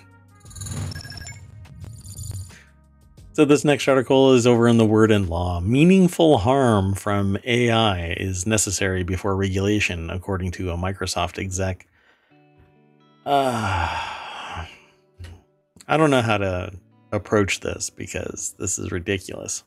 So 3.35 3.47
this 3.47 3.65
next 3.65 3.89
article 3.89 4.35
is 4.35 4.47
over 4.47 4.69
in 4.69 4.77
the 4.77 4.85
Word 4.85 5.11
in 5.11 5.27
Law. 5.27 5.59
Meaningful 5.61 6.37
harm 6.39 6.95
from 6.95 7.39
AI 7.45 8.13
is 8.19 8.47
necessary 8.47 9.05
before 9.05 9.35
regulation, 9.35 10.11
according 10.11 10.51
to 10.53 10.71
a 10.71 10.77
Microsoft 10.77 11.39
exec. 11.39 11.87
Uh, 13.25 13.89
I 15.89 15.97
don't 15.97 16.11
know 16.11 16.21
how 16.21 16.37
to 16.39 16.73
approach 17.11 17.61
this 17.61 17.89
because 17.89 18.55
this 18.59 18.79
is 18.79 18.93
ridiculous. 18.93 19.65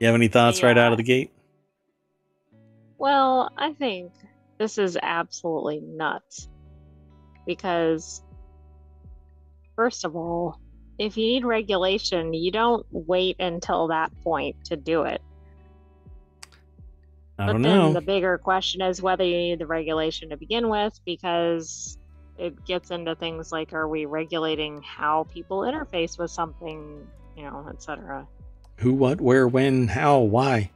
You 0.00 0.06
have 0.06 0.14
any 0.14 0.28
thoughts 0.28 0.62
right 0.62 0.78
out 0.78 0.92
of 0.92 0.96
the 0.98 1.04
gate? 1.04 1.30
Well, 2.96 3.50
I 3.56 3.72
think 3.74 4.12
this 4.58 4.78
is 4.78 4.96
absolutely 5.02 5.80
nuts. 5.80 6.48
Because, 7.46 8.22
first 9.76 10.04
of 10.04 10.16
all, 10.16 10.60
if 10.98 11.16
you 11.16 11.26
need 11.26 11.44
regulation, 11.44 12.32
you 12.32 12.50
don't 12.50 12.86
wait 12.90 13.36
until 13.40 13.88
that 13.88 14.12
point 14.22 14.56
to 14.66 14.76
do 14.76 15.02
it. 15.02 15.20
I 17.38 17.46
but 17.46 17.52
don't 17.54 17.62
then 17.62 17.78
know. 17.78 17.92
the 17.92 18.00
bigger 18.00 18.38
question 18.38 18.82
is 18.82 19.02
whether 19.02 19.24
you 19.24 19.36
need 19.36 19.58
the 19.58 19.66
regulation 19.66 20.30
to 20.30 20.36
begin 20.36 20.68
with, 20.68 21.00
because 21.04 21.98
it 22.38 22.64
gets 22.64 22.90
into 22.90 23.14
things 23.14 23.52
like 23.52 23.72
are 23.72 23.88
we 23.88 24.06
regulating 24.06 24.82
how 24.82 25.24
people 25.32 25.60
interface 25.60 26.18
with 26.18 26.30
something, 26.30 27.06
you 27.36 27.42
know, 27.42 27.66
etc. 27.70 28.26
Who, 28.76 28.92
what, 28.92 29.20
where, 29.20 29.48
when, 29.48 29.88
how, 29.88 30.20
why. 30.20 30.70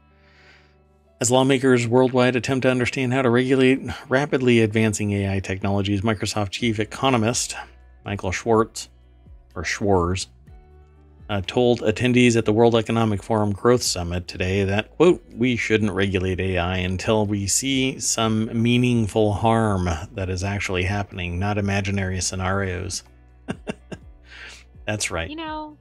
As 1.19 1.31
lawmakers 1.31 1.87
worldwide 1.87 2.35
attempt 2.35 2.61
to 2.61 2.69
understand 2.69 3.11
how 3.11 3.23
to 3.23 3.29
regulate 3.31 3.81
rapidly 4.07 4.61
advancing 4.61 5.11
AI 5.13 5.39
technologies, 5.39 6.01
Microsoft 6.01 6.51
chief 6.51 6.79
economist 6.79 7.55
Michael 8.05 8.31
Schwartz, 8.31 8.87
or 9.55 9.63
Schwarz, 9.63 10.27
uh, 11.29 11.41
told 11.45 11.81
attendees 11.81 12.37
at 12.37 12.45
the 12.45 12.53
World 12.53 12.75
Economic 12.75 13.21
Forum 13.21 13.51
Growth 13.51 13.81
Summit 13.81 14.27
today 14.27 14.63
that, 14.63 14.95
quote, 14.95 15.21
we 15.35 15.55
shouldn't 15.57 15.91
regulate 15.91 16.39
AI 16.39 16.77
until 16.77 17.25
we 17.25 17.47
see 17.47 17.99
some 17.99 18.49
meaningful 18.61 19.33
harm 19.33 19.89
that 20.13 20.29
is 20.29 20.43
actually 20.43 20.83
happening, 20.83 21.37
not 21.39 21.57
imaginary 21.57 22.21
scenarios. 22.21 23.03
That's 24.85 25.11
right. 25.11 25.29
You 25.29 25.35
know, 25.35 25.77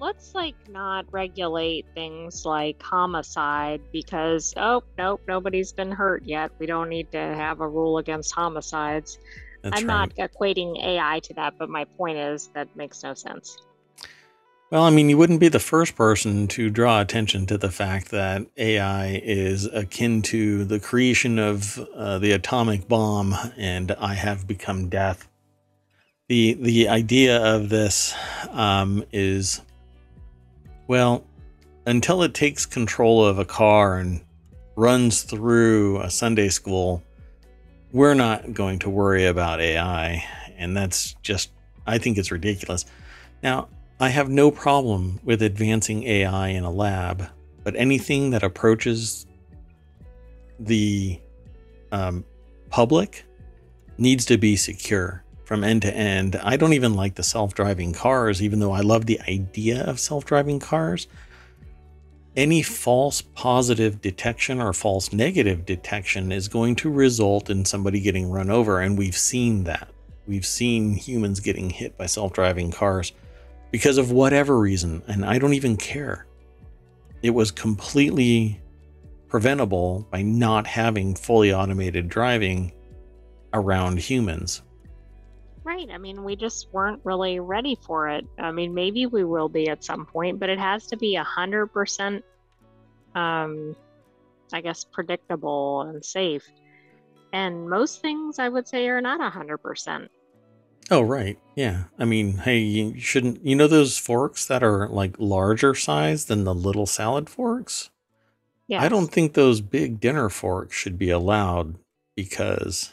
let's 0.00 0.34
like 0.34 0.56
not 0.68 1.04
regulate 1.12 1.86
things 1.94 2.44
like 2.44 2.82
homicide 2.82 3.80
because 3.92 4.54
oh 4.56 4.82
nope, 4.98 5.20
nobody's 5.28 5.72
been 5.72 5.92
hurt 5.92 6.24
yet. 6.24 6.50
We 6.58 6.66
don't 6.66 6.88
need 6.88 7.12
to 7.12 7.18
have 7.18 7.60
a 7.60 7.68
rule 7.68 7.98
against 7.98 8.34
homicides. 8.34 9.18
That's 9.62 9.80
I'm 9.80 9.86
right. 9.86 10.16
not 10.16 10.30
equating 10.30 10.82
AI 10.82 11.20
to 11.20 11.34
that, 11.34 11.54
but 11.58 11.68
my 11.68 11.84
point 11.84 12.16
is 12.16 12.48
that 12.54 12.74
makes 12.74 13.02
no 13.02 13.14
sense. 13.14 13.58
Well, 14.70 14.84
I 14.84 14.90
mean, 14.90 15.10
you 15.10 15.18
wouldn't 15.18 15.40
be 15.40 15.48
the 15.48 15.58
first 15.58 15.96
person 15.96 16.46
to 16.48 16.70
draw 16.70 17.00
attention 17.00 17.44
to 17.46 17.58
the 17.58 17.72
fact 17.72 18.12
that 18.12 18.46
AI 18.56 19.20
is 19.24 19.66
akin 19.66 20.22
to 20.22 20.64
the 20.64 20.78
creation 20.78 21.40
of 21.40 21.76
uh, 21.96 22.20
the 22.20 22.30
atomic 22.30 22.86
bomb, 22.86 23.34
and 23.56 23.90
I 23.92 24.14
have 24.14 24.46
become 24.46 24.88
death. 24.88 25.28
the 26.28 26.54
The 26.54 26.88
idea 26.88 27.44
of 27.44 27.68
this 27.68 28.14
um, 28.50 29.04
is, 29.12 29.60
well, 30.90 31.24
until 31.86 32.24
it 32.24 32.34
takes 32.34 32.66
control 32.66 33.24
of 33.24 33.38
a 33.38 33.44
car 33.44 33.98
and 33.98 34.20
runs 34.74 35.22
through 35.22 36.00
a 36.00 36.10
Sunday 36.10 36.48
school, 36.48 37.00
we're 37.92 38.14
not 38.14 38.54
going 38.54 38.76
to 38.80 38.90
worry 38.90 39.26
about 39.26 39.60
AI, 39.60 40.24
and 40.58 40.76
that's 40.76 41.14
just, 41.22 41.52
I 41.86 41.98
think 41.98 42.18
it's 42.18 42.32
ridiculous. 42.32 42.86
Now, 43.40 43.68
I 44.00 44.08
have 44.08 44.30
no 44.30 44.50
problem 44.50 45.20
with 45.22 45.42
advancing 45.42 46.02
AI 46.02 46.48
in 46.48 46.64
a 46.64 46.72
lab, 46.72 47.24
but 47.62 47.76
anything 47.76 48.30
that 48.30 48.42
approaches 48.42 49.28
the 50.58 51.20
um, 51.92 52.24
public 52.68 53.24
needs 53.96 54.24
to 54.24 54.38
be 54.38 54.56
secure 54.56 55.22
from 55.50 55.64
end 55.64 55.82
to 55.82 55.92
end. 55.92 56.36
I 56.44 56.56
don't 56.56 56.74
even 56.74 56.94
like 56.94 57.16
the 57.16 57.24
self 57.24 57.54
driving 57.54 57.92
cars, 57.92 58.40
even 58.40 58.60
though 58.60 58.70
I 58.70 58.82
love 58.82 59.06
the 59.06 59.20
idea 59.28 59.82
of 59.82 59.98
self 59.98 60.24
driving 60.24 60.60
cars. 60.60 61.08
Any 62.36 62.62
false 62.62 63.20
positive 63.20 64.00
detection 64.00 64.60
or 64.60 64.72
false 64.72 65.12
negative 65.12 65.66
detection 65.66 66.30
is 66.30 66.46
going 66.46 66.76
to 66.76 66.88
result 66.88 67.50
in 67.50 67.64
somebody 67.64 67.98
getting 67.98 68.30
run 68.30 68.48
over, 68.48 68.78
and 68.78 68.96
we've 68.96 69.16
seen 69.16 69.64
that. 69.64 69.88
We've 70.28 70.46
seen 70.46 70.94
humans 70.94 71.40
getting 71.40 71.68
hit 71.68 71.98
by 71.98 72.06
self 72.06 72.32
driving 72.32 72.70
cars 72.70 73.12
because 73.72 73.98
of 73.98 74.12
whatever 74.12 74.56
reason, 74.56 75.02
and 75.08 75.24
I 75.24 75.40
don't 75.40 75.54
even 75.54 75.76
care. 75.76 76.26
It 77.22 77.30
was 77.30 77.50
completely 77.50 78.62
preventable 79.26 80.06
by 80.12 80.22
not 80.22 80.68
having 80.68 81.16
fully 81.16 81.52
automated 81.52 82.08
driving 82.08 82.70
around 83.52 83.98
humans. 83.98 84.62
Right. 85.70 85.88
I 85.88 85.98
mean, 85.98 86.24
we 86.24 86.34
just 86.34 86.66
weren't 86.72 87.00
really 87.04 87.38
ready 87.38 87.78
for 87.80 88.08
it. 88.08 88.26
I 88.40 88.50
mean, 88.50 88.74
maybe 88.74 89.06
we 89.06 89.22
will 89.22 89.48
be 89.48 89.68
at 89.68 89.84
some 89.84 90.04
point, 90.04 90.40
but 90.40 90.48
it 90.48 90.58
has 90.58 90.88
to 90.88 90.96
be 90.96 91.14
a 91.14 91.22
hundred 91.22 91.68
percent, 91.68 92.24
um, 93.14 93.76
I 94.52 94.62
guess, 94.62 94.82
predictable 94.82 95.82
and 95.82 96.04
safe. 96.04 96.42
And 97.32 97.70
most 97.70 98.02
things 98.02 98.40
I 98.40 98.48
would 98.48 98.66
say 98.66 98.88
are 98.88 99.00
not 99.00 99.20
a 99.20 99.30
hundred 99.30 99.58
percent. 99.58 100.10
Oh, 100.90 101.02
right. 101.02 101.38
Yeah. 101.54 101.84
I 102.00 102.04
mean, 102.04 102.38
hey, 102.38 102.58
you 102.58 102.98
shouldn't, 102.98 103.46
you 103.46 103.54
know, 103.54 103.68
those 103.68 103.96
forks 103.96 104.46
that 104.46 104.64
are 104.64 104.88
like 104.88 105.14
larger 105.20 105.76
size 105.76 106.24
than 106.24 106.42
the 106.42 106.52
little 106.52 106.86
salad 106.86 107.30
forks? 107.30 107.90
Yeah. 108.66 108.82
I 108.82 108.88
don't 108.88 109.12
think 109.12 109.34
those 109.34 109.60
big 109.60 110.00
dinner 110.00 110.30
forks 110.30 110.74
should 110.74 110.98
be 110.98 111.10
allowed 111.10 111.76
because. 112.16 112.92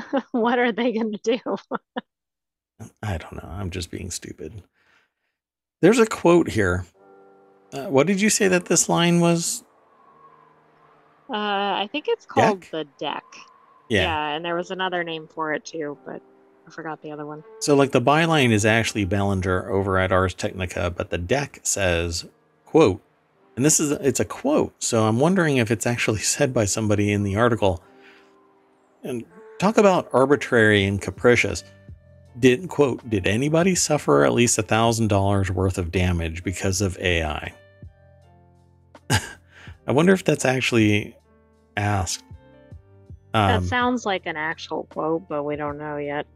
what 0.32 0.58
are 0.58 0.72
they 0.72 0.92
going 0.92 1.12
to 1.12 1.38
do? 1.38 1.56
I 3.02 3.18
don't 3.18 3.34
know. 3.34 3.48
I'm 3.48 3.70
just 3.70 3.90
being 3.90 4.10
stupid. 4.10 4.62
There's 5.80 5.98
a 5.98 6.06
quote 6.06 6.48
here. 6.48 6.86
Uh, 7.72 7.86
what 7.86 8.06
did 8.06 8.20
you 8.20 8.30
say 8.30 8.48
that 8.48 8.66
this 8.66 8.88
line 8.88 9.20
was? 9.20 9.64
Uh, 11.30 11.36
I 11.36 11.88
think 11.90 12.06
it's 12.08 12.26
called 12.26 12.60
Deck? 12.60 12.70
the 12.70 12.86
deck. 12.98 13.24
Yeah. 13.88 14.02
yeah, 14.02 14.36
and 14.36 14.44
there 14.44 14.54
was 14.54 14.70
another 14.70 15.04
name 15.04 15.26
for 15.26 15.52
it 15.52 15.64
too, 15.64 15.98
but 16.04 16.22
I 16.66 16.70
forgot 16.70 17.02
the 17.02 17.10
other 17.10 17.26
one. 17.26 17.42
So, 17.60 17.74
like, 17.74 17.92
the 17.92 18.00
byline 18.00 18.52
is 18.52 18.64
actually 18.64 19.04
Ballinger 19.04 19.70
over 19.70 19.98
at 19.98 20.12
Ars 20.12 20.34
Technica, 20.34 20.90
but 20.90 21.10
the 21.10 21.18
deck 21.18 21.60
says, 21.62 22.26
quote, 22.64 23.02
and 23.56 23.64
this 23.64 23.80
is, 23.80 23.90
it's 23.92 24.20
a 24.20 24.24
quote. 24.24 24.72
So 24.82 25.04
I'm 25.04 25.20
wondering 25.20 25.58
if 25.58 25.70
it's 25.70 25.86
actually 25.86 26.18
said 26.20 26.54
by 26.54 26.64
somebody 26.64 27.12
in 27.12 27.22
the 27.22 27.36
article. 27.36 27.82
And 29.02 29.24
talk 29.62 29.78
about 29.78 30.08
arbitrary 30.12 30.84
and 30.84 31.00
capricious. 31.00 31.62
Did, 32.40 32.68
quote, 32.68 33.08
did 33.08 33.28
anybody 33.28 33.76
suffer 33.76 34.24
at 34.24 34.32
least 34.32 34.58
a 34.58 34.62
thousand 34.62 35.06
dollars 35.08 35.50
worth 35.52 35.78
of 35.78 35.92
damage 35.92 36.42
because 36.42 36.80
of 36.80 36.98
AI? 36.98 37.54
I 39.10 39.92
wonder 39.92 40.12
if 40.12 40.24
that's 40.24 40.44
actually 40.44 41.16
asked. 41.76 42.24
that 43.32 43.58
Um, 43.58 43.64
sounds 43.64 44.04
like 44.04 44.26
an 44.26 44.36
actual 44.36 44.84
quote, 44.90 45.28
but 45.28 45.44
we 45.44 45.54
don't 45.54 45.78
know 45.78 45.96
yet. 45.96 46.26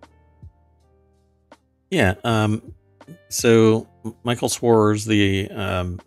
Yeah. 1.91 2.14
Um, 2.22 2.74
so 3.29 3.89
Michael 4.22 4.49
Schwarz, 4.49 5.05
the 5.05 5.51
um, 5.51 5.99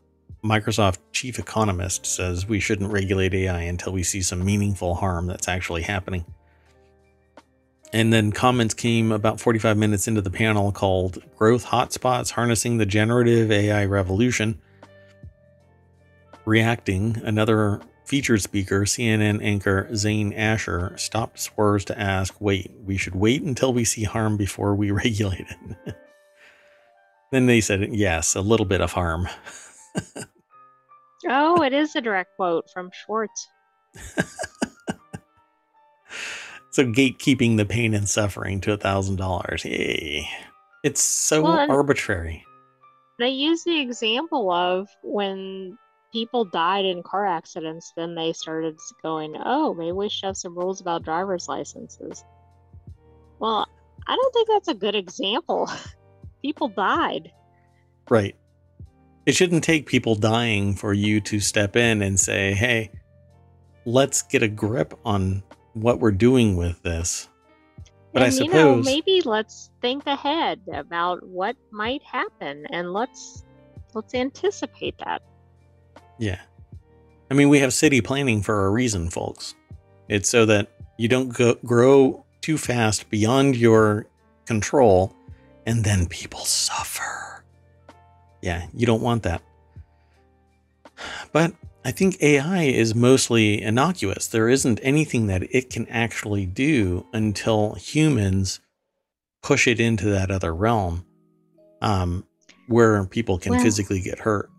Microsoft 0.42 1.00
chief 1.12 1.38
economist 1.38 2.06
says 2.06 2.48
we 2.48 2.62
shouldn't 2.62 2.94
regulate 2.94 3.34
AI 3.34 3.62
until 3.62 3.92
we 3.92 4.04
see 4.04 4.22
some 4.22 4.46
meaningful 4.46 4.96
harm 4.96 5.28
that's 5.28 5.50
actually 5.50 5.82
happening. 5.82 6.24
And 7.92 8.14
then 8.14 8.32
comments 8.32 8.74
came 8.76 9.12
about 9.12 9.40
45 9.40 9.78
minutes 9.78 10.08
into 10.08 10.22
the 10.22 10.30
panel 10.30 10.72
called 10.72 11.24
Growth 11.38 11.66
Hotspots 11.66 12.32
Harnessing 12.32 12.78
the 12.78 12.86
Generative 12.86 13.52
AI 13.52 13.86
Revolution. 13.86 14.60
Reacting, 16.46 17.20
another 17.24 17.82
featured 18.06 18.42
speaker, 18.42 18.82
CNN 18.82 19.44
anchor 19.44 19.88
Zain 19.96 20.34
Asher, 20.34 20.94
stopped 20.98 21.40
Schwarz 21.40 21.86
to 21.86 22.00
ask, 22.00 22.36
Wait, 22.40 22.72
we 22.84 22.98
should 22.98 23.16
wait 23.16 23.42
until 23.42 23.74
we 23.74 23.84
see 23.84 24.04
harm 24.04 24.38
before 24.38 24.76
we 24.76 24.92
regulate 24.92 25.48
it. 25.50 25.96
then 27.32 27.48
they 27.48 27.62
said, 27.62 27.88
Yes, 27.92 28.36
a 28.36 28.42
little 28.42 28.68
bit 28.68 28.82
of 28.82 28.92
harm. 28.92 29.28
oh, 31.28 31.64
it 31.64 31.74
is 31.74 31.96
a 31.96 32.02
direct 32.02 32.36
quote 32.36 32.70
from 32.72 32.92
Schwartz. 32.94 33.48
So 36.80 36.86
gatekeeping 36.86 37.58
the 37.58 37.66
pain 37.66 37.94
and 37.94 38.08
suffering 38.08 38.62
to 38.62 38.72
a 38.72 38.78
thousand 38.78 39.18
dollars. 39.18 39.64
Hey, 39.64 40.30
it's 40.82 41.04
so 41.04 41.42
well, 41.42 41.70
arbitrary. 41.70 42.46
They 43.18 43.30
use 43.30 43.66
the 43.66 43.82
example 43.82 44.50
of 44.50 44.88
when 45.04 45.78
people 46.14 46.46
died 46.46 46.86
in 46.86 47.04
car 47.04 47.28
accidents, 47.28 47.92
then 47.98 48.16
they 48.16 48.32
started 48.32 48.80
going, 49.04 49.36
"Oh, 49.44 49.74
maybe 49.74 49.92
we 49.92 50.08
should 50.08 50.28
have 50.28 50.38
some 50.38 50.58
rules 50.58 50.80
about 50.80 51.04
driver's 51.04 51.50
licenses." 51.50 52.24
Well, 53.40 53.68
I 54.08 54.16
don't 54.16 54.34
think 54.34 54.48
that's 54.48 54.70
a 54.70 54.74
good 54.74 54.96
example. 54.96 55.70
people 56.42 56.70
died. 56.70 57.30
Right. 58.10 58.38
It 59.26 59.36
shouldn't 59.36 59.66
take 59.66 59.86
people 59.86 60.16
dying 60.16 60.76
for 60.76 60.94
you 60.94 61.20
to 61.22 61.42
step 61.42 61.76
in 61.76 62.02
and 62.02 62.18
say, 62.18 62.54
"Hey, 62.54 62.92
let's 63.86 64.22
get 64.22 64.44
a 64.44 64.48
grip 64.48 64.98
on 65.04 65.44
what 65.74 66.00
we're 66.00 66.12
doing 66.12 66.56
with 66.56 66.82
this. 66.84 67.28
But 68.14 68.24
and, 68.24 68.28
I 68.28 68.30
suppose 68.30 68.48
you 68.48 68.54
know, 68.54 68.76
maybe 68.78 69.22
let's 69.24 69.70
think 69.82 70.08
ahead 70.08 70.62
about 70.74 71.26
what 71.28 71.56
might 71.72 72.02
happen 72.04 72.66
and 72.72 72.92
let's 72.92 73.44
let's 73.94 74.14
anticipate 74.14 74.98
that. 75.00 75.22
Yeah. 76.18 76.40
I 77.32 77.36
mean, 77.36 77.50
we 77.50 77.60
have 77.60 77.74
city 77.74 78.02
planning 78.02 78.42
for 78.42 78.66
a 78.66 78.70
reason, 78.72 79.10
folks. 79.10 79.54
It's 80.08 80.28
so 80.28 80.46
that 80.48 80.72
you 80.98 81.08
don't 81.08 81.30
go, 81.30 81.56
grow 81.66 82.26
too 82.42 82.58
fast 82.58 83.10
beyond 83.10 83.56
your 83.56 84.08
control 84.46 85.16
and 85.66 85.84
then 85.84 86.08
people 86.08 86.40
suffer. 86.40 87.44
Yeah, 88.42 88.66
you 88.74 88.88
don't 88.88 89.02
want 89.02 89.24
that. 89.24 89.44
But 91.32 91.54
I 91.90 91.92
think 91.92 92.22
AI 92.22 92.66
is 92.66 92.94
mostly 92.94 93.60
innocuous. 93.60 94.28
There 94.28 94.48
isn't 94.48 94.80
anything 94.84 95.26
that 95.26 95.42
it 95.50 95.72
can 95.72 95.88
actually 95.88 96.46
do 96.46 97.04
until 97.14 97.74
humans 97.74 98.60
push 99.42 99.68
it 99.68 99.80
into 99.80 100.06
that 100.12 100.30
other 100.30 100.54
realm 100.54 101.04
um, 101.82 102.28
where 102.68 103.06
people 103.06 103.40
can 103.40 103.54
well, 103.54 103.64
physically 103.64 104.02
get 104.02 104.20
hurt. 104.20 104.52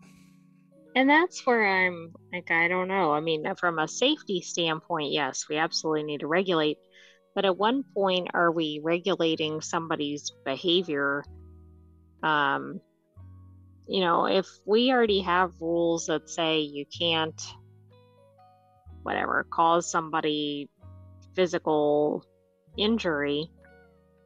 And 0.97 1.09
that's 1.09 1.47
where 1.47 1.65
I'm 1.65 2.13
like, 2.33 2.51
I 2.51 2.67
don't 2.67 2.89
know. 2.89 3.13
I 3.13 3.21
mean, 3.21 3.45
from 3.55 3.79
a 3.79 3.87
safety 3.87 4.41
standpoint, 4.41 5.13
yes, 5.13 5.45
we 5.49 5.57
absolutely 5.57 6.03
need 6.03 6.21
to 6.23 6.27
regulate. 6.27 6.79
But 7.37 7.45
at 7.45 7.57
one 7.57 7.85
point, 7.95 8.27
are 8.35 8.51
we 8.51 8.81
regulating 8.83 9.61
somebody's 9.61 10.33
behavior 10.45 11.23
um, 12.25 12.81
you 13.91 14.01
know, 14.01 14.27
if 14.27 14.47
we 14.65 14.93
already 14.93 15.21
have 15.23 15.51
rules 15.61 16.07
that 16.07 16.31
say 16.31 16.61
you 16.61 16.87
can't, 16.97 17.43
whatever, 19.03 19.45
cause 19.51 19.91
somebody 19.91 20.71
physical 21.35 22.25
injury, 22.77 23.51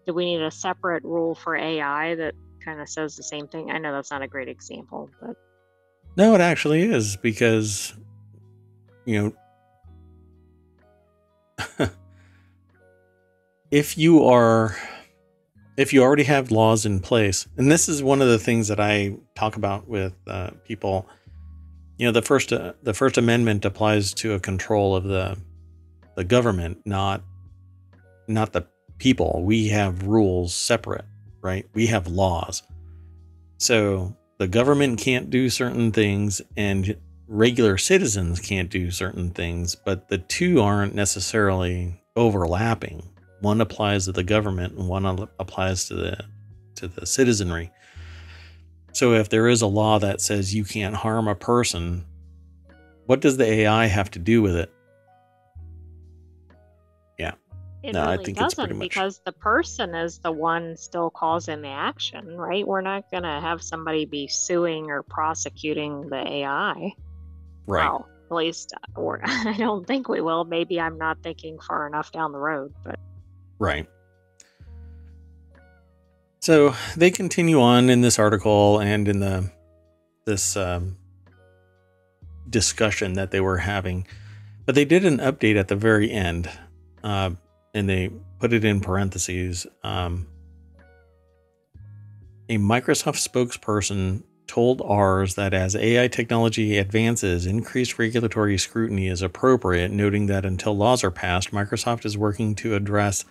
do 0.07 0.13
we 0.13 0.27
need 0.27 0.43
a 0.43 0.51
separate 0.51 1.03
rule 1.03 1.35
for 1.35 1.57
AI 1.57 2.15
that 2.15 2.35
kind 2.63 2.79
of 2.79 2.91
says 2.91 3.17
the 3.17 3.23
same 3.23 3.49
thing? 3.49 3.71
I 3.71 3.79
know 3.79 3.91
that's 3.91 4.11
not 4.11 4.21
a 4.21 4.29
great 4.29 4.49
example, 4.49 5.09
but. 5.19 5.35
No, 6.15 6.35
it 6.35 6.43
actually 6.43 6.83
is 6.83 7.17
because, 7.17 7.95
you 9.07 9.35
know, 11.79 11.89
if 13.71 13.97
you 13.97 14.27
are 14.27 14.77
if 15.77 15.93
you 15.93 16.03
already 16.03 16.25
have 16.25 16.51
laws 16.51 16.87
in 16.87 17.01
place, 17.01 17.47
and 17.57 17.71
this 17.71 17.89
is 17.89 18.03
one 18.03 18.23
of 18.23 18.29
the 18.29 18.39
things 18.39 18.69
that 18.69 18.81
I 18.81 19.17
talk 19.35 19.57
about 19.57 19.89
with 19.89 20.15
uh, 20.27 20.51
people, 20.65 21.09
you 21.99 22.07
know, 22.07 22.13
the 22.13 22.23
first 22.23 22.53
uh, 22.53 22.75
the 22.83 22.95
First 22.95 23.19
Amendment 23.19 23.65
applies 23.65 24.15
to 24.15 24.35
a 24.35 24.41
control 24.41 24.95
of 24.95 25.05
the 25.05 25.37
the 26.17 26.25
government, 26.25 26.79
not 26.85 27.23
not 28.29 28.53
the 28.53 28.67
people. 28.99 29.43
We 29.45 29.69
have 29.69 30.07
rules 30.07 30.55
separate, 30.55 31.05
right? 31.43 31.67
We 31.75 31.87
have 31.87 32.07
laws, 32.07 32.63
so 33.59 34.17
the 34.39 34.49
government 34.49 35.01
can't 35.01 35.31
do 35.31 35.51
certain 35.51 35.91
things, 35.91 36.41
and 36.57 36.97
regular 37.27 37.79
citizens 37.79 38.39
can't 38.39 38.71
do 38.71 38.91
certain 38.91 39.31
things, 39.31 39.75
but 39.75 40.09
the 40.09 40.19
two 40.19 40.61
aren't 40.61 40.95
necessarily 40.95 42.01
overlapping 42.17 43.03
one 43.45 43.61
applies 43.61 44.07
to 44.07 44.13
the 44.13 44.25
government 44.25 44.77
and 44.77 44.89
one 44.89 45.07
applies 45.39 45.85
to 45.87 45.95
the 45.95 46.19
to 46.77 46.89
the 46.89 47.07
citizenry. 47.07 47.71
So 48.93 49.13
if 49.15 49.29
there 49.29 49.49
is 49.49 49.63
a 49.63 49.67
law 49.67 49.99
that 49.99 50.21
says 50.21 50.55
you 50.55 50.65
can't 50.65 50.95
harm 50.95 51.29
a 51.29 51.35
person, 51.35 52.05
what 53.07 53.21
does 53.21 53.37
the 53.37 53.45
AI 53.45 53.87
have 53.87 54.11
to 54.13 54.19
do 54.19 54.43
with 54.43 54.57
it? 54.57 54.73
Yeah. 57.19 57.33
It 57.83 57.93
no, 57.93 58.03
really 58.03 58.19
I 58.19 58.25
think 58.25 58.39
doesn't 58.39 58.71
much... 58.71 58.79
because 58.79 59.21
the 59.25 59.33
person 59.33 59.95
is 59.95 60.19
the 60.19 60.33
one 60.33 60.77
still 60.77 61.11
causing 61.11 61.61
the 61.61 61.69
action, 61.69 62.37
right? 62.37 62.67
We're 62.67 62.81
not 62.81 63.11
going 63.11 63.25
to 63.25 63.41
have 63.41 63.63
somebody 63.63 64.05
be 64.05 64.27
suing 64.27 64.91
or 64.91 65.03
prosecuting 65.03 66.09
the 66.09 66.27
AI. 66.27 66.93
Right. 67.67 67.87
Well, 67.87 68.09
at 68.31 68.35
least, 68.35 68.73
uh, 68.75 69.01
or 69.01 69.21
I 69.25 69.57
don't 69.59 69.87
think 69.87 70.09
we 70.09 70.21
will. 70.21 70.45
Maybe 70.45 70.81
I'm 70.81 70.99
not 70.99 71.19
thinking 71.23 71.59
far 71.59 71.87
enough 71.87 72.13
down 72.13 72.33
the 72.33 72.39
road, 72.39 72.73
but. 72.85 72.99
Right. 73.65 73.89
So 76.41 76.75
they 76.97 77.11
continue 77.11 77.63
on 77.63 77.89
in 77.89 78.03
this 78.03 78.19
article 78.19 78.79
and 78.79 79.09
in 79.09 79.21
the 79.21 79.51
this 80.27 80.55
um, 80.55 80.99
discussion 82.51 83.15
that 83.15 83.31
they 83.31 83.41
were 83.41 83.57
having, 83.57 84.07
but 84.67 84.75
they 84.75 84.85
did 84.85 85.07
an 85.07 85.17
update 85.19 85.57
at 85.57 85.69
the 85.69 85.77
very 85.77 86.11
end, 86.11 86.51
uh, 87.03 87.31
and 87.73 87.89
they 87.89 88.11
put 88.39 88.53
it 88.53 88.65
in 88.65 88.81
parentheses. 88.81 89.67
Um, 89.83 90.27
a 92.51 92.59
Microsoft 92.59 93.27
spokesperson 93.27 94.25
told 94.47 94.83
Ars 94.83 95.37
that 95.37 95.55
as 95.55 95.75
AI 95.75 96.09
technology 96.09 96.77
advances, 96.77 97.47
increased 97.47 97.99
regulatory 97.99 98.59
scrutiny 98.59 99.09
is 99.09 99.23
appropriate, 99.23 99.91
noting 99.91 100.27
that 100.27 100.45
until 100.45 100.77
laws 100.77 101.03
are 101.03 101.11
passed, 101.11 101.53
Microsoft 101.53 102.05
is 102.05 102.19
working 102.19 102.55
to 102.57 102.75
address 102.75 103.25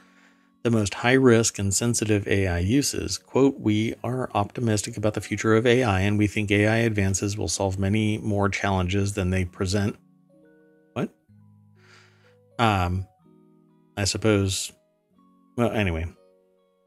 the 0.63 0.71
most 0.71 0.93
high 0.93 1.13
risk 1.13 1.59
and 1.59 1.73
sensitive 1.73 2.25
AI 2.27 2.59
uses. 2.59 3.17
Quote, 3.17 3.59
we 3.59 3.95
are 4.03 4.29
optimistic 4.33 4.95
about 4.95 5.13
the 5.13 5.21
future 5.21 5.55
of 5.55 5.67
AI 5.67 6.01
and 6.01 6.17
we 6.17 6.25
think 6.25 6.49
AI 6.51 6.77
advances 6.77 7.37
will 7.37 7.49
solve 7.49 7.77
many 7.77 8.17
more 8.17 8.47
challenges 8.47 9.13
than 9.13 9.29
they 9.29 9.43
present. 9.43 9.97
What? 10.93 11.09
Um, 12.57 13.05
I 13.97 14.05
suppose. 14.05 14.71
Well, 15.57 15.71
anyway, 15.71 16.07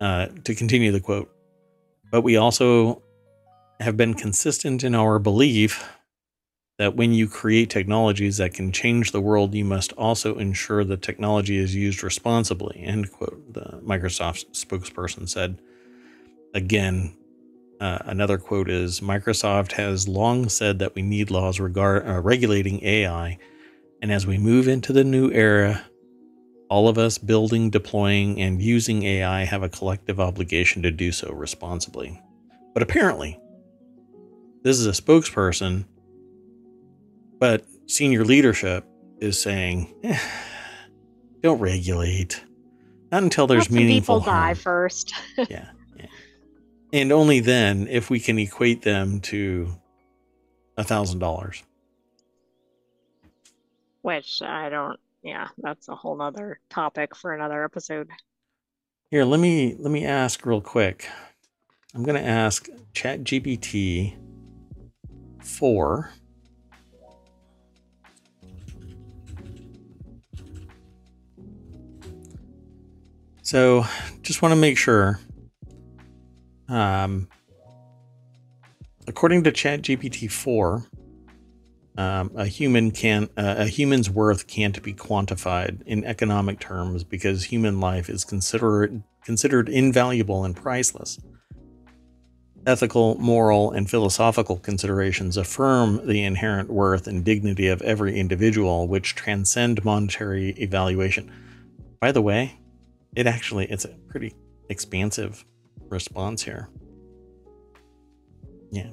uh, 0.00 0.26
to 0.44 0.54
continue 0.54 0.90
the 0.90 1.00
quote, 1.00 1.30
but 2.10 2.22
we 2.22 2.36
also 2.36 3.02
have 3.78 3.96
been 3.96 4.14
consistent 4.14 4.82
in 4.82 4.94
our 4.94 5.18
belief 5.18 5.84
that 6.78 6.94
when 6.94 7.12
you 7.12 7.26
create 7.26 7.70
technologies 7.70 8.36
that 8.36 8.52
can 8.52 8.70
change 8.70 9.12
the 9.12 9.20
world, 9.20 9.54
you 9.54 9.64
must 9.64 9.92
also 9.92 10.36
ensure 10.36 10.84
the 10.84 10.96
technology 10.96 11.56
is 11.56 11.74
used 11.74 12.02
responsibly. 12.02 12.82
End 12.84 13.10
quote. 13.10 13.54
The 13.54 13.80
Microsoft 13.84 14.50
spokesperson 14.52 15.28
said. 15.28 15.60
Again, 16.54 17.16
uh, 17.80 17.98
another 18.02 18.38
quote 18.38 18.70
is 18.70 19.00
Microsoft 19.00 19.72
has 19.72 20.08
long 20.08 20.48
said 20.48 20.78
that 20.78 20.94
we 20.94 21.02
need 21.02 21.30
laws 21.30 21.60
regard, 21.60 22.06
uh, 22.06 22.20
regulating 22.20 22.82
AI. 22.84 23.38
And 24.02 24.12
as 24.12 24.26
we 24.26 24.38
move 24.38 24.68
into 24.68 24.92
the 24.92 25.04
new 25.04 25.30
era, 25.30 25.82
all 26.68 26.88
of 26.88 26.98
us 26.98 27.18
building, 27.18 27.70
deploying, 27.70 28.40
and 28.40 28.60
using 28.60 29.02
AI 29.02 29.44
have 29.44 29.62
a 29.62 29.68
collective 29.68 30.20
obligation 30.20 30.82
to 30.82 30.90
do 30.90 31.12
so 31.12 31.30
responsibly. 31.32 32.20
But 32.74 32.82
apparently, 32.82 33.38
this 34.62 34.78
is 34.78 34.86
a 34.86 35.02
spokesperson 35.02 35.84
but 37.38 37.66
senior 37.86 38.24
leadership 38.24 38.84
is 39.20 39.40
saying, 39.40 39.94
eh, 40.02 40.18
don't 41.42 41.58
regulate. 41.58 42.42
Not 43.12 43.22
until 43.22 43.46
there's 43.46 43.70
meaningful 43.70 44.20
people 44.20 44.32
harm. 44.32 44.48
die 44.48 44.54
first. 44.54 45.14
yeah, 45.48 45.70
yeah. 45.96 46.06
And 46.92 47.12
only 47.12 47.40
then, 47.40 47.86
if 47.88 48.10
we 48.10 48.18
can 48.18 48.38
equate 48.38 48.82
them 48.82 49.20
to 49.22 49.74
a 50.76 50.84
thousand 50.84 51.20
dollars. 51.20 51.62
Which 54.02 54.42
I 54.42 54.68
don't, 54.68 54.98
yeah, 55.22 55.48
that's 55.58 55.88
a 55.88 55.94
whole 55.94 56.16
nother 56.16 56.60
topic 56.70 57.16
for 57.16 57.34
another 57.34 57.64
episode. 57.64 58.08
Here, 59.10 59.24
let 59.24 59.40
me 59.40 59.76
let 59.78 59.90
me 59.90 60.04
ask 60.04 60.44
real 60.44 60.60
quick. 60.60 61.08
I'm 61.94 62.02
gonna 62.02 62.20
ask 62.20 62.68
ChatGPT 62.92 64.16
four. 65.40 66.10
So, 73.46 73.86
just 74.22 74.42
want 74.42 74.50
to 74.50 74.56
make 74.56 74.76
sure. 74.76 75.20
Um, 76.68 77.28
according 79.06 79.44
to 79.44 79.52
ChatGPT 79.52 80.28
four, 80.28 80.84
um, 81.96 82.32
a 82.34 82.46
human 82.46 82.90
can 82.90 83.28
uh, 83.36 83.54
a 83.58 83.66
human's 83.66 84.10
worth 84.10 84.48
can't 84.48 84.82
be 84.82 84.92
quantified 84.92 85.80
in 85.82 86.04
economic 86.04 86.58
terms 86.58 87.04
because 87.04 87.44
human 87.44 87.78
life 87.78 88.10
is 88.10 88.24
considered 88.24 89.00
considered 89.24 89.68
invaluable 89.68 90.44
and 90.44 90.56
priceless. 90.56 91.20
Ethical, 92.66 93.14
moral, 93.20 93.70
and 93.70 93.88
philosophical 93.88 94.56
considerations 94.56 95.36
affirm 95.36 96.04
the 96.04 96.24
inherent 96.24 96.68
worth 96.68 97.06
and 97.06 97.24
dignity 97.24 97.68
of 97.68 97.80
every 97.82 98.18
individual, 98.18 98.88
which 98.88 99.14
transcend 99.14 99.84
monetary 99.84 100.48
evaluation. 100.58 101.30
By 102.00 102.10
the 102.10 102.20
way, 102.20 102.58
it 103.16 103.26
actually 103.26 103.66
it's 103.66 103.84
a 103.84 103.96
pretty 104.08 104.34
expansive 104.68 105.44
response 105.88 106.42
here. 106.42 106.68
Yeah. 108.70 108.90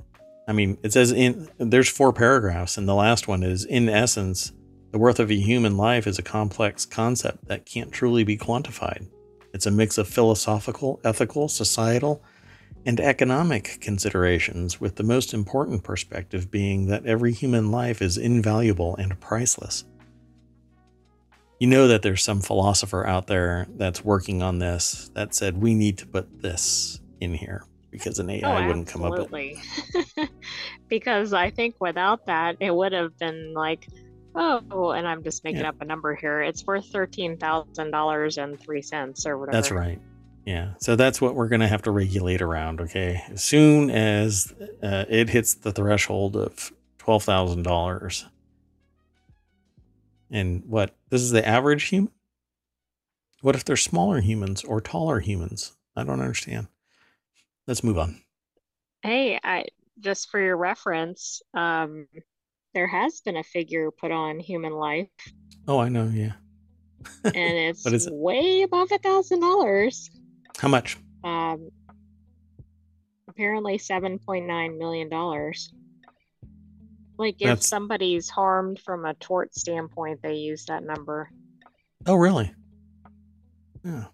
I 0.48 0.54
mean, 0.54 0.78
it 0.84 0.94
says 0.94 1.12
in 1.12 1.50
there's 1.58 1.90
four 1.90 2.12
paragraphs, 2.14 2.78
and 2.78 2.88
the 2.88 2.96
last 2.96 3.28
one 3.28 3.44
is 3.44 3.66
in 3.66 3.88
essence, 3.90 4.52
the 4.92 4.98
worth 4.98 5.20
of 5.20 5.32
a 5.32 5.36
human 5.36 5.78
life 5.78 6.08
is 6.08 6.20
a 6.20 6.24
complex 6.24 6.86
concept 6.86 7.48
that 7.48 7.66
can't 7.66 7.92
truly 7.92 8.24
be 8.24 8.38
quantified. 8.38 9.08
It's 9.54 9.66
a 9.66 9.72
mix 9.72 9.98
of 9.98 10.08
philosophical, 10.08 11.00
ethical, 11.04 11.48
societal, 11.48 12.24
and 12.86 13.00
economic 13.00 13.78
considerations, 13.80 14.82
with 14.82 14.96
the 14.96 15.04
most 15.04 15.34
important 15.34 15.84
perspective 15.84 16.52
being 16.52 16.88
that 16.88 17.06
every 17.06 17.32
human 17.32 17.72
life 17.72 18.02
is 18.02 18.18
invaluable 18.18 18.96
and 18.98 19.20
priceless. 19.20 19.86
You 21.64 21.70
know 21.70 21.88
that 21.88 22.01
there's 22.01 22.22
some 22.22 22.41
philosopher 22.41 23.07
out 23.07 23.28
there 23.28 23.68
that's 23.78 24.03
working 24.03 24.43
on 24.43 24.59
this 24.59 25.09
that 25.14 25.34
said 25.34 25.61
we 25.61 25.74
need 25.74 25.97
to 25.99 26.05
put 26.05 26.41
this 26.41 26.99
in 27.22 27.34
here 27.34 27.64
because 27.89 28.20
an 28.20 28.30
AI 28.30 28.66
oh, 28.66 28.68
wouldn't 28.68 28.89
come 28.89 29.01
up 29.01 29.32
with. 29.32 29.57
because 30.89 31.32
I 31.32 31.51
think 31.51 31.76
without 31.80 32.26
that, 32.26 32.57
it 32.59 32.76
would 32.76 32.91
have 32.91 33.18
been 33.18 33.53
like, 33.53 33.88
oh, 34.36 34.91
and 34.91 35.07
I'm 35.07 35.24
just 35.24 35.45
making 35.45 35.61
Yeah. 35.61 35.70
up 35.70 35.80
a 35.80 35.86
number 35.86 36.14
here. 36.16 36.41
It's 36.41 36.66
worth 36.66 36.91
thirteen 36.91 37.38
thousand 37.38 37.91
dollars 37.91 38.38
and 38.38 38.59
three 38.59 38.82
cents 38.82 39.26
or 39.26 39.38
whatever. 39.38 39.55
That's 39.55 39.72
right. 39.72 40.01
Yeah. 40.45 40.74
So 40.80 40.97
that's 40.97 41.22
what 41.22 41.34
we're 41.34 41.47
going 41.47 41.61
to 41.61 41.70
have 41.70 41.84
to 41.84 41.91
regulate 41.91 42.41
around. 42.41 42.82
Okay. 42.82 43.24
As 43.32 43.41
soon 43.41 43.89
as 43.89 44.53
uh, 44.84 45.05
it 45.07 45.30
hits 45.30 45.53
the 45.53 45.72
threshold 45.72 46.36
of 46.36 46.74
$12,000. 46.99 48.26
And 50.34 50.64
what? 50.66 50.96
This 51.10 51.22
is 51.22 51.30
the 51.32 51.48
average 51.48 51.84
human? 51.84 52.12
What 53.42 53.56
if 53.56 53.64
they're 53.64 53.78
smaller 53.78 54.20
humans 54.20 54.64
or 54.64 54.82
taller 54.82 55.20
humans? 55.20 55.74
I 55.96 56.04
don't 56.04 56.20
understand. 56.20 56.68
Let's 57.68 57.84
move 57.84 57.98
on. 58.00 58.20
Hey, 59.04 59.40
I 59.44 59.66
just 60.00 60.30
for 60.32 60.40
your 60.40 60.58
reference, 60.58 61.42
um, 61.54 62.08
there 62.74 62.88
has 62.88 63.22
been 63.22 63.38
a 63.38 63.44
figure 63.44 63.92
put 63.92 64.12
on 64.12 64.40
human 64.40 64.74
life, 64.74 65.08
Oh, 65.68 65.78
I 65.80 65.88
know. 65.90 66.10
Yeah. 66.12 66.32
and 67.26 67.36
it's 67.36 67.86
it? 67.86 68.12
way 68.12 68.64
above 68.64 68.92
a 68.92 68.98
thousand 68.98 69.42
dollars. 69.42 70.10
How 70.58 70.68
much? 70.68 70.98
Um, 71.24 71.70
apparently 73.30 73.78
seven 73.78 74.18
point 74.20 74.48
nine 74.48 74.78
million 74.80 75.10
dollars. 75.10 75.72
Like 77.24 77.36
if 77.42 77.48
That's- 77.48 77.70
somebody's 77.70 78.30
harmed 78.30 78.80
from 78.80 79.06
a 79.06 79.14
tort 79.14 79.56
standpoint, 79.56 80.20
they 80.22 80.34
use 80.36 80.66
that 80.66 80.84
number. 80.84 81.30
Oh, 82.06 82.16
really? 82.16 82.54
Yeah. 83.86 84.06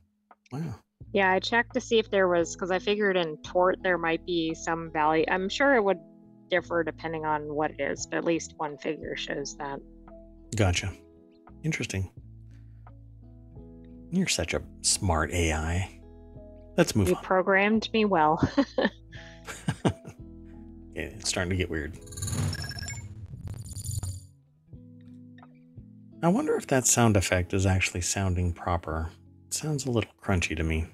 Wow. 0.52 0.76
Yeah, 1.12 1.32
I 1.32 1.40
checked 1.40 1.74
to 1.74 1.82
see 1.82 1.98
if 1.98 2.12
there 2.12 2.28
was 2.28 2.54
because 2.56 2.70
I 2.70 2.78
figured 2.78 3.18
in 3.18 3.36
tort 3.42 3.80
there 3.82 3.98
might 3.98 4.24
be 4.28 4.54
some 4.54 4.92
value. 4.94 5.26
I'm 5.28 5.50
sure 5.50 5.74
it 5.76 5.84
would 5.84 5.98
differ 6.52 6.84
depending 6.84 7.26
on 7.26 7.52
what 7.52 7.72
it 7.72 7.82
is, 7.82 8.06
but 8.06 8.18
at 8.18 8.26
least 8.26 8.54
one 8.58 8.78
figure 8.78 9.16
shows 9.18 9.58
that. 9.58 9.80
Gotcha. 10.56 10.94
Interesting. 11.64 12.12
You're 14.12 14.28
such 14.28 14.54
a 14.54 14.62
smart 14.82 15.32
AI. 15.32 16.00
Let's 16.78 16.96
move 16.96 17.10
You 17.10 17.16
on. 17.16 17.24
programmed 17.24 17.90
me 17.92 18.06
well. 18.06 18.38
Yeah, 20.96 21.06
it's 21.06 21.30
starting 21.30 21.52
to 21.52 21.56
get 21.56 21.70
weird. 21.70 21.98
I 26.22 26.28
wonder 26.28 26.56
if 26.56 26.68
that 26.68 26.86
sound 26.86 27.16
effect 27.16 27.54
is 27.54 27.66
actually 27.66 28.02
sounding 28.02 28.52
proper. 28.52 29.10
It 29.48 29.54
sounds 29.54 29.86
a 29.86 29.92
little 29.92 30.12
crunchy 30.22 30.56
to 30.58 30.64
me. 30.64 30.86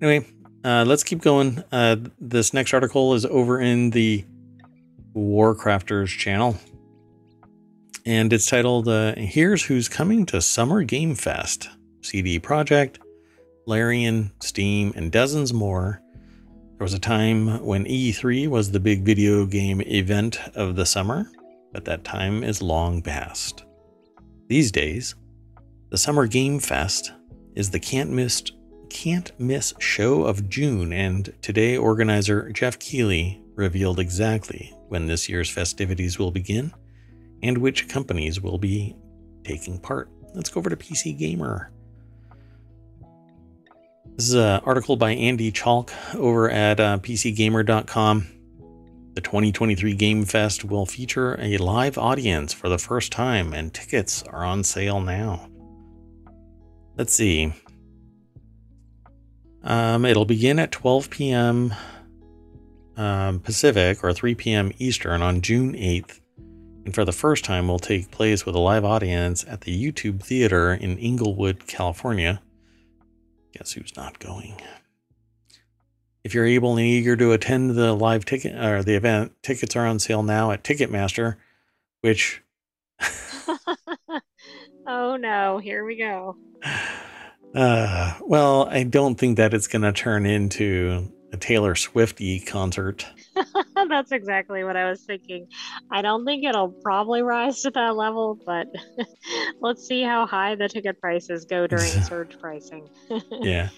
Anyway, 0.00 0.26
uh, 0.64 0.84
let's 0.86 1.04
keep 1.04 1.20
going. 1.20 1.62
Uh, 1.70 1.96
this 2.18 2.54
next 2.54 2.72
article 2.72 3.12
is 3.12 3.26
over 3.26 3.60
in 3.60 3.90
the 3.90 4.24
Warcrafters 5.14 6.08
channel. 6.08 6.56
And 8.06 8.32
it's 8.32 8.46
titled 8.46 8.88
uh, 8.88 9.14
Here's 9.16 9.64
Who's 9.64 9.90
Coming 9.90 10.24
to 10.26 10.40
Summer 10.40 10.82
Game 10.84 11.14
Fest 11.14 11.68
CD 12.00 12.40
Projekt, 12.40 12.98
Larian, 13.66 14.32
Steam, 14.40 14.94
and 14.96 15.12
dozens 15.12 15.52
more. 15.52 16.00
There 16.78 16.84
was 16.84 16.94
a 16.94 16.98
time 16.98 17.62
when 17.62 17.84
E3 17.84 18.48
was 18.48 18.70
the 18.70 18.80
big 18.80 19.04
video 19.04 19.44
game 19.44 19.82
event 19.82 20.38
of 20.54 20.76
the 20.76 20.86
summer, 20.86 21.30
but 21.72 21.84
that 21.84 22.04
time 22.04 22.42
is 22.42 22.62
long 22.62 23.02
past. 23.02 23.64
These 24.46 24.72
days, 24.72 25.14
the 25.88 25.96
Summer 25.96 26.26
Game 26.26 26.58
Fest 26.58 27.12
is 27.54 27.70
the 27.70 27.80
can't 27.80 28.10
miss 28.10 28.42
can't 28.90 29.32
miss 29.40 29.72
show 29.78 30.24
of 30.24 30.50
June, 30.50 30.92
and 30.92 31.32
today 31.40 31.78
organizer 31.78 32.52
Geoff 32.52 32.78
Keighley 32.78 33.42
revealed 33.54 33.98
exactly 33.98 34.72
when 34.88 35.06
this 35.06 35.30
year's 35.30 35.48
festivities 35.48 36.18
will 36.18 36.30
begin 36.30 36.72
and 37.42 37.56
which 37.56 37.88
companies 37.88 38.40
will 38.40 38.58
be 38.58 38.94
taking 39.44 39.78
part. 39.78 40.10
Let's 40.34 40.50
go 40.50 40.58
over 40.58 40.68
to 40.68 40.76
PC 40.76 41.18
Gamer. 41.18 41.72
This 44.16 44.28
is 44.28 44.34
an 44.34 44.60
article 44.64 44.96
by 44.96 45.12
Andy 45.12 45.50
Chalk 45.52 45.90
over 46.14 46.50
at 46.50 46.78
uh, 46.78 46.98
PCGamer.com. 46.98 48.26
The 49.14 49.20
2023 49.20 49.94
Game 49.94 50.24
Fest 50.24 50.64
will 50.64 50.86
feature 50.86 51.38
a 51.40 51.56
live 51.58 51.96
audience 51.96 52.52
for 52.52 52.68
the 52.68 52.78
first 52.78 53.12
time, 53.12 53.54
and 53.54 53.72
tickets 53.72 54.24
are 54.24 54.44
on 54.44 54.64
sale 54.64 55.00
now. 55.00 55.48
Let's 56.96 57.12
see. 57.12 57.52
Um, 59.62 60.04
it'll 60.04 60.24
begin 60.24 60.58
at 60.58 60.72
12 60.72 61.10
p.m. 61.10 61.74
Um, 62.96 63.38
Pacific 63.38 64.02
or 64.02 64.12
3 64.12 64.34
p.m. 64.34 64.72
Eastern 64.78 65.22
on 65.22 65.42
June 65.42 65.74
8th, 65.74 66.18
and 66.84 66.92
for 66.92 67.04
the 67.04 67.12
first 67.12 67.44
time 67.44 67.68
will 67.68 67.78
take 67.78 68.10
place 68.10 68.44
with 68.44 68.56
a 68.56 68.60
live 68.60 68.84
audience 68.84 69.44
at 69.48 69.60
the 69.60 69.92
YouTube 69.92 70.24
Theater 70.24 70.74
in 70.74 70.98
Inglewood, 70.98 71.68
California. 71.68 72.42
Guess 73.52 73.72
who's 73.72 73.96
not 73.96 74.18
going? 74.18 74.60
If 76.24 76.32
you're 76.32 76.46
able 76.46 76.72
and 76.72 76.80
eager 76.80 77.16
to 77.16 77.32
attend 77.32 77.72
the 77.72 77.92
live 77.92 78.24
ticket 78.24 78.56
or 78.56 78.82
the 78.82 78.94
event, 78.94 79.32
tickets 79.42 79.76
are 79.76 79.86
on 79.86 79.98
sale 79.98 80.22
now 80.22 80.50
at 80.50 80.64
Ticketmaster, 80.64 81.36
which 82.00 82.42
oh 84.86 85.16
no, 85.16 85.58
here 85.58 85.84
we 85.84 85.96
go. 85.96 86.36
uh 87.54 88.14
well, 88.22 88.66
I 88.70 88.84
don't 88.84 89.16
think 89.16 89.36
that 89.36 89.52
it's 89.52 89.66
going 89.66 89.82
to 89.82 89.92
turn 89.92 90.24
into 90.24 91.12
a 91.34 91.36
Taylor 91.36 91.74
Swifty 91.74 92.40
concert. 92.40 93.06
That's 93.88 94.12
exactly 94.12 94.64
what 94.64 94.76
I 94.76 94.88
was 94.88 95.02
thinking. 95.02 95.48
I 95.90 96.00
don't 96.00 96.24
think 96.24 96.44
it'll 96.44 96.70
probably 96.70 97.22
rise 97.22 97.60
to 97.62 97.70
that 97.72 97.96
level, 97.96 98.38
but 98.46 98.68
let's 99.60 99.86
see 99.86 100.02
how 100.02 100.26
high 100.26 100.54
the 100.54 100.68
ticket 100.68 101.00
prices 101.00 101.44
go 101.44 101.66
during 101.66 101.90
surge 101.90 102.38
pricing. 102.38 102.88
yeah. 103.30 103.68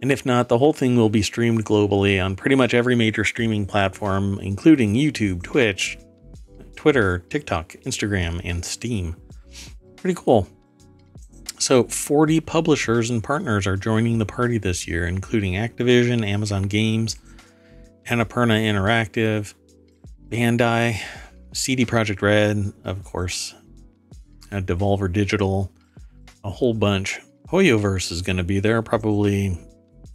And 0.00 0.12
if 0.12 0.24
not, 0.24 0.48
the 0.48 0.58
whole 0.58 0.72
thing 0.72 0.96
will 0.96 1.08
be 1.08 1.22
streamed 1.22 1.64
globally 1.64 2.24
on 2.24 2.36
pretty 2.36 2.54
much 2.54 2.72
every 2.72 2.94
major 2.94 3.24
streaming 3.24 3.66
platform, 3.66 4.38
including 4.40 4.94
YouTube, 4.94 5.42
Twitch, 5.42 5.98
Twitter, 6.76 7.18
TikTok, 7.30 7.70
Instagram, 7.84 8.40
and 8.44 8.64
Steam. 8.64 9.16
Pretty 9.96 10.18
cool. 10.18 10.46
So, 11.58 11.84
40 11.84 12.40
publishers 12.40 13.10
and 13.10 13.22
partners 13.22 13.66
are 13.66 13.76
joining 13.76 14.18
the 14.18 14.26
party 14.26 14.58
this 14.58 14.86
year, 14.86 15.06
including 15.06 15.54
Activision, 15.54 16.24
Amazon 16.24 16.62
Games, 16.62 17.16
Annapurna 18.06 18.62
Interactive, 18.62 19.54
Bandai, 20.28 21.00
CD 21.52 21.84
Projekt 21.84 22.22
Red, 22.22 22.72
of 22.84 23.02
course, 23.02 23.54
uh, 24.52 24.60
Devolver 24.60 25.12
Digital, 25.12 25.72
a 26.44 26.50
whole 26.50 26.74
bunch. 26.74 27.20
Hoyoverse 27.50 28.12
is 28.12 28.22
going 28.22 28.36
to 28.36 28.44
be 28.44 28.60
there, 28.60 28.80
probably 28.82 29.58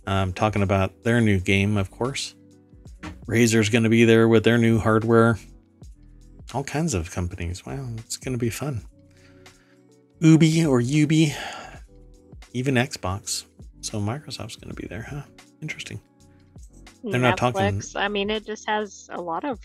um, 0.07 0.33
talking 0.33 0.61
about 0.63 1.03
their 1.03 1.21
new 1.21 1.39
game, 1.39 1.77
of 1.77 1.91
course. 1.91 2.35
Razer's 3.27 3.69
going 3.69 3.83
to 3.83 3.89
be 3.89 4.05
there 4.05 4.27
with 4.27 4.43
their 4.43 4.57
new 4.57 4.79
hardware. 4.79 5.37
All 6.53 6.63
kinds 6.63 6.93
of 6.93 7.11
companies. 7.11 7.65
Wow, 7.65 7.87
it's 7.97 8.17
going 8.17 8.33
to 8.33 8.39
be 8.39 8.49
fun. 8.49 8.83
Ubi 10.19 10.65
or 10.65 10.79
Ubi, 10.79 11.33
even 12.53 12.75
Xbox. 12.75 13.45
So 13.81 13.99
Microsoft's 13.99 14.55
going 14.55 14.73
to 14.73 14.81
be 14.81 14.87
there, 14.87 15.01
huh? 15.09 15.23
Interesting. 15.61 15.99
They're 17.03 17.19
Netflix, 17.19 17.21
not 17.21 17.37
talking- 17.37 17.81
I 17.95 18.07
mean, 18.07 18.29
it 18.29 18.45
just 18.45 18.67
has 18.69 19.09
a 19.11 19.21
lot 19.21 19.43
of 19.43 19.59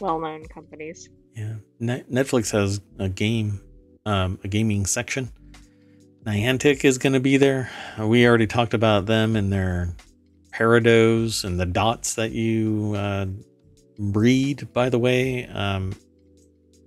well-known 0.00 0.46
companies. 0.46 1.08
Yeah, 1.36 1.54
Net- 1.78 2.10
Netflix 2.10 2.50
has 2.50 2.80
a 2.98 3.08
game, 3.08 3.60
um, 4.04 4.38
a 4.42 4.48
gaming 4.48 4.86
section. 4.86 5.30
Niantic 6.24 6.84
is 6.84 6.98
going 6.98 7.14
to 7.14 7.20
be 7.20 7.36
there. 7.36 7.70
We 7.98 8.26
already 8.26 8.46
talked 8.46 8.74
about 8.74 9.06
them 9.06 9.36
and 9.36 9.52
their 9.52 9.94
Peridots 10.52 11.44
and 11.44 11.58
the 11.58 11.66
dots 11.66 12.14
that 12.14 12.32
you 12.32 12.94
uh, 12.96 13.26
breed. 13.98 14.72
By 14.72 14.88
the 14.88 14.98
way, 14.98 15.46
um, 15.46 15.92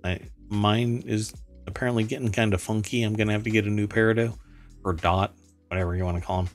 I, 0.04 0.20
mine 0.48 1.02
is 1.06 1.34
apparently 1.66 2.04
getting 2.04 2.32
kind 2.32 2.54
of 2.54 2.62
funky. 2.62 3.02
I'm 3.02 3.14
going 3.14 3.26
to 3.26 3.32
have 3.32 3.44
to 3.44 3.50
get 3.50 3.66
a 3.66 3.70
new 3.70 3.86
Peridot 3.86 4.36
or 4.84 4.92
dot, 4.92 5.34
whatever 5.68 5.94
you 5.94 6.04
want 6.04 6.18
to 6.18 6.24
call 6.24 6.44
them. 6.44 6.52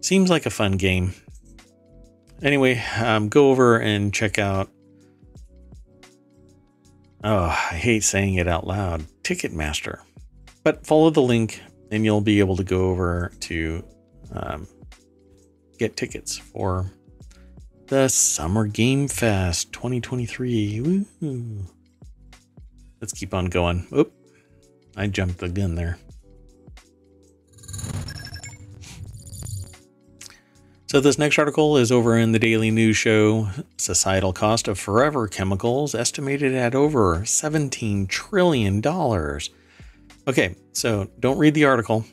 Seems 0.00 0.30
like 0.30 0.46
a 0.46 0.50
fun 0.50 0.72
game. 0.72 1.12
Anyway, 2.42 2.82
um, 2.98 3.28
go 3.28 3.50
over 3.50 3.78
and 3.78 4.12
check 4.12 4.38
out 4.38 4.70
Oh, 7.24 7.44
I 7.44 7.76
hate 7.76 8.02
saying 8.02 8.34
it 8.34 8.48
out 8.48 8.66
loud. 8.66 9.04
Ticketmaster. 9.22 10.00
But 10.64 10.86
follow 10.86 11.10
the 11.10 11.22
link 11.22 11.60
and 11.90 12.04
you'll 12.04 12.20
be 12.20 12.40
able 12.40 12.56
to 12.56 12.64
go 12.64 12.90
over 12.90 13.32
to 13.40 13.84
um, 14.32 14.66
get 15.78 15.96
tickets 15.96 16.38
for 16.38 16.90
the 17.88 18.08
Summer 18.08 18.66
Game 18.66 19.08
Fest 19.08 19.72
2023. 19.72 21.06
Woo. 21.20 21.66
Let's 23.00 23.12
keep 23.12 23.34
on 23.34 23.46
going. 23.46 23.86
Oop. 23.94 24.12
I 24.96 25.08
jumped 25.08 25.38
the 25.38 25.48
gun 25.48 25.74
there. 25.74 25.98
So 30.86 31.00
this 31.00 31.18
next 31.18 31.38
article 31.38 31.78
is 31.78 31.90
over 31.90 32.18
in 32.18 32.32
the 32.32 32.38
Daily 32.38 32.70
News 32.70 32.98
Show. 32.98 33.48
Societal 33.78 34.34
cost 34.34 34.68
of 34.68 34.78
forever 34.78 35.26
chemicals 35.26 35.94
estimated 35.94 36.54
at 36.54 36.74
over 36.74 37.24
17 37.24 38.06
trillion 38.06 38.82
dollars. 38.82 39.48
Okay, 40.28 40.54
so 40.72 41.10
don't 41.18 41.38
read 41.38 41.54
the 41.54 41.64
article. 41.64 42.04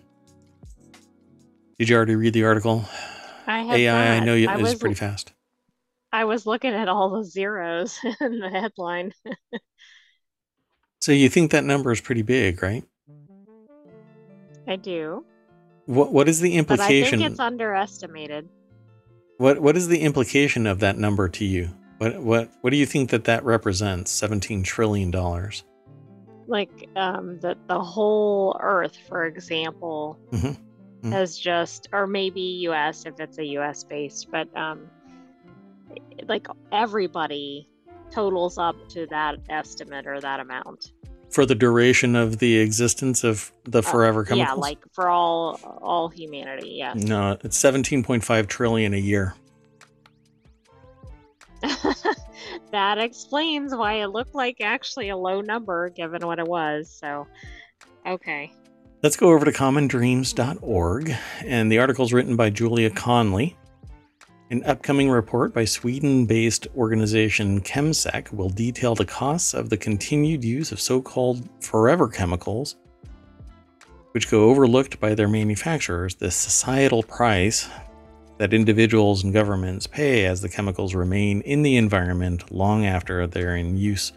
Did 1.78 1.89
you 1.89 1.95
already 1.95 2.16
read 2.16 2.34
the 2.34 2.43
article? 2.43 2.86
I 3.47 3.62
have 3.62 3.76
AI, 3.76 4.16
I 4.16 4.20
know 4.20 4.36
you, 4.36 4.49
I 4.49 4.57
was, 4.57 4.76
pretty 4.76 4.95
fast. 4.95 5.32
I 6.12 6.26
was 6.26 6.45
looking 6.45 6.74
at 6.74 6.88
all 6.88 7.10
the 7.10 7.24
zeros 7.24 7.99
in 8.22 8.39
the 8.39 8.49
headline. 8.49 9.14
So 11.01 11.14
you 11.14 11.30
think 11.30 11.51
that 11.51 11.64
number 11.64 11.93
is 11.93 12.01
pretty 12.01 12.24
big, 12.24 12.62
right? 12.62 12.84
I 14.68 14.76
do, 14.76 15.26
What 15.86 16.12
what 16.12 16.28
is 16.28 16.41
the 16.41 16.49
but 16.49 16.80
I 16.82 16.84
implication? 16.84 17.20
think 17.20 17.32
it's 17.32 17.39
underestimated. 17.39 18.49
What 19.38 19.62
what 19.62 19.78
is 19.78 19.88
the 19.88 20.01
implication 20.01 20.68
of 20.68 20.82
that 20.82 20.97
number 20.97 21.30
to 21.30 21.45
you? 21.45 21.70
What 21.99 22.22
what 22.22 22.51
what 22.62 22.72
do 22.72 22.76
you 22.78 22.86
think 22.86 23.12
that 23.12 23.24
that 23.24 23.45
represents? 23.45 24.12
17 24.12 24.62
trillion 24.64 25.10
dollars. 25.10 25.64
Like 26.50 26.89
um, 26.95 27.39
that 27.41 27.58
the 27.68 27.80
whole 27.80 28.60
Earth, 28.60 28.97
for 29.08 29.26
example, 29.26 30.18
Mhm. 30.34 30.58
Mhm. 31.04 31.12
has 31.12 31.38
just, 31.38 31.88
or 31.93 32.08
maybe 32.08 32.41
U.S. 32.68 33.06
if 33.06 33.20
it's 33.20 33.38
a 33.38 33.45
U.S. 33.60 33.84
based, 33.84 34.28
but 34.32 34.47
um, 34.58 34.89
like 36.28 36.47
everybody 36.72 37.68
totals 38.12 38.58
up 38.58 38.76
to 38.89 39.06
that 39.08 39.36
estimate 39.50 40.08
or 40.08 40.20
that 40.20 40.39
amount. 40.39 40.91
For 41.30 41.45
the 41.45 41.54
duration 41.54 42.16
of 42.16 42.39
the 42.39 42.58
existence 42.58 43.24
of 43.24 43.52
the 43.66 43.84
forever 43.84 44.26
chemicals? 44.26 44.50
Uh, 44.50 44.56
Yeah, 44.56 44.60
like 44.60 44.80
for 44.93 45.08
all 45.10 45.60
all 45.84 46.10
humanity. 46.10 46.76
Yes. 46.80 46.95
No, 46.95 47.38
it's 47.43 47.58
17.5 47.62 48.47
trillion 48.47 48.95
a 48.95 48.97
year. 48.97 49.36
that 52.72 52.97
explains 52.97 53.74
why 53.74 53.95
it 53.95 54.07
looked 54.07 54.36
like 54.36 54.57
actually 54.61 55.09
a 55.09 55.17
low 55.17 55.41
number 55.41 55.89
given 55.89 56.26
what 56.26 56.39
it 56.39 56.47
was. 56.47 56.89
So, 56.89 57.28
okay. 58.05 58.51
Let's 59.01 59.15
go 59.15 59.30
over 59.30 59.45
to 59.45 59.51
commondreams.org, 59.51 61.15
and 61.45 61.72
the 61.72 61.80
article 61.80 62.05
is 62.05 62.11
written 62.11 62.36
by 62.36 62.49
Julia 62.49 62.89
Conley. 62.89 63.55
An 64.51 64.63
upcoming 64.65 65.09
report 65.09 65.53
by 65.53 65.63
Sweden 65.63 66.26
based 66.26 66.67
organization 66.76 67.61
Chemsec 67.61 68.34
will 68.34 68.49
detail 68.49 68.95
the 68.95 69.05
costs 69.05 69.53
of 69.53 69.70
the 69.70 69.78
continued 69.78 70.43
use 70.43 70.72
of 70.72 70.82
so 70.82 71.01
called 71.01 71.47
forever 71.61 72.07
chemicals, 72.07 72.76
which 74.11 74.30
go 74.30 74.49
overlooked 74.49 74.99
by 74.99 75.13
their 75.13 75.28
manufacturers, 75.28 76.15
the 76.15 76.32
societal 76.32 77.03
price 77.03 77.70
that 78.40 78.54
individuals 78.54 79.24
and 79.24 79.32
governments 79.32 79.86
pay 79.86 80.26
as 80.26 80.42
the 80.42 80.50
chemicals 80.50 80.96
remain 80.96 81.42
in 81.42 81.62
the 81.62 81.78
environment 81.78 82.52
long 82.52 82.86
after 82.86 83.28
they're 83.28 83.56
in 83.56 83.78
use 83.78 84.12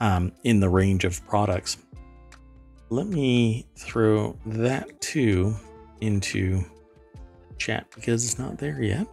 um, 0.00 0.30
in 0.44 0.60
the 0.60 0.68
range 0.68 1.04
of 1.04 1.26
products 1.26 1.78
let 2.90 3.06
me 3.06 3.64
throw 3.76 4.36
that 4.44 5.00
too 5.00 5.54
into 6.00 6.62
chat 7.56 7.86
because 7.94 8.24
it's 8.24 8.38
not 8.38 8.58
there 8.58 8.82
yet. 8.82 9.06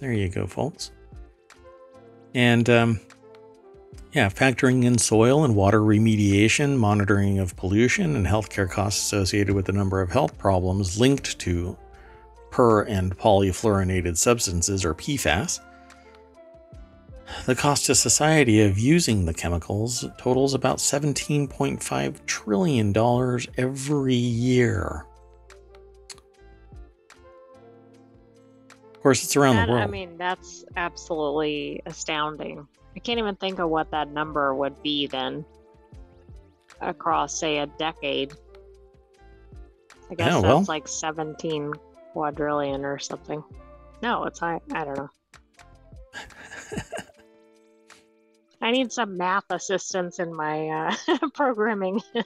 There 0.00 0.12
you 0.12 0.28
go, 0.28 0.46
folks. 0.46 0.92
And 2.34 2.68
um, 2.70 3.00
yeah, 4.12 4.30
factoring 4.30 4.84
in 4.84 4.96
soil 4.96 5.44
and 5.44 5.54
water 5.54 5.80
remediation, 5.80 6.78
monitoring 6.78 7.38
of 7.38 7.54
pollution, 7.56 8.16
and 8.16 8.26
healthcare 8.26 8.70
costs 8.70 9.04
associated 9.04 9.54
with 9.54 9.66
the 9.66 9.72
number 9.72 10.00
of 10.00 10.10
health 10.10 10.38
problems 10.38 10.98
linked 10.98 11.38
to 11.40 11.76
per 12.50 12.82
and 12.82 13.16
polyfluorinated 13.16 14.16
substances 14.16 14.84
or 14.84 14.94
PFAS. 14.94 15.60
The 17.44 17.54
cost 17.54 17.86
to 17.86 17.94
society 17.94 18.62
of 18.62 18.78
using 18.78 19.26
the 19.26 19.34
chemicals 19.34 20.04
totals 20.16 20.54
about 20.54 20.78
$17.5 20.78 22.26
trillion 22.26 22.96
every 23.58 24.14
year. 24.14 25.04
Of 28.94 29.02
course, 29.02 29.22
it's 29.24 29.36
around 29.36 29.56
That- 29.56 29.66
the 29.66 29.72
world. 29.72 29.84
I 29.84 29.86
mean, 29.88 30.16
that's 30.18 30.64
absolutely 30.76 31.82
astounding. 31.86 32.66
I 32.96 32.98
can't 33.00 33.18
even 33.18 33.36
think 33.36 33.58
of 33.60 33.68
what 33.70 33.90
that 33.92 34.10
number 34.10 34.54
would 34.54 34.82
be 34.82 35.06
then 35.06 35.44
across, 36.80 37.38
say, 37.38 37.58
a 37.58 37.66
decade. 37.66 38.32
I 40.10 40.14
guess 40.14 40.26
Yeah, 40.32 40.40
that's 40.40 40.44
well- 40.44 40.64
like 40.66 40.88
17 40.88 41.74
quadrillion 42.18 42.84
or 42.84 42.98
something. 42.98 43.44
No, 44.02 44.24
it's 44.24 44.42
I, 44.42 44.58
I 44.72 44.84
don't 44.84 44.96
know. 44.96 45.08
I 48.60 48.72
need 48.72 48.90
some 48.90 49.16
math 49.16 49.44
assistance 49.50 50.18
in 50.18 50.34
my 50.34 50.68
uh, 50.68 51.28
programming. 51.34 52.00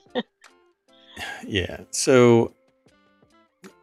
Yeah. 1.46 1.80
So 1.90 2.54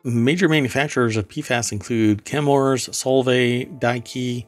major 0.03 0.49
manufacturers 0.49 1.15
of 1.15 1.27
PFAS 1.27 1.71
include 1.71 2.25
Chemours, 2.25 2.89
Solvay, 2.89 3.79
Daikin, 3.79 4.47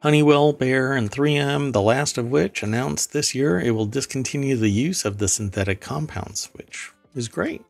Honeywell, 0.00 0.52
Bayer, 0.52 0.92
and 0.92 1.10
3M, 1.10 1.72
the 1.72 1.82
last 1.82 2.16
of 2.16 2.30
which 2.30 2.62
announced 2.62 3.12
this 3.12 3.34
year 3.34 3.58
it 3.58 3.72
will 3.72 3.86
discontinue 3.86 4.56
the 4.56 4.70
use 4.70 5.04
of 5.04 5.18
the 5.18 5.26
synthetic 5.26 5.80
compounds, 5.80 6.50
which 6.52 6.92
is 7.16 7.26
great. 7.26 7.62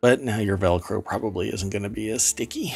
But 0.00 0.22
now 0.22 0.38
your 0.38 0.56
Velcro 0.56 1.04
probably 1.04 1.52
isn't 1.52 1.70
going 1.70 1.82
to 1.82 1.90
be 1.90 2.10
as 2.10 2.22
sticky. 2.22 2.74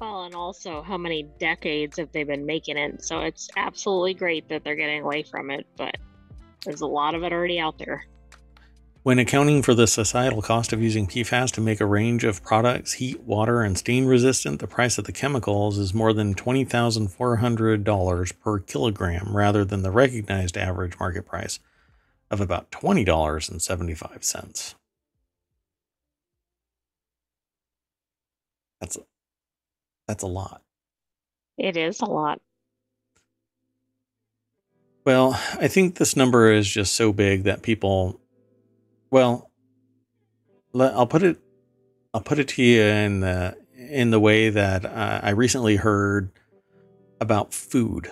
Well, 0.00 0.22
and 0.22 0.34
also 0.34 0.80
how 0.80 0.96
many 0.96 1.24
decades 1.38 1.98
have 1.98 2.10
they 2.12 2.24
been 2.24 2.46
making 2.46 2.78
it? 2.78 3.04
So 3.04 3.20
it's 3.20 3.50
absolutely 3.56 4.14
great 4.14 4.48
that 4.48 4.64
they're 4.64 4.76
getting 4.76 5.02
away 5.02 5.22
from 5.22 5.50
it, 5.50 5.66
but 5.76 5.96
there's 6.64 6.80
a 6.80 6.86
lot 6.86 7.14
of 7.14 7.22
it 7.22 7.32
already 7.32 7.58
out 7.58 7.76
there. 7.78 8.06
When 9.02 9.18
accounting 9.18 9.62
for 9.62 9.74
the 9.74 9.86
societal 9.86 10.42
cost 10.42 10.74
of 10.74 10.82
using 10.82 11.06
PFAS 11.06 11.52
to 11.52 11.62
make 11.62 11.80
a 11.80 11.86
range 11.86 12.22
of 12.24 12.42
products 12.42 12.92
heat, 12.94 13.20
water, 13.20 13.62
and 13.62 13.78
stain 13.78 14.04
resistant, 14.04 14.60
the 14.60 14.66
price 14.66 14.98
of 14.98 15.04
the 15.04 15.12
chemicals 15.12 15.78
is 15.78 15.94
more 15.94 16.12
than 16.12 16.34
$20,400 16.34 18.40
per 18.40 18.58
kilogram 18.58 19.34
rather 19.34 19.64
than 19.64 19.80
the 19.82 19.90
recognized 19.90 20.58
average 20.58 21.00
market 21.00 21.24
price 21.24 21.60
of 22.30 22.42
about 22.42 22.70
$20.75. 22.70 24.74
That's 28.80 28.98
that's 30.06 30.22
a 30.22 30.26
lot. 30.26 30.62
It 31.58 31.76
is 31.76 32.00
a 32.00 32.06
lot. 32.06 32.40
Well, 35.04 35.32
I 35.58 35.68
think 35.68 35.96
this 35.96 36.16
number 36.16 36.52
is 36.52 36.68
just 36.68 36.94
so 36.94 37.12
big 37.12 37.44
that 37.44 37.62
people, 37.62 38.20
well, 39.10 39.50
let, 40.72 40.94
I'll 40.94 41.06
put 41.06 41.22
it, 41.22 41.38
I'll 42.12 42.20
put 42.20 42.38
it 42.38 42.48
to 42.48 42.62
you 42.62 42.82
in 42.82 43.20
the 43.20 43.56
in 43.76 44.10
the 44.10 44.20
way 44.20 44.50
that 44.50 44.84
uh, 44.84 45.20
I 45.22 45.30
recently 45.30 45.76
heard 45.76 46.30
about 47.20 47.54
food. 47.54 48.10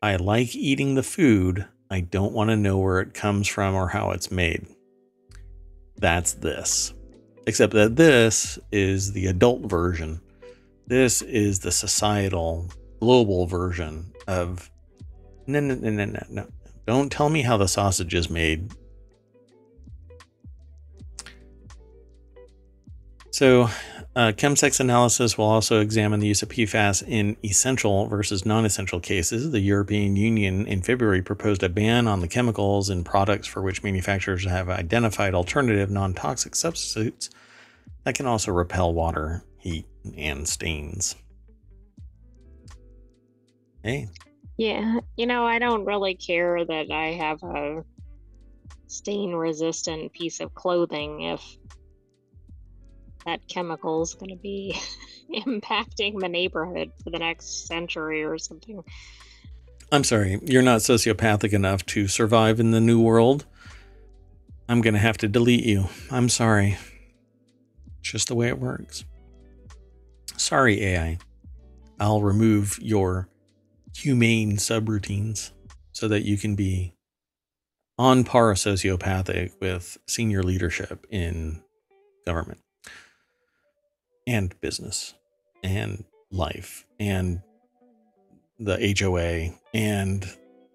I 0.00 0.16
like 0.16 0.54
eating 0.54 0.94
the 0.94 1.02
food. 1.02 1.66
I 1.90 2.00
don't 2.00 2.32
want 2.32 2.50
to 2.50 2.56
know 2.56 2.78
where 2.78 3.00
it 3.00 3.14
comes 3.14 3.46
from 3.48 3.74
or 3.74 3.88
how 3.88 4.10
it's 4.10 4.30
made. 4.30 4.66
That's 5.96 6.32
this. 6.32 6.94
Except 7.46 7.72
that 7.72 7.96
this 7.96 8.58
is 8.70 9.12
the 9.12 9.26
adult 9.26 9.62
version. 9.62 10.20
This 10.86 11.22
is 11.22 11.58
the 11.58 11.72
societal, 11.72 12.68
global 13.00 13.46
version 13.46 14.12
of 14.28 14.70
no, 15.46 15.60
no, 15.60 15.74
no, 15.74 15.90
no, 15.90 16.04
no, 16.04 16.22
no. 16.30 16.46
Don't 16.86 17.10
tell 17.10 17.28
me 17.28 17.42
how 17.42 17.56
the 17.56 17.66
sausage 17.66 18.14
is 18.14 18.30
made. 18.30 18.70
So, 23.30 23.68
uh, 24.14 24.32
ChemSec's 24.32 24.78
analysis 24.78 25.38
will 25.38 25.46
also 25.46 25.80
examine 25.80 26.20
the 26.20 26.26
use 26.26 26.42
of 26.42 26.50
PFAS 26.50 27.02
in 27.06 27.36
essential 27.42 28.06
versus 28.08 28.44
non 28.44 28.66
essential 28.66 29.00
cases. 29.00 29.50
The 29.50 29.60
European 29.60 30.16
Union 30.16 30.66
in 30.66 30.82
February 30.82 31.22
proposed 31.22 31.62
a 31.62 31.70
ban 31.70 32.06
on 32.06 32.20
the 32.20 32.28
chemicals 32.28 32.90
in 32.90 33.04
products 33.04 33.46
for 33.46 33.62
which 33.62 33.82
manufacturers 33.82 34.44
have 34.44 34.68
identified 34.68 35.34
alternative 35.34 35.90
non 35.90 36.12
toxic 36.12 36.54
substitutes 36.54 37.30
that 38.04 38.14
can 38.14 38.26
also 38.26 38.52
repel 38.52 38.92
water, 38.92 39.44
heat, 39.58 39.86
and 40.18 40.46
stains. 40.46 41.14
Hey. 43.82 44.08
Yeah, 44.58 45.00
you 45.16 45.26
know, 45.26 45.46
I 45.46 45.58
don't 45.58 45.86
really 45.86 46.14
care 46.14 46.64
that 46.64 46.90
I 46.90 47.12
have 47.12 47.42
a 47.42 47.82
stain 48.88 49.32
resistant 49.32 50.12
piece 50.12 50.40
of 50.40 50.54
clothing 50.54 51.22
if 51.22 51.42
that 53.26 53.46
chemical 53.48 54.02
is 54.02 54.14
going 54.14 54.30
to 54.30 54.36
be 54.36 54.78
impacting 55.46 56.18
the 56.18 56.28
neighborhood 56.28 56.92
for 57.02 57.10
the 57.10 57.18
next 57.18 57.66
century 57.66 58.24
or 58.24 58.38
something. 58.38 58.82
I'm 59.90 60.04
sorry, 60.04 60.38
you're 60.42 60.62
not 60.62 60.80
sociopathic 60.80 61.52
enough 61.52 61.84
to 61.86 62.08
survive 62.08 62.60
in 62.60 62.70
the 62.70 62.80
new 62.80 63.00
world. 63.00 63.44
I'm 64.68 64.80
going 64.80 64.94
to 64.94 65.00
have 65.00 65.18
to 65.18 65.28
delete 65.28 65.64
you. 65.64 65.88
I'm 66.10 66.28
sorry. 66.28 66.78
It's 68.00 68.10
just 68.10 68.28
the 68.28 68.34
way 68.34 68.48
it 68.48 68.58
works. 68.58 69.04
Sorry, 70.38 70.82
AI. 70.82 71.18
I'll 72.00 72.22
remove 72.22 72.78
your 72.80 73.28
humane 73.94 74.56
subroutines 74.56 75.50
so 75.92 76.08
that 76.08 76.24
you 76.24 76.38
can 76.38 76.54
be 76.54 76.94
on 77.98 78.24
par 78.24 78.54
sociopathic 78.54 79.52
with 79.60 79.98
senior 80.06 80.42
leadership 80.42 81.06
in 81.10 81.62
government 82.24 82.61
and 84.26 84.58
business 84.60 85.14
and 85.62 86.04
life 86.30 86.86
and 86.98 87.42
the 88.58 88.96
HOA 88.98 89.50
and 89.74 90.26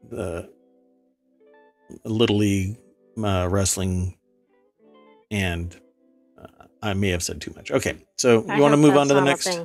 the 0.10 0.50
Little 2.04 2.38
League 2.38 2.78
uh, 3.24 3.48
wrestling 3.50 4.18
and 5.32 5.80
uh, 6.40 6.66
I 6.82 6.94
may 6.94 7.10
have 7.10 7.24
said 7.24 7.42
too 7.42 7.52
much. 7.56 7.72
Okay, 7.72 7.98
so 8.18 8.46
you 8.54 8.62
want 8.62 8.74
to 8.74 8.78
move 8.78 8.96
on 8.96 9.08
to 9.08 9.14
the 9.14 9.22
next? 9.22 9.48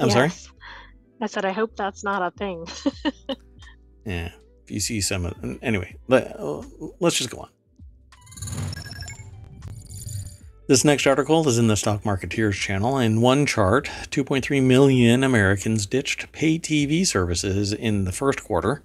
I'm 0.00 0.08
yes. 0.08 0.12
sorry. 0.12 0.30
I 1.20 1.26
said 1.26 1.44
I 1.44 1.52
hope 1.52 1.76
that's 1.76 2.02
not 2.02 2.22
a 2.22 2.30
thing. 2.32 2.66
yeah, 4.04 4.30
if 4.64 4.70
you 4.70 4.80
see 4.80 5.00
some, 5.00 5.26
of, 5.26 5.34
anyway, 5.62 5.96
let, 6.08 6.36
let's 7.00 7.16
just 7.16 7.30
go 7.30 7.38
on. 7.38 7.48
This 10.66 10.82
next 10.82 11.06
article 11.06 11.46
is 11.46 11.58
in 11.58 11.66
the 11.66 11.76
Stock 11.76 12.04
Marketeers 12.04 12.54
channel. 12.54 12.96
In 12.96 13.20
one 13.20 13.44
chart, 13.44 13.84
2.3 14.08 14.62
million 14.62 15.22
Americans 15.22 15.84
ditched 15.84 16.32
pay 16.32 16.58
TV 16.58 17.06
services 17.06 17.74
in 17.74 18.04
the 18.04 18.12
first 18.12 18.42
quarter. 18.42 18.82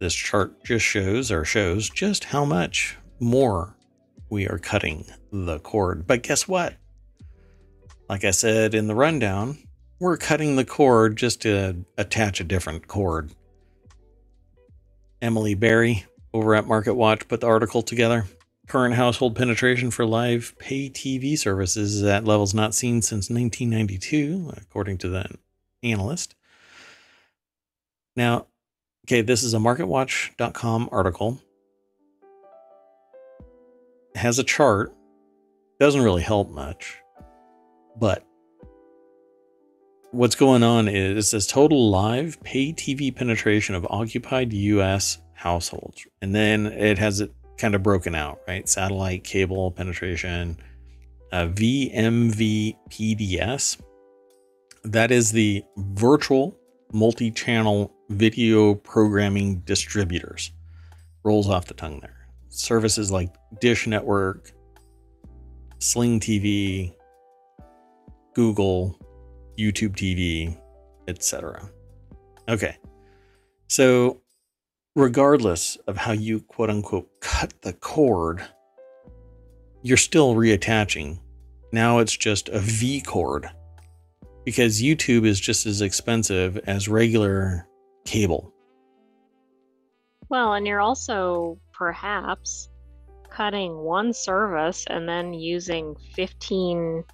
This 0.00 0.12
chart 0.12 0.62
just 0.64 0.84
shows 0.84 1.32
or 1.32 1.46
shows 1.46 1.88
just 1.88 2.24
how 2.24 2.44
much 2.44 2.98
more 3.20 3.74
we 4.28 4.46
are 4.46 4.58
cutting 4.58 5.06
the 5.32 5.60
cord. 5.60 6.06
But 6.06 6.22
guess 6.22 6.46
what? 6.46 6.74
Like 8.10 8.24
I 8.24 8.30
said 8.30 8.74
in 8.74 8.86
the 8.86 8.94
rundown, 8.94 9.56
we're 9.98 10.18
cutting 10.18 10.56
the 10.56 10.64
cord 10.66 11.16
just 11.16 11.40
to 11.42 11.86
attach 11.96 12.38
a 12.38 12.44
different 12.44 12.86
cord. 12.86 13.30
Emily 15.22 15.54
Bary 15.54 16.04
over 16.34 16.54
at 16.54 16.66
MarketWatch 16.66 17.28
put 17.28 17.40
the 17.40 17.46
article 17.46 17.80
together. 17.80 18.26
Current 18.68 18.94
household 18.94 19.34
penetration 19.34 19.90
for 19.90 20.06
live 20.06 20.54
pay 20.58 20.88
TV 20.88 21.36
services 21.36 21.96
is 21.96 22.04
at 22.04 22.24
levels 22.24 22.54
not 22.54 22.74
seen 22.74 23.02
since 23.02 23.28
1992, 23.28 24.52
according 24.56 24.98
to 24.98 25.08
the 25.08 25.26
analyst. 25.82 26.36
Now, 28.14 28.46
okay, 29.06 29.20
this 29.20 29.42
is 29.42 29.52
a 29.52 29.58
marketwatch.com 29.58 30.88
article. 30.92 31.40
It 34.14 34.18
has 34.18 34.38
a 34.38 34.44
chart. 34.44 34.94
Doesn't 35.80 36.02
really 36.02 36.22
help 36.22 36.50
much. 36.50 36.98
But 37.98 38.24
what's 40.12 40.36
going 40.36 40.62
on 40.62 40.88
is 40.88 41.30
this 41.30 41.46
total 41.46 41.90
live 41.90 42.40
pay 42.42 42.72
TV 42.72 43.14
penetration 43.14 43.74
of 43.74 43.86
occupied 43.90 44.52
US 44.52 45.18
households. 45.34 46.06
And 46.20 46.34
then 46.34 46.66
it 46.66 46.98
has 46.98 47.20
it 47.20 47.34
kind 47.58 47.74
of 47.74 47.82
broken 47.82 48.14
out, 48.14 48.40
right? 48.46 48.68
Satellite 48.68 49.24
cable 49.24 49.70
penetration, 49.70 50.58
uh, 51.32 51.46
VMVPDS. 51.48 52.76
That 54.84 55.10
is 55.10 55.32
the 55.32 55.64
virtual 55.76 56.56
multi 56.92 57.30
channel 57.30 57.92
video 58.10 58.74
programming 58.74 59.60
distributors. 59.60 60.52
Rolls 61.24 61.48
off 61.48 61.66
the 61.66 61.74
tongue 61.74 62.00
there. 62.00 62.26
Services 62.48 63.10
like 63.10 63.34
Dish 63.60 63.86
Network, 63.86 64.52
Sling 65.78 66.20
TV, 66.20 66.94
Google, 68.34 68.98
YouTube 69.58 69.94
TV, 69.94 70.56
etc. 71.08 71.68
Okay. 72.48 72.76
So 73.68 74.20
regardless 74.94 75.76
of 75.86 75.96
how 75.96 76.12
you 76.12 76.40
quote 76.40 76.70
unquote 76.70 77.08
cut 77.20 77.54
the 77.62 77.72
cord, 77.72 78.42
you're 79.82 79.96
still 79.96 80.34
reattaching. 80.34 81.18
Now 81.72 81.98
it's 81.98 82.16
just 82.16 82.48
a 82.50 82.58
V 82.58 83.00
cord 83.00 83.48
because 84.44 84.82
YouTube 84.82 85.24
is 85.24 85.40
just 85.40 85.66
as 85.66 85.80
expensive 85.80 86.58
as 86.66 86.88
regular 86.88 87.66
cable. 88.04 88.52
Well, 90.28 90.54
and 90.54 90.66
you're 90.66 90.80
also 90.80 91.58
perhaps 91.72 92.68
cutting 93.30 93.78
one 93.78 94.12
service 94.12 94.84
and 94.88 95.08
then 95.08 95.32
using 95.32 95.96
15 96.14 97.04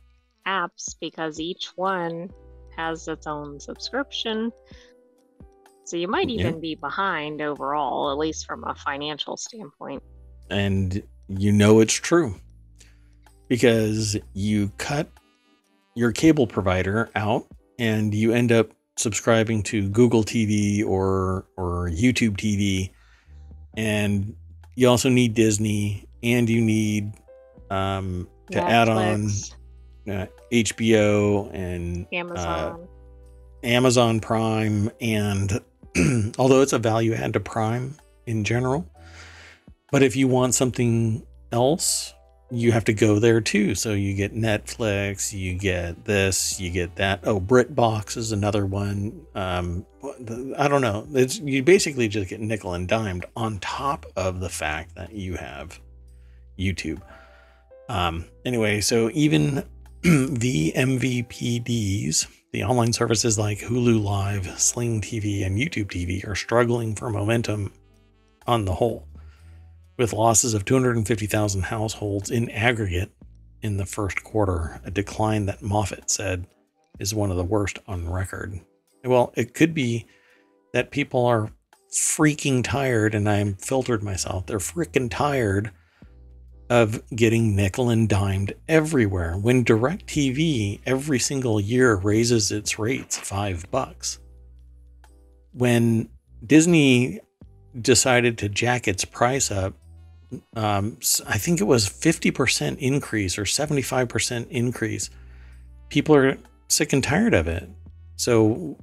apps 0.46 0.96
because 1.00 1.38
each 1.38 1.72
one 1.76 2.30
has 2.76 3.08
its 3.08 3.26
own 3.26 3.60
subscription 3.60 4.52
so 5.88 5.96
you 5.96 6.06
might 6.06 6.28
even 6.28 6.54
yeah. 6.54 6.60
be 6.60 6.74
behind 6.74 7.40
overall, 7.40 8.12
at 8.12 8.18
least 8.18 8.46
from 8.46 8.62
a 8.64 8.74
financial 8.74 9.38
standpoint. 9.38 10.02
And 10.50 11.02
you 11.28 11.50
know 11.50 11.80
it's 11.80 11.94
true 11.94 12.34
because 13.48 14.16
you 14.34 14.70
cut 14.76 15.08
your 15.94 16.12
cable 16.12 16.46
provider 16.46 17.08
out 17.14 17.46
and 17.78 18.12
you 18.12 18.32
end 18.32 18.52
up 18.52 18.70
subscribing 18.98 19.62
to 19.62 19.88
Google 19.88 20.24
TV 20.24 20.84
or 20.84 21.46
or 21.56 21.88
YouTube 21.88 22.36
TV 22.36 22.90
and 23.74 24.34
you 24.74 24.88
also 24.88 25.08
need 25.08 25.34
Disney 25.34 26.06
and 26.22 26.50
you 26.50 26.60
need 26.60 27.12
um, 27.70 28.28
to 28.50 28.58
Netflix. 28.58 28.70
add 28.70 28.88
on 28.88 29.30
uh, 30.10 30.26
HBO 30.52 31.54
and 31.54 32.04
uh, 32.06 32.16
Amazon. 32.16 32.80
Uh, 32.82 32.86
Amazon 33.64 34.20
Prime 34.20 34.90
and 35.00 35.60
although 36.38 36.62
it's 36.62 36.72
a 36.72 36.78
value 36.78 37.14
add 37.14 37.32
to 37.34 37.40
Prime 37.40 37.96
in 38.26 38.44
general. 38.44 38.88
But 39.90 40.02
if 40.02 40.16
you 40.16 40.28
want 40.28 40.54
something 40.54 41.26
else, 41.50 42.14
you 42.50 42.72
have 42.72 42.84
to 42.84 42.92
go 42.92 43.18
there 43.18 43.40
too. 43.40 43.74
So 43.74 43.92
you 43.92 44.14
get 44.14 44.34
Netflix, 44.34 45.32
you 45.32 45.54
get 45.54 46.04
this, 46.04 46.60
you 46.60 46.70
get 46.70 46.96
that. 46.96 47.20
Oh, 47.24 47.40
BritBox 47.40 48.16
is 48.16 48.32
another 48.32 48.64
one. 48.66 49.26
Um, 49.34 49.86
I 50.56 50.68
don't 50.68 50.80
know. 50.80 51.06
It's 51.12 51.38
you 51.38 51.62
basically 51.62 52.08
just 52.08 52.28
get 52.28 52.40
nickel 52.40 52.74
and 52.74 52.88
dimed 52.88 53.26
on 53.36 53.58
top 53.58 54.06
of 54.16 54.40
the 54.40 54.48
fact 54.48 54.94
that 54.96 55.12
you 55.12 55.34
have 55.34 55.78
YouTube. 56.58 57.02
Um, 57.88 58.26
anyway, 58.44 58.80
so 58.80 59.10
even 59.12 59.64
the 60.02 60.72
MVPDs 60.74 62.26
The 62.50 62.64
online 62.64 62.94
services 62.94 63.38
like 63.38 63.58
Hulu 63.58 64.02
Live, 64.02 64.58
Sling 64.58 65.02
TV, 65.02 65.44
and 65.44 65.58
YouTube 65.58 65.88
TV 65.88 66.26
are 66.26 66.34
struggling 66.34 66.94
for 66.94 67.10
momentum 67.10 67.74
on 68.46 68.64
the 68.64 68.72
whole, 68.72 69.06
with 69.98 70.14
losses 70.14 70.54
of 70.54 70.64
250,000 70.64 71.60
households 71.64 72.30
in 72.30 72.48
aggregate 72.48 73.10
in 73.60 73.76
the 73.76 73.84
first 73.84 74.24
quarter, 74.24 74.80
a 74.82 74.90
decline 74.90 75.44
that 75.44 75.60
Moffat 75.60 76.08
said 76.08 76.46
is 76.98 77.14
one 77.14 77.30
of 77.30 77.36
the 77.36 77.44
worst 77.44 77.80
on 77.86 78.10
record. 78.10 78.58
Well, 79.04 79.30
it 79.36 79.52
could 79.52 79.74
be 79.74 80.06
that 80.72 80.90
people 80.90 81.26
are 81.26 81.52
freaking 81.92 82.64
tired, 82.64 83.14
and 83.14 83.28
I'm 83.28 83.56
filtered 83.56 84.02
myself. 84.02 84.46
They're 84.46 84.56
freaking 84.56 85.10
tired 85.10 85.70
of 86.70 87.02
getting 87.10 87.56
nickel 87.56 87.90
and 87.90 88.08
dimed 88.08 88.52
everywhere. 88.68 89.36
When 89.36 89.64
DirecTV 89.64 90.80
every 90.84 91.18
single 91.18 91.60
year 91.60 91.94
raises 91.96 92.52
its 92.52 92.78
rates 92.78 93.16
five 93.16 93.70
bucks. 93.70 94.18
When 95.52 96.08
Disney 96.44 97.20
decided 97.80 98.38
to 98.38 98.48
jack 98.48 98.86
its 98.86 99.04
price 99.04 99.50
up, 99.50 99.74
um, 100.54 100.98
I 101.26 101.38
think 101.38 101.60
it 101.60 101.64
was 101.64 101.88
50% 101.88 102.78
increase 102.78 103.38
or 103.38 103.44
75% 103.44 104.48
increase. 104.50 105.10
People 105.88 106.14
are 106.16 106.36
sick 106.68 106.92
and 106.92 107.02
tired 107.02 107.32
of 107.32 107.48
it. 107.48 107.68
So 108.16 108.76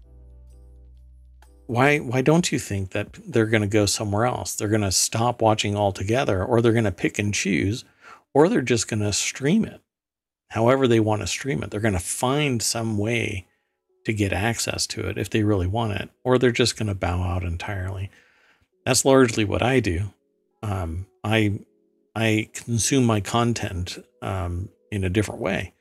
why 1.68 1.98
why 1.98 2.22
don't 2.22 2.52
you 2.52 2.60
think 2.60 2.92
that 2.92 3.18
they're 3.28 3.46
going 3.46 3.62
to 3.62 3.68
go 3.68 3.86
somewhere 3.86 4.26
else? 4.26 4.56
They're 4.56 4.68
going 4.68 4.82
to 4.82 4.92
stop 4.92 5.42
watching 5.42 5.76
altogether 5.76 6.44
or 6.44 6.62
they're 6.62 6.72
going 6.72 6.84
to 6.86 6.92
pick 6.92 7.20
and 7.20 7.34
choose 7.34 7.86
or 8.34 8.50
they're 8.50 8.62
just 8.62 8.88
going 8.88 9.02
to 9.02 9.14
stream 9.14 9.66
it. 9.66 9.82
However 10.50 10.88
they 10.88 11.00
want 11.00 11.22
to 11.22 11.28
stream 11.28 11.64
it. 11.64 11.72
They're 11.72 11.80
going 11.80 11.94
to 11.94 12.00
find 12.00 12.62
some 12.62 12.98
way 12.98 13.48
to 14.06 14.14
get 14.14 14.32
access 14.32 14.86
to 14.88 15.08
it 15.08 15.18
if 15.18 15.30
they 15.30 15.44
really 15.44 15.68
want 15.68 15.94
it 15.94 16.10
or 16.24 16.38
they're 16.38 16.52
just 16.52 16.78
going 16.78 16.88
to 16.88 16.96
bow 16.96 17.24
out 17.24 17.44
entirely. 17.44 18.12
That's 18.86 19.06
largely 19.06 19.46
what 19.46 19.64
I 19.64 19.80
do. 19.80 20.14
Um, 20.62 21.08
I 21.24 21.60
I 22.16 22.50
consume 22.54 23.06
my 23.06 23.20
content 23.20 23.98
um, 24.22 24.70
in 24.92 25.04
a 25.04 25.10
different 25.10 25.42
way. 25.42 25.74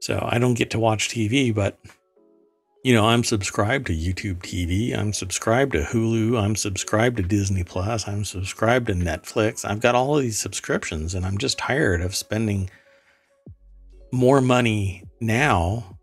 So 0.00 0.26
I 0.28 0.38
don't 0.38 0.54
get 0.54 0.70
to 0.70 0.78
watch 0.78 1.08
TV, 1.08 1.54
but 1.54 1.78
you 2.84 2.92
know, 2.92 3.06
I'm 3.06 3.24
subscribed 3.24 3.86
to 3.86 3.94
YouTube 3.94 4.40
TV. 4.40 4.96
I'm 4.96 5.14
subscribed 5.14 5.72
to 5.72 5.80
Hulu. 5.80 6.38
I'm 6.38 6.54
subscribed 6.54 7.16
to 7.16 7.22
Disney 7.22 7.64
Plus. 7.64 8.06
I'm 8.06 8.26
subscribed 8.26 8.88
to 8.88 8.92
Netflix. 8.92 9.64
I've 9.64 9.80
got 9.80 9.94
all 9.94 10.18
of 10.18 10.22
these 10.22 10.38
subscriptions 10.38 11.14
and 11.14 11.24
I'm 11.24 11.38
just 11.38 11.56
tired 11.56 12.02
of 12.02 12.14
spending 12.14 12.68
more 14.12 14.42
money 14.42 15.02
now 15.18 15.96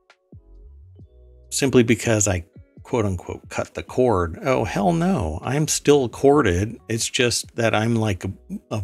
simply 1.52 1.84
because 1.84 2.28
I 2.28 2.46
quote 2.82 3.06
unquote 3.06 3.48
cut 3.50 3.76
the 3.76 3.84
cord. 3.84 4.40
Oh, 4.44 4.64
hell 4.64 4.92
no. 4.92 5.40
I'm 5.44 5.68
still 5.68 6.10
corded. 6.10 6.80
It's 6.90 7.08
just 7.08 7.56
that 7.58 7.76
I'm 7.76 7.96
like 7.96 8.26
a, 8.26 8.32
a, 8.72 8.84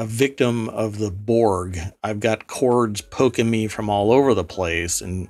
a 0.00 0.04
victim 0.04 0.68
of 0.70 0.98
the 0.98 1.12
Borg. 1.12 1.78
I've 2.02 2.18
got 2.18 2.48
cords 2.48 3.00
poking 3.02 3.48
me 3.48 3.68
from 3.68 3.88
all 3.88 4.10
over 4.10 4.34
the 4.34 4.42
place 4.42 5.00
and 5.00 5.28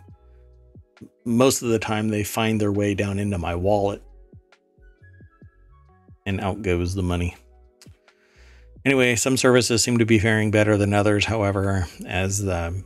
most 1.28 1.62
of 1.62 1.68
the 1.68 1.78
time 1.78 2.08
they 2.08 2.24
find 2.24 2.60
their 2.60 2.72
way 2.72 2.94
down 2.94 3.18
into 3.18 3.38
my 3.38 3.54
wallet 3.54 4.02
and 6.26 6.40
out 6.40 6.62
goes 6.62 6.94
the 6.94 7.02
money. 7.02 7.36
Anyway, 8.84 9.14
some 9.16 9.36
services 9.36 9.82
seem 9.82 9.98
to 9.98 10.06
be 10.06 10.18
faring 10.18 10.50
better 10.50 10.76
than 10.76 10.94
others. 10.94 11.26
However, 11.26 11.86
as 12.06 12.42
the 12.42 12.82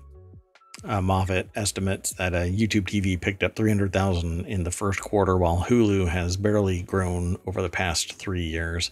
uh, 0.85 1.01
Moffett 1.01 1.49
estimates 1.55 2.13
that 2.15 2.35
uh, 2.35 2.43
YouTube 2.43 2.83
TV 2.83 3.21
picked 3.21 3.43
up 3.43 3.55
300,000 3.55 4.47
in 4.47 4.65
the 4.65 4.71
first 4.71 5.01
quarter, 5.01 5.37
while 5.37 5.65
Hulu 5.69 6.09
has 6.09 6.37
barely 6.37 6.83
grown 6.83 7.37
over 7.47 7.63
the 7.63 7.71
past 7.71 8.15
three 8.15 8.45
years. 8.45 8.91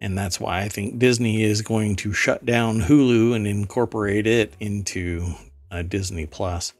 And 0.00 0.16
that's 0.16 0.40
why 0.40 0.60
I 0.60 0.68
think 0.68 0.98
Disney 0.98 1.42
is 1.42 1.62
going 1.62 1.96
to 1.96 2.12
shut 2.12 2.44
down 2.44 2.80
Hulu 2.80 3.34
and 3.34 3.46
incorporate 3.46 4.26
it 4.26 4.54
into 4.60 5.34
uh, 5.70 5.82
Disney 5.82 6.26
Plus. 6.26 6.72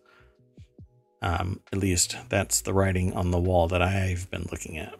Um, 1.22 1.60
at 1.72 1.78
least 1.78 2.16
that's 2.28 2.60
the 2.60 2.74
writing 2.74 3.12
on 3.14 3.30
the 3.30 3.40
wall 3.40 3.68
that 3.68 3.82
I've 3.82 4.30
been 4.30 4.46
looking 4.50 4.78
at. 4.78 4.94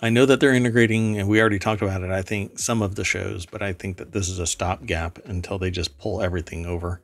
I 0.00 0.10
know 0.10 0.26
that 0.26 0.40
they're 0.40 0.54
integrating, 0.54 1.18
and 1.18 1.28
we 1.28 1.40
already 1.40 1.58
talked 1.58 1.82
about 1.82 2.02
it, 2.02 2.10
I 2.10 2.22
think, 2.22 2.58
some 2.58 2.82
of 2.82 2.94
the 2.94 3.04
shows, 3.04 3.46
but 3.46 3.62
I 3.62 3.72
think 3.72 3.96
that 3.96 4.12
this 4.12 4.28
is 4.28 4.38
a 4.38 4.46
stopgap 4.46 5.18
until 5.24 5.58
they 5.58 5.70
just 5.70 5.98
pull 5.98 6.22
everything 6.22 6.66
over. 6.66 7.00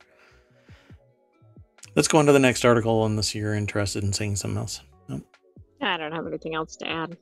Let's 1.95 2.07
go 2.07 2.17
on 2.17 2.25
to 2.25 2.31
the 2.31 2.39
next 2.39 2.65
article 2.65 3.05
unless 3.05 3.35
you're 3.35 3.53
interested 3.53 4.03
in 4.03 4.13
saying 4.13 4.37
something 4.37 4.57
else. 4.57 4.81
I 5.81 5.97
don't 5.97 6.11
have 6.11 6.25
anything 6.25 6.55
else 6.55 6.75
to 6.77 6.87
add. 6.87 7.17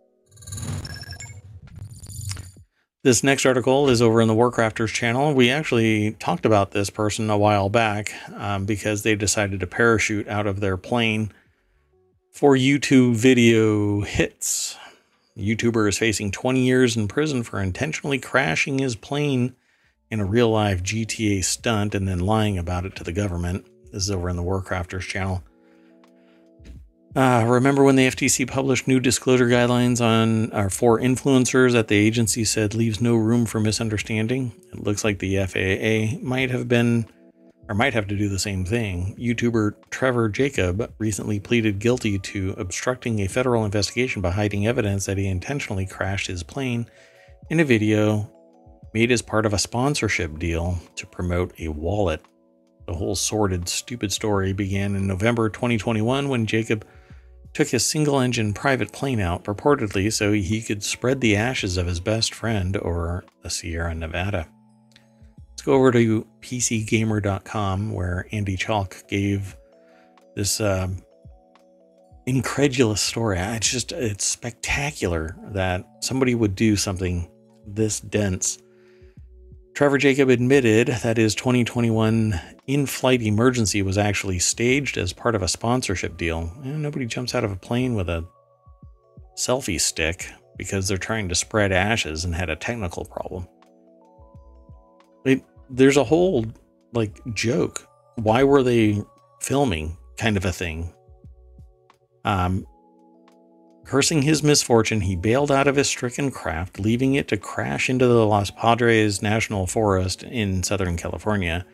This 3.04 3.22
next 3.22 3.46
article 3.46 3.90
is 3.90 4.02
over 4.02 4.22
in 4.22 4.30
the 4.30 4.34
Warcrafters 4.34 4.94
channel. 4.94 5.34
We 5.34 5.50
actually 5.50 6.14
talked 6.20 6.46
about 6.46 6.72
this 6.72 6.90
person 6.90 7.30
a 7.30 7.38
while 7.38 7.68
back 7.68 8.14
um, 8.34 8.64
because 8.64 9.04
they 9.04 9.14
decided 9.14 9.60
to 9.60 9.68
parachute 9.68 10.26
out 10.30 10.48
of 10.48 10.62
their 10.62 10.78
plane 10.78 11.34
for 12.32 12.56
YouTube 12.56 13.16
video 13.16 14.00
hits. 14.04 14.78
YouTuber 15.38 15.90
is 15.90 15.98
facing 15.98 16.32
20 16.32 16.62
years 16.62 16.96
in 16.96 17.10
prison 17.10 17.44
for 17.44 17.60
intentionally 17.60 18.20
crashing 18.20 18.80
his 18.80 18.96
plane 18.96 19.54
in 20.10 20.22
a 20.22 20.26
real 20.26 20.50
life 20.50 20.82
GTA 20.82 21.44
stunt 21.44 21.94
and 21.94 22.08
then 22.08 22.20
lying 22.20 22.58
about 22.58 22.86
it 22.86 22.96
to 22.96 23.04
the 23.04 23.12
government. 23.12 23.66
This 23.92 24.04
is 24.04 24.12
over 24.12 24.30
in 24.30 24.38
the 24.38 24.44
Warcrafters 24.44 25.02
channel. 25.02 25.44
Uh, 27.16 27.46
remember 27.48 27.84
when 27.84 27.96
the 27.96 28.08
FTC 28.08 28.48
published 28.48 28.88
new 28.88 29.00
disclosure 29.00 29.48
guidelines 29.48 30.02
on 30.02 30.52
our 30.52 30.70
for 30.70 31.00
influencers 31.00 31.74
that 31.74 31.88
the 31.88 31.96
agency 31.96 32.44
said 32.44 32.74
leaves 32.74 33.00
no 33.00 33.16
room 33.16 33.46
for 33.46 33.60
misunderstanding? 33.60 34.52
It 34.72 34.80
looks 34.80 35.04
like 35.04 35.20
the 35.20 35.38
FAA 35.46 36.18
might 36.26 36.50
have 36.50 36.68
been 36.68 37.06
or 37.70 37.76
might 37.76 37.94
have 37.94 38.08
to 38.08 38.18
do 38.18 38.30
the 38.30 38.40
same 38.40 38.66
thing. 38.66 39.16
YouTuber 39.20 39.74
Trevor 39.92 40.28
Jacob 40.28 40.92
recently 40.98 41.40
pleaded 41.40 41.78
guilty 41.78 42.18
to 42.18 42.56
obstructing 42.58 43.20
a 43.20 43.28
federal 43.28 43.64
investigation 43.64 44.22
by 44.22 44.32
hiding 44.32 44.66
evidence 44.66 45.06
that 45.06 45.20
he 45.20 45.28
intentionally 45.28 45.86
crashed 45.86 46.28
his 46.28 46.42
plane 46.42 46.88
in 47.50 47.60
a 47.60 47.66
video 47.66 48.30
made 48.94 49.12
as 49.12 49.22
part 49.22 49.46
of 49.46 49.54
a 49.54 49.60
sponsorship 49.60 50.40
deal 50.40 50.80
to 50.96 51.06
promote 51.06 51.54
a 51.60 51.68
wallet. 51.68 52.22
The 52.88 52.94
whole 52.94 53.16
sordid, 53.16 53.70
stupid 53.70 54.12
story 54.12 54.52
began 54.52 54.96
in 54.96 55.08
November 55.08 55.48
2021 55.50 56.28
when 56.28 56.46
Jacob 56.48 56.86
took 57.54 57.70
his 57.70 57.86
single 57.86 58.20
engine 58.20 58.54
private 58.54 58.92
plane 58.92 59.20
out, 59.20 59.44
purportedly 59.44 60.12
so 60.12 60.32
he 60.32 60.62
could 60.62 60.84
spread 60.84 61.22
the 61.22 61.36
ashes 61.36 61.78
of 61.78 61.88
his 61.88 62.00
best 62.00 62.34
friend 62.34 62.78
over 62.78 63.24
the 63.42 63.50
Sierra 63.50 63.94
Nevada. 63.94 64.48
Let's 65.52 65.62
go 65.62 65.74
over 65.74 65.92
to 65.92 66.28
PCGamer.com 66.42 67.92
where 67.92 68.28
Andy 68.32 68.58
Chalk 68.58 69.08
gave 69.08 69.56
this 70.36 70.60
uh, 70.60 70.88
incredulous 72.26 73.02
story. 73.02 73.38
It's 73.38 73.70
just, 73.70 73.92
it's 73.92 74.26
spectacular 74.26 75.38
that 75.52 75.86
somebody 76.00 76.36
would 76.36 76.56
do 76.56 76.76
something 76.76 77.30
this 77.68 78.00
dense 78.00 78.58
Trevor 79.74 79.98
Jacob 79.98 80.30
admitted 80.30 80.88
that 80.88 81.18
his 81.18 81.34
2021 81.34 82.40
in 82.68 82.86
flight 82.86 83.24
emergency 83.24 83.82
was 83.82 83.98
actually 83.98 84.38
staged 84.38 84.98
as 84.98 85.14
part 85.14 85.34
of 85.34 85.42
a 85.42 85.48
sponsorship 85.48 86.16
deal. 86.16 86.52
Nobody 86.64 87.08
jumps 87.08 87.34
out 87.34 87.44
of 87.44 87.52
a 87.52 87.56
plane 87.56 87.96
with 87.96 88.08
a 88.08 88.24
selfie 89.36 89.82
stick 89.82 90.30
because 90.58 90.88
they're 90.88 90.98
trying 90.98 91.28
to 91.30 91.36
spread 91.36 91.72
ashes 91.72 92.24
and 92.24 92.36
had 92.36 92.52
a 92.52 92.56
technical 92.56 93.04
problem. 93.04 93.48
It, 95.26 95.44
there's 95.72 95.98
a 95.98 96.04
whole 96.04 96.46
like 96.94 97.20
joke. 97.34 97.88
Why 98.16 98.44
were 98.44 98.62
they 98.62 99.02
filming 99.42 99.98
kind 100.18 100.38
of 100.38 100.46
a 100.46 100.52
thing? 100.52 100.94
Um, 102.26 102.68
Cursing 103.86 104.22
his 104.22 104.42
misfortune, 104.42 105.02
he 105.02 105.16
bailed 105.16 105.52
out 105.52 105.68
of 105.68 105.76
his 105.76 105.90
stricken 105.90 106.32
craft, 106.32 106.80
leaving 106.80 107.16
it 107.16 107.28
to 107.28 107.38
crash 107.38 107.90
into 107.90 108.08
the 108.08 108.26
Los 108.26 108.50
Padres 108.50 109.22
National 109.22 109.68
Forest 109.68 110.24
in 110.24 110.64
Southern 110.64 110.96
California, 110.96 111.66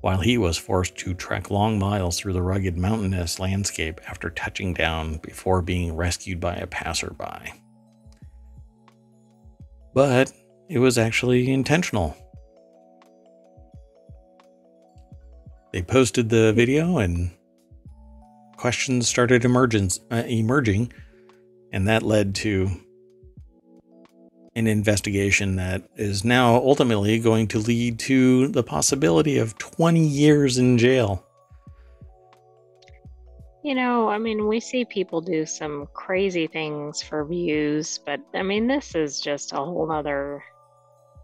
while 0.00 0.20
he 0.20 0.38
was 0.38 0.56
forced 0.56 0.96
to 0.98 1.12
trek 1.12 1.50
long 1.50 1.78
miles 1.78 2.18
through 2.18 2.32
the 2.32 2.42
rugged 2.42 2.78
mountainous 2.78 3.38
landscape 3.38 4.00
after 4.06 4.30
touching 4.30 4.72
down 4.72 5.18
before 5.18 5.60
being 5.60 5.94
rescued 5.94 6.40
by 6.40 6.54
a 6.54 6.66
passerby. 6.66 7.52
But 9.92 10.32
it 10.68 10.78
was 10.78 10.98
actually 10.98 11.52
intentional. 11.52 12.16
They 15.72 15.82
posted 15.82 16.28
the 16.28 16.52
video 16.52 16.98
and 16.98 17.32
questions 18.56 19.08
started 19.08 19.44
emerging, 19.44 19.90
uh, 20.10 20.22
emerging 20.26 20.92
and 21.72 21.88
that 21.88 22.02
led 22.02 22.34
to 22.36 22.70
an 24.56 24.66
investigation 24.66 25.56
that 25.56 25.82
is 25.96 26.24
now 26.24 26.56
ultimately 26.56 27.18
going 27.18 27.46
to 27.48 27.58
lead 27.58 27.98
to 27.98 28.48
the 28.48 28.62
possibility 28.62 29.38
of 29.38 29.56
20 29.58 30.04
years 30.04 30.58
in 30.58 30.76
jail. 30.76 31.24
You 33.62 33.74
know, 33.74 34.08
I 34.08 34.18
mean, 34.18 34.48
we 34.48 34.58
see 34.58 34.84
people 34.84 35.20
do 35.20 35.44
some 35.44 35.86
crazy 35.92 36.46
things 36.46 37.02
for 37.02 37.24
views, 37.24 37.98
but 38.04 38.20
I 38.34 38.42
mean, 38.42 38.66
this 38.66 38.94
is 38.94 39.20
just 39.20 39.52
a 39.52 39.56
whole 39.56 39.86
nother 39.86 40.42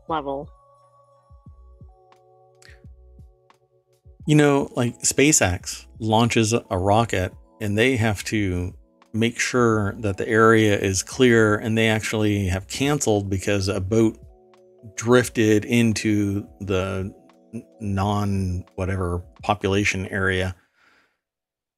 level. 0.09 0.49
You 4.27 4.35
know, 4.35 4.71
like 4.77 4.99
SpaceX 5.01 5.87
launches 5.99 6.53
a 6.53 6.79
rocket 6.79 7.33
and 7.61 7.77
they 7.77 7.97
have 7.97 8.23
to 8.25 8.75
make 9.17 9.39
sure 9.39 9.95
that 9.99 10.17
the 10.17 10.29
area 10.29 10.79
is 10.79 11.03
clear 11.03 11.57
and 11.57 11.77
they 11.77 11.89
actually 11.89 12.47
have 12.47 12.69
canceled 12.69 13.29
because 13.29 13.69
a 13.69 13.81
boat 13.81 14.19
drifted 14.95 15.65
into 15.65 16.47
the 16.61 17.13
non 17.81 18.65
whatever 18.75 19.23
population 19.43 20.07
area. 20.07 20.55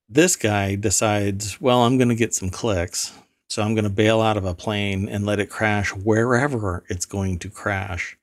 This 0.09 0.36
guy 0.36 0.74
decides, 0.74 1.61
well, 1.61 1.82
I'm 1.82 1.99
going 1.99 2.09
to 2.09 2.14
get 2.14 2.34
some 2.34 2.51
clicks. 2.51 3.12
So 3.51 3.62
I'm 3.62 3.74
going 3.74 3.84
to 3.84 3.91
bail 3.91 4.20
out 4.20 4.36
of 4.36 4.45
a 4.45 4.55
plane 4.55 5.09
and 5.09 5.24
let 5.24 5.41
it 5.41 5.49
crash 5.49 5.95
wherever 5.95 6.84
it's 6.89 7.07
going 7.07 7.39
to 7.39 7.49
crash. 7.49 8.18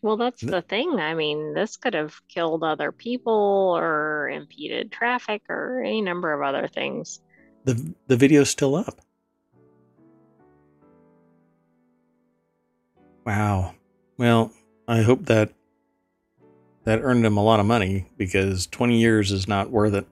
Well, 0.00 0.16
that's 0.16 0.40
the 0.40 0.62
thing. 0.62 1.00
I 1.00 1.14
mean, 1.14 1.54
this 1.54 1.76
could 1.76 1.94
have 1.94 2.14
killed 2.28 2.62
other 2.62 2.92
people 2.92 3.74
or 3.76 4.28
impeded 4.28 4.92
traffic 4.92 5.42
or 5.48 5.82
any 5.82 6.02
number 6.02 6.32
of 6.32 6.42
other 6.42 6.68
things. 6.68 7.20
The 7.64 7.94
the 8.06 8.16
video's 8.16 8.48
still 8.48 8.76
up. 8.76 9.00
Wow. 13.26 13.74
Well, 14.16 14.52
I 14.86 15.02
hope 15.02 15.26
that 15.26 15.52
that 16.84 17.00
earned 17.02 17.26
him 17.26 17.36
a 17.36 17.44
lot 17.44 17.60
of 17.60 17.66
money 17.66 18.06
because 18.16 18.66
20 18.68 18.98
years 18.98 19.30
is 19.32 19.46
not 19.46 19.70
worth 19.70 19.94
it. 19.94 20.06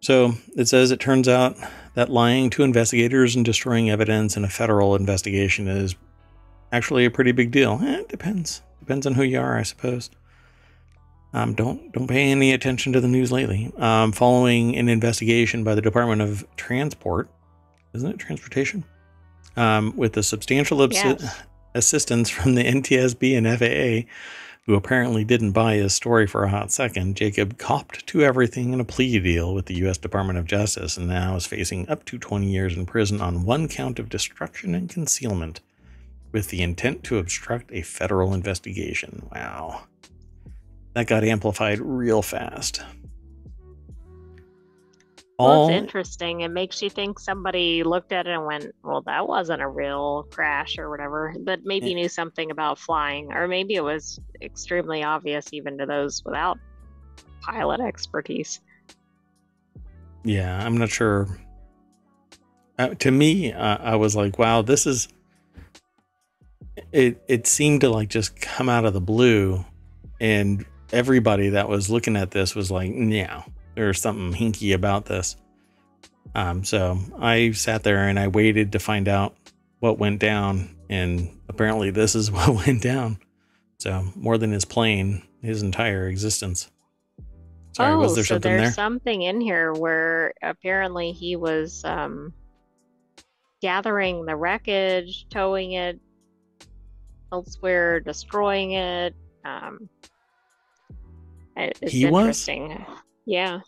So 0.00 0.34
it 0.56 0.66
says 0.66 0.90
it 0.90 0.98
turns 0.98 1.28
out 1.28 1.56
that 1.94 2.10
lying 2.10 2.50
to 2.50 2.64
investigators 2.64 3.36
and 3.36 3.44
destroying 3.44 3.88
evidence 3.88 4.36
in 4.36 4.44
a 4.44 4.48
federal 4.48 4.96
investigation 4.96 5.68
is 5.68 5.94
actually 6.72 7.04
a 7.04 7.10
pretty 7.10 7.32
big 7.32 7.50
deal. 7.50 7.80
Eh, 7.82 8.00
it 8.00 8.08
depends. 8.08 8.62
Depends 8.80 9.06
on 9.06 9.14
who 9.14 9.22
you 9.22 9.40
are, 9.40 9.56
I 9.56 9.62
suppose. 9.62 10.10
Um, 11.32 11.54
don't 11.54 11.90
don't 11.92 12.06
pay 12.06 12.30
any 12.30 12.52
attention 12.52 12.92
to 12.92 13.00
the 13.00 13.08
news 13.08 13.32
lately. 13.32 13.72
Um, 13.78 14.12
following 14.12 14.76
an 14.76 14.88
investigation 14.88 15.64
by 15.64 15.74
the 15.74 15.82
Department 15.82 16.22
of 16.22 16.46
Transport, 16.56 17.28
isn't 17.92 18.08
it 18.08 18.18
transportation? 18.18 18.84
Um, 19.56 19.96
with 19.96 20.12
the 20.12 20.22
substantial 20.22 20.82
abs- 20.82 20.94
Yes. 20.94 21.42
assistance 21.76 22.30
from 22.30 22.54
the 22.54 22.62
NTSB 22.62 23.36
and 23.36 23.48
FAA, 23.58 24.08
who 24.66 24.74
apparently 24.74 25.24
didn't 25.24 25.50
buy 25.50 25.74
his 25.74 25.92
story 25.92 26.24
for 26.24 26.44
a 26.44 26.48
hot 26.48 26.70
second, 26.70 27.16
Jacob 27.16 27.58
copped 27.58 28.06
to 28.06 28.22
everything 28.22 28.72
in 28.72 28.78
a 28.78 28.84
plea 28.84 29.18
deal 29.18 29.52
with 29.52 29.66
the 29.66 29.74
U.S. 29.78 29.98
Department 29.98 30.38
of 30.38 30.44
Justice 30.46 30.96
and 30.96 31.08
now 31.08 31.34
is 31.34 31.46
facing 31.46 31.88
up 31.88 32.04
to 32.04 32.16
20 32.16 32.46
years 32.46 32.76
in 32.76 32.86
prison 32.86 33.20
on 33.20 33.44
one 33.44 33.66
count 33.66 33.98
of 33.98 34.08
destruction 34.08 34.72
and 34.72 34.88
concealment 34.88 35.60
with 36.34 36.48
the 36.48 36.60
intent 36.60 37.04
to 37.04 37.16
obstruct 37.16 37.70
a 37.72 37.80
federal 37.80 38.34
investigation. 38.34 39.26
Wow. 39.32 39.84
That 40.92 41.06
got 41.06 41.24
amplified 41.24 41.78
real 41.78 42.20
fast. 42.20 42.82
Well, 45.38 45.68
it's 45.68 45.82
interesting. 45.82 46.42
It 46.42 46.50
makes 46.50 46.82
you 46.82 46.90
think 46.90 47.18
somebody 47.18 47.82
looked 47.82 48.12
at 48.12 48.26
it 48.26 48.30
and 48.30 48.44
went, 48.44 48.66
well, 48.82 49.02
that 49.02 49.26
wasn't 49.26 49.62
a 49.62 49.68
real 49.68 50.26
crash 50.30 50.78
or 50.78 50.90
whatever, 50.90 51.34
but 51.40 51.60
maybe 51.64 51.90
Yeah. 51.90 51.94
knew 51.94 52.08
something 52.08 52.50
about 52.50 52.78
flying, 52.78 53.32
or 53.32 53.48
maybe 53.48 53.74
it 53.74 53.82
was 53.82 54.20
extremely 54.42 55.02
obvious 55.02 55.52
even 55.52 55.78
to 55.78 55.86
those 55.86 56.22
without 56.24 56.58
pilot 57.42 57.80
expertise. 57.80 58.60
Yeah, 60.24 60.64
I'm 60.64 60.76
not 60.78 60.88
sure. 60.88 61.38
Uh, 62.78 62.88
to 62.94 63.10
me, 63.10 63.52
uh, 63.52 63.78
I 63.80 63.96
was 63.96 64.16
like, 64.16 64.38
"Wow, 64.38 64.62
this 64.62 64.86
is." 64.86 65.08
It 66.92 67.22
it 67.28 67.46
seemed 67.46 67.82
to 67.82 67.88
like 67.88 68.08
just 68.08 68.40
come 68.40 68.68
out 68.68 68.84
of 68.84 68.92
the 68.92 69.00
blue, 69.00 69.64
and 70.20 70.64
everybody 70.92 71.50
that 71.50 71.68
was 71.68 71.90
looking 71.90 72.16
at 72.16 72.30
this 72.30 72.54
was 72.54 72.70
like, 72.70 72.92
"Yeah, 72.94 73.42
there's 73.74 74.00
something 74.00 74.32
hinky 74.32 74.74
about 74.74 75.06
this." 75.06 75.36
Um, 76.34 76.64
so 76.64 76.98
I 77.18 77.52
sat 77.52 77.84
there 77.84 78.08
and 78.08 78.18
I 78.18 78.28
waited 78.28 78.72
to 78.72 78.78
find 78.78 79.08
out 79.08 79.36
what 79.78 79.98
went 79.98 80.18
down, 80.18 80.76
and 80.90 81.30
apparently, 81.48 81.90
this 81.90 82.14
is 82.14 82.30
what 82.32 82.66
went 82.66 82.82
down. 82.82 83.18
So 83.78 84.04
more 84.16 84.38
than 84.38 84.50
his 84.50 84.64
plane, 84.64 85.22
his 85.42 85.62
entire 85.62 86.08
existence. 86.08 86.70
Sorry, 87.72 87.92
oh, 87.92 87.98
was 87.98 88.14
there 88.14 88.24
so 88.24 88.36
something 88.36 88.52
there's 88.52 88.62
there? 88.62 88.72
something 88.72 89.22
in 89.22 89.40
here 89.40 89.72
where 89.72 90.32
apparently 90.42 91.10
he 91.10 91.34
was 91.34 91.84
um, 91.84 92.32
gathering 93.60 94.26
the 94.26 94.36
wreckage, 94.36 95.26
towing 95.28 95.72
it 95.72 95.98
elsewhere, 97.34 97.98
destroying 97.98 98.72
it. 98.72 99.14
Um, 99.44 99.88
it's 101.56 101.92
He 101.92 102.06
was? 102.06 102.48
Yeah. 103.26 103.60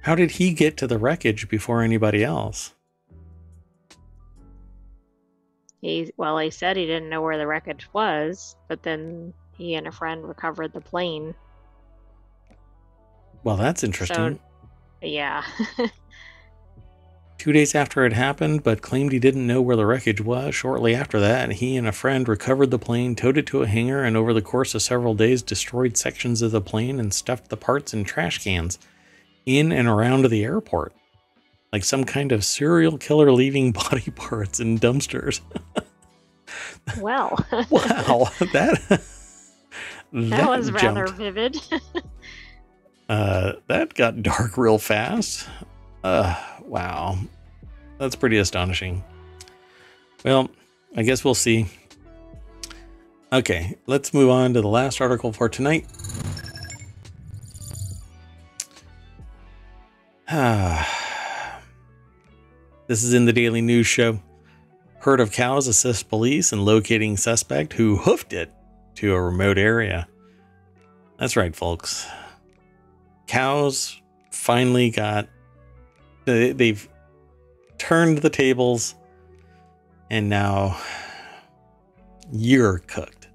How 0.00 0.14
did 0.14 0.32
he 0.32 0.54
get 0.54 0.76
to 0.78 0.86
the 0.86 0.98
wreckage 0.98 1.48
before 1.48 1.82
anybody 1.82 2.24
else? 2.24 2.74
He 5.82 6.10
well, 6.16 6.38
he 6.38 6.50
said 6.50 6.78
he 6.78 6.86
didn't 6.86 7.10
know 7.10 7.20
where 7.20 7.36
the 7.36 7.46
wreckage 7.46 7.86
was, 7.92 8.56
but 8.68 8.82
then 8.82 9.34
he 9.56 9.74
and 9.74 9.86
a 9.86 9.92
friend 9.92 10.26
recovered 10.26 10.72
the 10.72 10.80
plane. 10.80 11.34
Well, 13.42 13.58
that's 13.58 13.84
interesting. 13.84 14.40
Yeah. 15.02 15.44
Two 17.38 17.52
days 17.52 17.74
after 17.74 18.06
it 18.06 18.12
happened, 18.12 18.62
but 18.62 18.80
claimed 18.80 19.12
he 19.12 19.18
didn't 19.18 19.46
know 19.46 19.60
where 19.60 19.76
the 19.76 19.86
wreckage 19.86 20.20
was. 20.20 20.54
Shortly 20.54 20.94
after 20.94 21.20
that, 21.20 21.52
he 21.52 21.76
and 21.76 21.86
a 21.86 21.92
friend 21.92 22.26
recovered 22.28 22.70
the 22.70 22.78
plane, 22.78 23.14
towed 23.14 23.36
it 23.36 23.46
to 23.46 23.62
a 23.62 23.66
hangar, 23.66 24.02
and 24.02 24.16
over 24.16 24.32
the 24.32 24.40
course 24.40 24.74
of 24.74 24.82
several 24.82 25.14
days, 25.14 25.42
destroyed 25.42 25.96
sections 25.96 26.42
of 26.42 26.52
the 26.52 26.60
plane 26.60 26.98
and 27.00 27.12
stuffed 27.12 27.48
the 27.50 27.56
parts 27.56 27.92
in 27.92 28.04
trash 28.04 28.42
cans 28.42 28.78
in 29.46 29.72
and 29.72 29.88
around 29.88 30.24
the 30.26 30.44
airport. 30.44 30.94
Like 31.72 31.84
some 31.84 32.04
kind 32.04 32.32
of 32.32 32.44
serial 32.44 32.98
killer 32.98 33.32
leaving 33.32 33.72
body 33.90 34.10
parts 34.12 34.60
in 34.60 34.78
dumpsters. 34.78 35.40
well, 37.00 37.44
Wow, 37.68 38.28
that 38.52 39.02
that 40.12 40.48
was 40.48 40.70
rather 40.70 41.08
vivid. 41.08 41.60
Uh, 43.08 43.54
that 43.66 43.92
got 43.94 44.22
dark 44.22 44.56
real 44.56 44.78
fast. 44.78 45.48
Uh, 46.04 46.40
wow. 46.74 47.16
That's 47.98 48.16
pretty 48.16 48.36
astonishing. 48.38 49.02
Well, 50.24 50.50
I 50.96 51.02
guess 51.02 51.24
we'll 51.24 51.34
see. 51.34 51.68
Okay, 53.32 53.76
let's 53.86 54.12
move 54.12 54.28
on 54.30 54.52
to 54.54 54.60
the 54.60 54.68
last 54.68 55.00
article 55.00 55.32
for 55.32 55.48
tonight. 55.48 55.86
This 62.86 63.02
is 63.02 63.14
in 63.14 63.24
the 63.24 63.32
Daily 63.32 63.62
News 63.62 63.86
Show. 63.86 64.20
Herd 64.98 65.18
of 65.18 65.32
cows 65.32 65.68
assist 65.68 66.10
police 66.10 66.52
in 66.52 66.66
locating 66.66 67.16
suspect 67.16 67.72
who 67.72 67.96
hoofed 67.96 68.34
it 68.34 68.52
to 68.96 69.14
a 69.14 69.22
remote 69.22 69.56
area. 69.56 70.06
That's 71.18 71.34
right, 71.34 71.56
folks 71.56 72.06
cows 73.26 74.00
finally 74.30 74.90
got 74.90 75.28
they've 76.24 76.88
turned 77.78 78.18
the 78.18 78.30
tables 78.30 78.94
and 80.10 80.28
now 80.28 80.78
you're 82.32 82.78
cooked 82.80 83.28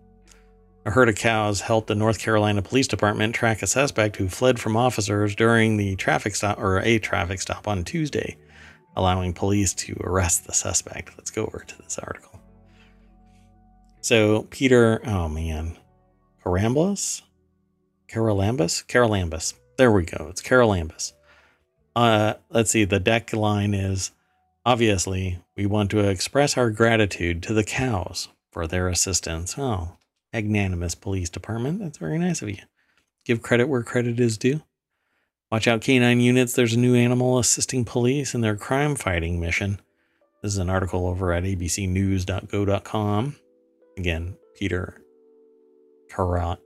a 0.85 0.91
herd 0.91 1.09
of 1.09 1.15
cows 1.15 1.61
helped 1.61 1.87
the 1.87 1.95
north 1.95 2.19
carolina 2.19 2.61
police 2.61 2.87
department 2.87 3.35
track 3.35 3.61
a 3.61 3.67
suspect 3.67 4.15
who 4.15 4.27
fled 4.27 4.59
from 4.59 4.75
officers 4.75 5.35
during 5.35 5.77
the 5.77 5.95
traffic 5.97 6.35
stop 6.35 6.57
or 6.57 6.79
a 6.79 6.99
traffic 6.99 7.39
stop 7.41 7.67
on 7.67 7.83
tuesday 7.83 8.35
allowing 8.95 9.33
police 9.33 9.73
to 9.73 9.95
arrest 10.03 10.47
the 10.47 10.53
suspect 10.53 11.11
let's 11.17 11.31
go 11.31 11.45
over 11.45 11.63
to 11.67 11.77
this 11.83 11.99
article 11.99 12.39
so 14.01 14.43
peter 14.49 15.01
oh 15.05 15.29
man 15.29 15.77
Caramblas? 16.49 17.21
Charalambous? 18.11 18.85
Charalambous. 18.87 19.53
There 19.77 19.91
we 19.91 20.03
go. 20.03 20.27
It's 20.29 20.41
Charalambous. 20.41 21.13
Uh, 21.95 22.35
let's 22.49 22.71
see. 22.71 22.85
The 22.85 22.99
deck 22.99 23.33
line 23.33 23.73
is 23.73 24.11
obviously 24.65 25.39
we 25.55 25.65
want 25.65 25.91
to 25.91 25.99
express 25.99 26.57
our 26.57 26.69
gratitude 26.69 27.43
to 27.43 27.53
the 27.53 27.63
cows 27.63 28.29
for 28.51 28.67
their 28.67 28.87
assistance. 28.87 29.55
Oh, 29.57 29.97
magnanimous 30.33 30.95
police 30.95 31.29
department. 31.29 31.79
That's 31.79 31.97
very 31.97 32.17
nice 32.17 32.41
of 32.41 32.49
you. 32.49 32.57
Give 33.25 33.41
credit 33.41 33.67
where 33.67 33.83
credit 33.83 34.19
is 34.19 34.37
due. 34.37 34.61
Watch 35.51 35.67
out, 35.67 35.81
canine 35.81 36.19
units. 36.19 36.53
There's 36.53 36.75
a 36.75 36.79
new 36.79 36.95
animal 36.95 37.39
assisting 37.39 37.83
police 37.83 38.35
in 38.35 38.41
their 38.41 38.55
crime 38.55 38.95
fighting 38.95 39.39
mission. 39.39 39.79
This 40.41 40.53
is 40.53 40.57
an 40.59 40.69
article 40.69 41.07
over 41.07 41.33
at 41.33 41.43
abcnews.go.com. 41.43 43.35
Again, 43.97 44.37
Peter 44.55 45.01
Carol, 46.09 46.57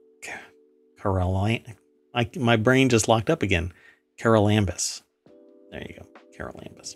Caroline. 1.02 1.76
I, 2.14 2.30
my 2.36 2.56
brain 2.56 2.90
just 2.90 3.08
locked 3.08 3.30
up 3.30 3.41
again. 3.41 3.74
Charalambous. 4.20 5.03
There 5.74 5.82
you 5.90 5.95
go. 6.00 6.08
Charalambous. 6.38 6.95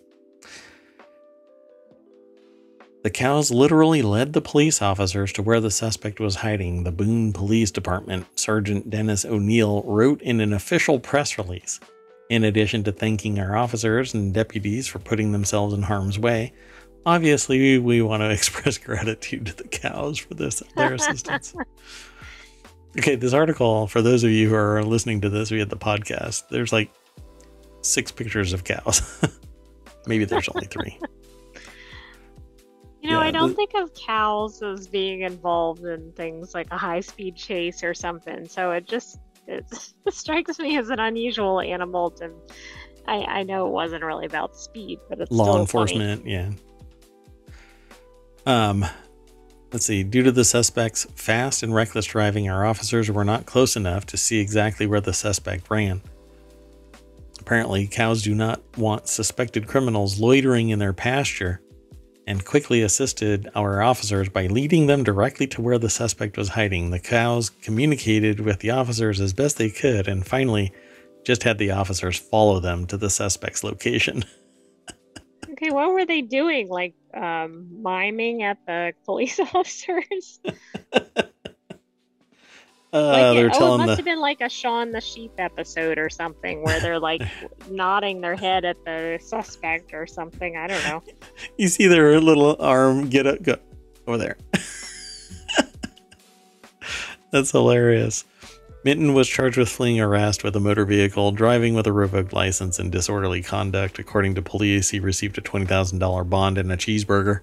The 3.03 3.09
cows 3.09 3.49
literally 3.49 4.03
led 4.03 4.33
the 4.33 4.41
police 4.41 4.81
officers 4.83 5.33
to 5.33 5.41
where 5.41 5.59
the 5.59 5.71
suspect 5.71 6.19
was 6.19 6.35
hiding. 6.35 6.83
The 6.83 6.91
Boone 6.91 7.33
Police 7.33 7.71
Department 7.71 8.27
Sergeant 8.37 8.89
Dennis 8.89 9.25
O'Neill 9.25 9.81
wrote 9.83 10.21
in 10.21 10.41
an 10.41 10.53
official 10.53 10.99
press 10.99 11.39
release. 11.39 11.79
In 12.29 12.43
addition 12.43 12.83
to 12.83 12.91
thanking 12.91 13.39
our 13.39 13.57
officers 13.57 14.13
and 14.13 14.33
deputies 14.33 14.85
for 14.85 14.99
putting 14.99 15.31
themselves 15.31 15.73
in 15.73 15.81
harm's 15.81 16.19
way, 16.19 16.53
obviously 17.05 17.79
we 17.79 18.03
want 18.03 18.21
to 18.21 18.29
express 18.31 18.77
gratitude 18.77 19.47
to 19.47 19.55
the 19.55 19.67
cows 19.67 20.19
for 20.19 20.35
this 20.35 20.61
their 20.75 20.93
assistance. 20.93 21.55
okay, 22.99 23.15
this 23.15 23.33
article 23.33 23.87
for 23.87 24.03
those 24.03 24.23
of 24.23 24.29
you 24.29 24.49
who 24.49 24.55
are 24.55 24.83
listening 24.83 25.21
to 25.21 25.29
this 25.29 25.49
via 25.49 25.65
the 25.65 25.77
podcast, 25.77 26.49
there's 26.49 26.73
like 26.73 26.91
six 27.87 28.11
pictures 28.11 28.53
of 28.53 28.63
cows. 28.63 29.01
Maybe 30.07 30.25
there's 30.25 30.49
only 30.49 30.67
three. 30.67 30.99
You 32.99 33.13
know, 33.13 33.21
Yeah, 33.21 33.27
I 33.27 33.31
don't 33.31 33.49
the- 33.49 33.55
think 33.55 33.73
of 33.75 33.93
cows 33.93 34.61
as 34.63 34.87
being 34.87 35.21
involved 35.21 35.85
in 35.85 36.11
things 36.13 36.53
like 36.55 36.67
a 36.71 36.77
high 36.77 36.99
speed 36.99 37.35
chase 37.35 37.83
or 37.83 37.93
something. 37.93 38.47
So 38.49 38.71
it 38.71 38.85
just 38.87 39.19
it 39.45 39.65
strikes 40.09 40.57
me 40.59 40.77
as 40.77 40.89
an 40.89 40.99
unusual 40.99 41.61
animal 41.61 42.09
to 42.11 42.31
I, 43.07 43.17
I 43.23 43.43
know 43.43 43.67
it 43.67 43.71
wasn't 43.71 44.03
really 44.03 44.25
about 44.25 44.57
speed, 44.57 44.99
but 45.07 45.21
it's 45.21 45.31
law 45.31 45.43
still 45.45 45.53
funny. 45.53 45.61
enforcement 45.61 46.25
yeah 46.27 46.49
um 48.45 48.85
let's 49.71 49.85
see 49.85 50.03
due 50.03 50.23
to 50.23 50.31
the 50.31 50.43
suspect's 50.43 51.05
fast 51.15 51.63
and 51.63 51.73
reckless 51.73 52.05
driving 52.05 52.49
our 52.49 52.65
officers 52.65 53.09
were 53.11 53.23
not 53.23 53.45
close 53.45 53.75
enough 53.77 54.05
to 54.07 54.17
see 54.17 54.39
exactly 54.39 54.85
where 54.87 55.01
the 55.01 55.13
suspect 55.13 55.69
ran 55.69 56.01
apparently 57.47 57.87
cows 57.87 58.23
do 58.23 58.35
not 58.35 58.61
want 58.77 59.07
suspected 59.07 59.67
criminals 59.67 60.19
loitering 60.19 60.67
in 60.67 60.79
their 60.79 60.91
pasture 60.91 61.61
and 62.27 62.43
quickly 62.43 62.81
assisted 62.81 63.47
our 63.55 63.81
officers 63.81 64.27
by 64.27 64.47
leading 64.47 64.87
them 64.87 65.01
directly 65.01 65.47
to 65.47 65.61
where 65.61 65.77
the 65.77 65.89
suspect 65.89 66.35
was 66.35 66.49
hiding 66.49 66.89
the 66.89 66.99
cows 66.99 67.49
communicated 67.49 68.41
with 68.41 68.59
the 68.59 68.69
officers 68.69 69.21
as 69.21 69.31
best 69.31 69.57
they 69.57 69.69
could 69.69 70.09
and 70.09 70.27
finally 70.27 70.73
just 71.25 71.43
had 71.43 71.57
the 71.57 71.71
officers 71.71 72.17
follow 72.17 72.59
them 72.59 72.85
to 72.85 72.97
the 72.97 73.09
suspect's 73.09 73.63
location 73.63 74.25
Okay, 75.57 75.71
what 75.71 75.91
were 75.91 76.05
they 76.05 76.21
doing? 76.21 76.69
Like 76.69 76.93
um, 77.15 77.81
miming 77.81 78.43
at 78.43 78.59
the 78.67 78.93
police 79.05 79.39
officers? 79.53 80.39
Uh, 82.93 83.07
like, 83.07 83.35
they're 83.35 83.51
oh, 83.53 83.75
it 83.75 83.77
must 83.79 83.87
the 83.89 83.95
have 83.97 84.05
been 84.05 84.21
like 84.21 84.39
a 84.39 84.47
Shaun 84.47 84.91
the 84.91 85.01
Sheep 85.01 85.33
episode 85.37 85.97
or 85.97 86.09
something 86.09 86.63
where 86.63 86.79
they're 86.79 86.99
like 86.99 87.21
nodding 87.69 88.21
their 88.21 88.35
head 88.35 88.63
at 88.63 88.83
the 88.85 89.19
suspect 89.21 89.93
or 89.93 90.07
something. 90.07 90.55
I 90.55 90.67
don't 90.67 90.83
know. 90.85 91.03
you 91.57 91.67
see 91.67 91.87
their 91.87 92.19
little 92.21 92.55
arm 92.59 93.09
get 93.09 93.27
up 93.27 93.43
go 93.43 93.57
over 94.07 94.17
there. 94.17 94.37
That's 97.31 97.51
hilarious. 97.51 98.23
Minton 98.85 99.13
was 99.13 99.27
charged 99.27 99.57
with 99.57 99.67
fleeing 99.67 99.99
arrest 99.99 100.45
with 100.45 100.55
a 100.55 100.61
motor 100.61 100.85
vehicle, 100.85 101.33
driving 101.33 101.73
with 101.73 101.87
a 101.87 101.91
revoked 101.91 102.31
license, 102.31 102.79
and 102.79 102.89
disorderly 102.89 103.41
conduct. 103.41 103.99
According 103.99 104.35
to 104.35 104.41
police, 104.41 104.89
he 104.89 105.01
received 105.01 105.37
a 105.37 105.41
$20,000 105.41 106.29
bond 106.29 106.57
and 106.57 106.71
a 106.71 106.77
cheeseburger 106.77 107.41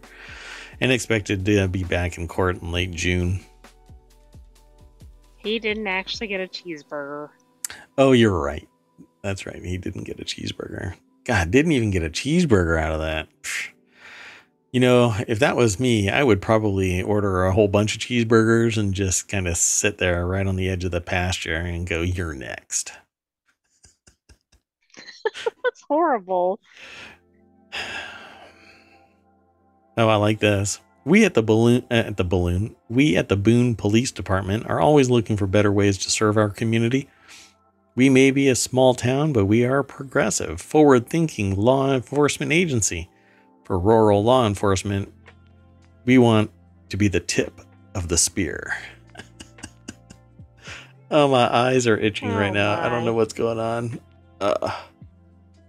and 0.80 0.90
expected 0.90 1.44
to 1.44 1.68
be 1.68 1.84
back 1.84 2.16
in 2.16 2.28
court 2.28 2.62
in 2.62 2.72
late 2.72 2.92
June. 2.92 3.40
He 5.44 5.58
didn't 5.58 5.86
actually 5.86 6.26
get 6.26 6.40
a 6.40 6.48
cheeseburger. 6.48 7.28
Oh, 7.98 8.12
you're 8.12 8.40
right. 8.40 8.66
That's 9.22 9.44
right. 9.46 9.62
He 9.62 9.76
didn't 9.76 10.04
get 10.04 10.18
a 10.18 10.24
cheeseburger. 10.24 10.94
God, 11.24 11.50
didn't 11.50 11.72
even 11.72 11.90
get 11.90 12.02
a 12.02 12.10
cheeseburger 12.10 12.80
out 12.80 12.92
of 12.92 13.00
that. 13.00 13.28
You 14.72 14.80
know, 14.80 15.14
if 15.28 15.38
that 15.38 15.54
was 15.54 15.78
me, 15.78 16.08
I 16.08 16.24
would 16.24 16.42
probably 16.42 17.02
order 17.02 17.44
a 17.44 17.52
whole 17.52 17.68
bunch 17.68 17.94
of 17.94 18.00
cheeseburgers 18.00 18.76
and 18.78 18.94
just 18.94 19.28
kind 19.28 19.46
of 19.46 19.56
sit 19.56 19.98
there 19.98 20.26
right 20.26 20.46
on 20.46 20.56
the 20.56 20.68
edge 20.68 20.84
of 20.84 20.90
the 20.90 21.00
pasture 21.00 21.54
and 21.54 21.86
go, 21.86 22.00
You're 22.00 22.34
next. 22.34 22.92
That's 25.62 25.82
horrible. 25.88 26.58
Oh, 29.96 30.08
I 30.08 30.16
like 30.16 30.40
this. 30.40 30.80
We 31.04 31.24
at 31.24 31.34
the 31.34 31.42
balloon 31.42 31.84
uh, 31.90 31.94
at 31.94 32.16
the 32.16 32.24
balloon, 32.24 32.76
we 32.88 33.16
at 33.16 33.28
the 33.28 33.36
Boone 33.36 33.74
Police 33.74 34.10
Department 34.10 34.66
are 34.70 34.80
always 34.80 35.10
looking 35.10 35.36
for 35.36 35.46
better 35.46 35.70
ways 35.72 35.98
to 35.98 36.10
serve 36.10 36.36
our 36.36 36.48
community. 36.50 37.08
We 37.96 38.08
may 38.08 38.30
be 38.30 38.48
a 38.48 38.54
small 38.56 38.94
town, 38.94 39.32
but 39.32 39.44
we 39.44 39.64
are 39.64 39.78
a 39.80 39.84
progressive, 39.84 40.60
forward-thinking 40.60 41.56
law 41.56 41.92
enforcement 41.94 42.50
agency. 42.52 43.08
For 43.64 43.78
rural 43.78 44.24
law 44.24 44.46
enforcement, 44.46 45.12
we 46.04 46.18
want 46.18 46.50
to 46.88 46.96
be 46.96 47.06
the 47.08 47.20
tip 47.20 47.60
of 47.94 48.08
the 48.08 48.18
spear. 48.18 48.76
oh, 51.10 51.28
my 51.28 51.54
eyes 51.54 51.86
are 51.86 51.96
itching 51.96 52.30
Oh, 52.32 52.36
right 52.38 52.52
now. 52.52 52.80
I 52.80 52.88
don't 52.88 53.04
know 53.04 53.14
what's 53.14 53.32
going 53.34 53.58
on. 53.60 54.00
Uh, 54.40 54.72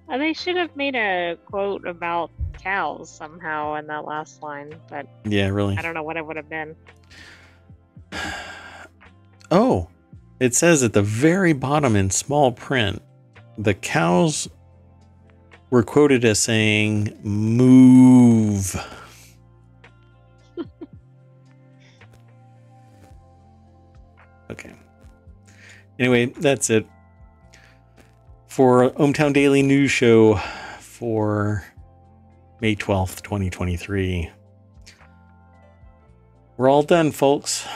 Uh, 0.09 0.17
they 0.17 0.33
should 0.33 0.55
have 0.55 0.75
made 0.75 0.95
a 0.95 1.37
quote 1.45 1.85
about 1.87 2.29
cows 2.65 3.09
somehow 3.09 3.75
in 3.75 3.85
that 3.87 4.05
last 4.05 4.41
line, 4.41 4.73
but 4.89 5.07
yeah, 5.23 5.47
really. 5.49 5.77
I 5.77 5.83
don't 5.83 5.93
know 5.93 6.01
what 6.01 6.17
it 6.17 6.25
would 6.25 6.35
have 6.35 6.49
been. 6.49 6.75
Oh, 9.51 9.89
it 10.39 10.55
says 10.55 10.81
at 10.81 10.93
the 10.93 11.03
very 11.03 11.53
bottom 11.53 11.95
in 11.95 12.09
small 12.09 12.51
print, 12.51 12.99
the 13.59 13.75
cows 13.75 14.49
were 15.69 15.83
quoted 15.83 16.25
as 16.25 16.39
saying, 16.39 17.15
move. 17.21 18.75
okay. 24.49 24.73
Anyway, 25.99 26.25
that's 26.25 26.71
it 26.71 26.87
for 28.47 28.89
ohmTown 28.91 29.31
Daily 29.31 29.61
News 29.61 29.91
Show 29.91 30.37
for 30.79 31.63
May 32.61 32.75
12th, 32.75 33.21
2023. 33.21 34.31
We're 36.57 36.69
all 36.69 36.83
done, 36.83 37.11
folks. 37.11 37.67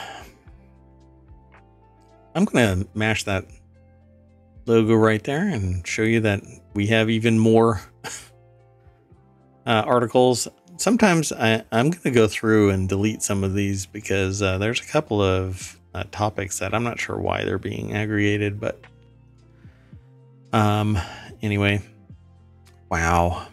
I'm 2.34 2.46
going 2.46 2.84
to 2.84 2.88
mash 2.94 3.26
that 3.26 3.46
logo 4.66 4.94
right 4.96 5.24
there 5.24 5.48
and 5.48 5.86
show 5.86 6.04
you 6.04 6.22
that 6.22 6.42
we 6.74 6.88
have 6.88 7.10
even 7.10 7.38
more 7.38 7.82
uh, 9.66 9.84
articles. 9.86 10.48
Sometimes 10.78 11.34
I, 11.34 11.66
I'm 11.72 11.90
going 11.90 12.04
to 12.04 12.12
go 12.12 12.28
through 12.28 12.70
and 12.70 12.88
delete 12.88 13.22
some 13.22 13.44
of 13.44 13.54
these 13.54 13.86
because 13.86 14.42
uh, 14.42 14.58
there's 14.60 14.80
a 14.80 14.86
couple 14.86 15.22
of 15.22 15.78
uh, 15.94 16.06
topics 16.12 16.60
that 16.60 16.74
I'm 16.74 16.84
not 16.84 17.00
sure 17.00 17.18
why 17.18 17.44
they're 17.44 17.58
being 17.58 17.94
aggregated, 17.94 18.62
but 18.62 18.80
um, 20.54 20.98
anyway, 21.42 21.82
wow. 22.90 23.48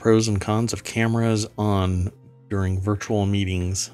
Pros 0.00 0.28
and 0.28 0.40
cons 0.40 0.72
of 0.72 0.82
cameras 0.82 1.46
on 1.58 2.10
during 2.48 2.80
virtual 2.80 3.26
meetings. 3.26 3.90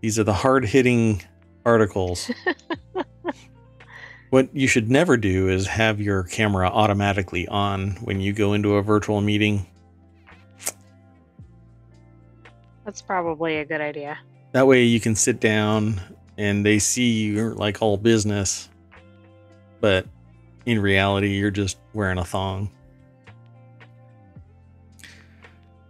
These 0.00 0.18
are 0.18 0.24
the 0.24 0.34
hard 0.34 0.64
hitting 0.64 1.22
articles. 1.64 2.28
what 4.30 4.48
you 4.52 4.66
should 4.66 4.90
never 4.90 5.16
do 5.16 5.48
is 5.48 5.68
have 5.68 6.00
your 6.00 6.24
camera 6.24 6.66
automatically 6.68 7.46
on 7.46 7.92
when 8.02 8.20
you 8.20 8.32
go 8.32 8.52
into 8.52 8.74
a 8.74 8.82
virtual 8.82 9.20
meeting. 9.20 9.64
That's 12.84 13.00
probably 13.00 13.58
a 13.58 13.64
good 13.64 13.80
idea. 13.80 14.18
That 14.50 14.66
way 14.66 14.82
you 14.82 14.98
can 14.98 15.14
sit 15.14 15.38
down 15.38 16.00
and 16.36 16.66
they 16.66 16.80
see 16.80 17.26
you're 17.26 17.54
like 17.54 17.80
all 17.80 17.96
business, 17.96 18.68
but 19.80 20.04
in 20.64 20.80
reality, 20.80 21.28
you're 21.36 21.52
just 21.52 21.78
wearing 21.94 22.18
a 22.18 22.24
thong. 22.24 22.72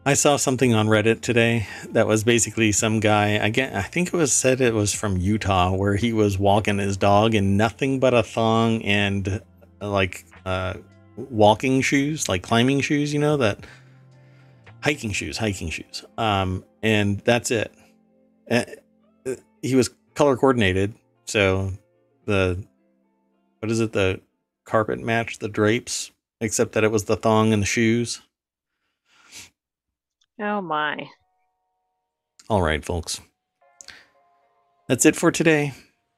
I 0.06 0.14
saw 0.14 0.36
something 0.36 0.72
on 0.72 0.86
Reddit 0.86 1.20
today 1.20 1.66
that 1.90 2.06
was 2.06 2.22
basically 2.22 2.70
some 2.70 3.00
guy. 3.00 3.30
Again, 3.30 3.74
I 3.74 3.82
think 3.82 4.06
it 4.06 4.16
was 4.16 4.32
said 4.32 4.60
it 4.60 4.72
was 4.72 4.94
from 4.94 5.16
Utah, 5.16 5.74
where 5.74 5.96
he 5.96 6.12
was 6.12 6.38
walking 6.38 6.78
his 6.78 6.96
dog 6.96 7.34
in 7.34 7.56
nothing 7.56 7.98
but 7.98 8.14
a 8.14 8.22
thong 8.22 8.82
and 8.82 9.42
uh, 9.82 9.90
like 9.90 10.24
uh, 10.44 10.74
walking 11.16 11.80
shoes, 11.80 12.28
like 12.28 12.44
climbing 12.44 12.82
shoes. 12.82 13.12
You 13.12 13.18
know 13.18 13.36
that 13.38 13.66
hiking 14.80 15.10
shoes, 15.10 15.38
hiking 15.38 15.70
shoes. 15.70 16.04
Um, 16.16 16.64
and 16.84 17.18
that's 17.22 17.50
it. 17.50 17.74
Uh, 18.48 18.62
he 19.60 19.74
was 19.74 19.90
color 20.14 20.36
coordinated, 20.36 20.94
so 21.24 21.72
the 22.26 22.64
what 23.58 23.72
is 23.72 23.80
it? 23.80 23.92
The 23.92 24.20
carpet 24.64 25.00
matched 25.00 25.40
the 25.40 25.48
drapes, 25.48 26.12
except 26.40 26.74
that 26.74 26.84
it 26.84 26.92
was 26.92 27.06
the 27.06 27.16
thong 27.16 27.52
and 27.52 27.60
the 27.60 27.66
shoes. 27.66 28.22
Oh 30.40 30.60
my. 30.60 31.08
All 32.48 32.62
right, 32.62 32.84
folks. 32.84 33.20
That's 34.88 35.04
it 35.06 35.16
for 35.16 35.30
today. 35.32 35.72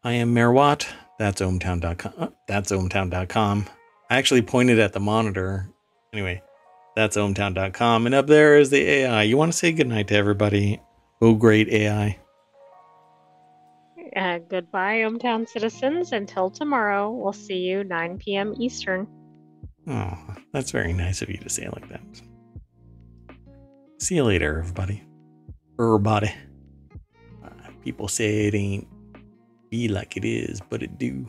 I 0.04 0.12
am 0.12 0.34
Mayor 0.34 0.52
Watt. 0.52 0.86
That's 1.18 1.40
ohmtown.com. 1.40 2.12
uh, 2.18 2.28
That's 2.46 2.70
ohmtown.com. 2.70 3.66
I 4.10 4.16
actually 4.16 4.42
pointed 4.42 4.78
at 4.78 4.92
the 4.92 5.00
monitor. 5.00 5.68
Anyway, 6.12 6.42
that's 6.96 7.16
ohmtown.com. 7.16 8.06
And 8.06 8.14
up 8.14 8.26
there 8.26 8.58
is 8.58 8.70
the 8.70 8.80
AI. 8.82 9.22
You 9.22 9.36
want 9.36 9.52
to 9.52 9.58
say 9.58 9.72
goodnight 9.72 10.08
to 10.08 10.14
everybody? 10.16 10.80
Oh, 11.20 11.34
great 11.34 11.68
AI. 11.68 12.18
Uh, 14.16 14.38
goodbye, 14.48 14.98
ohmTown 14.98 15.48
citizens. 15.48 16.12
Until 16.12 16.50
tomorrow, 16.50 17.10
we'll 17.10 17.32
see 17.32 17.58
you 17.58 17.84
9 17.84 18.18
p.m. 18.18 18.54
Eastern. 18.58 19.06
Oh, 19.86 20.18
that's 20.52 20.70
very 20.70 20.92
nice 20.92 21.22
of 21.22 21.28
you 21.30 21.38
to 21.38 21.48
say 21.48 21.64
it 21.64 21.72
like 21.74 21.88
that. 21.88 22.00
See 24.00 24.14
you 24.14 24.22
later, 24.22 24.60
everybody. 24.60 25.02
Everybody. 25.78 26.32
Uh, 27.44 27.48
people 27.82 28.06
say 28.06 28.46
it 28.46 28.54
ain't 28.54 28.86
be 29.70 29.88
like 29.88 30.16
it 30.16 30.24
is, 30.24 30.60
but 30.70 30.84
it 30.84 30.98
do. 30.98 31.26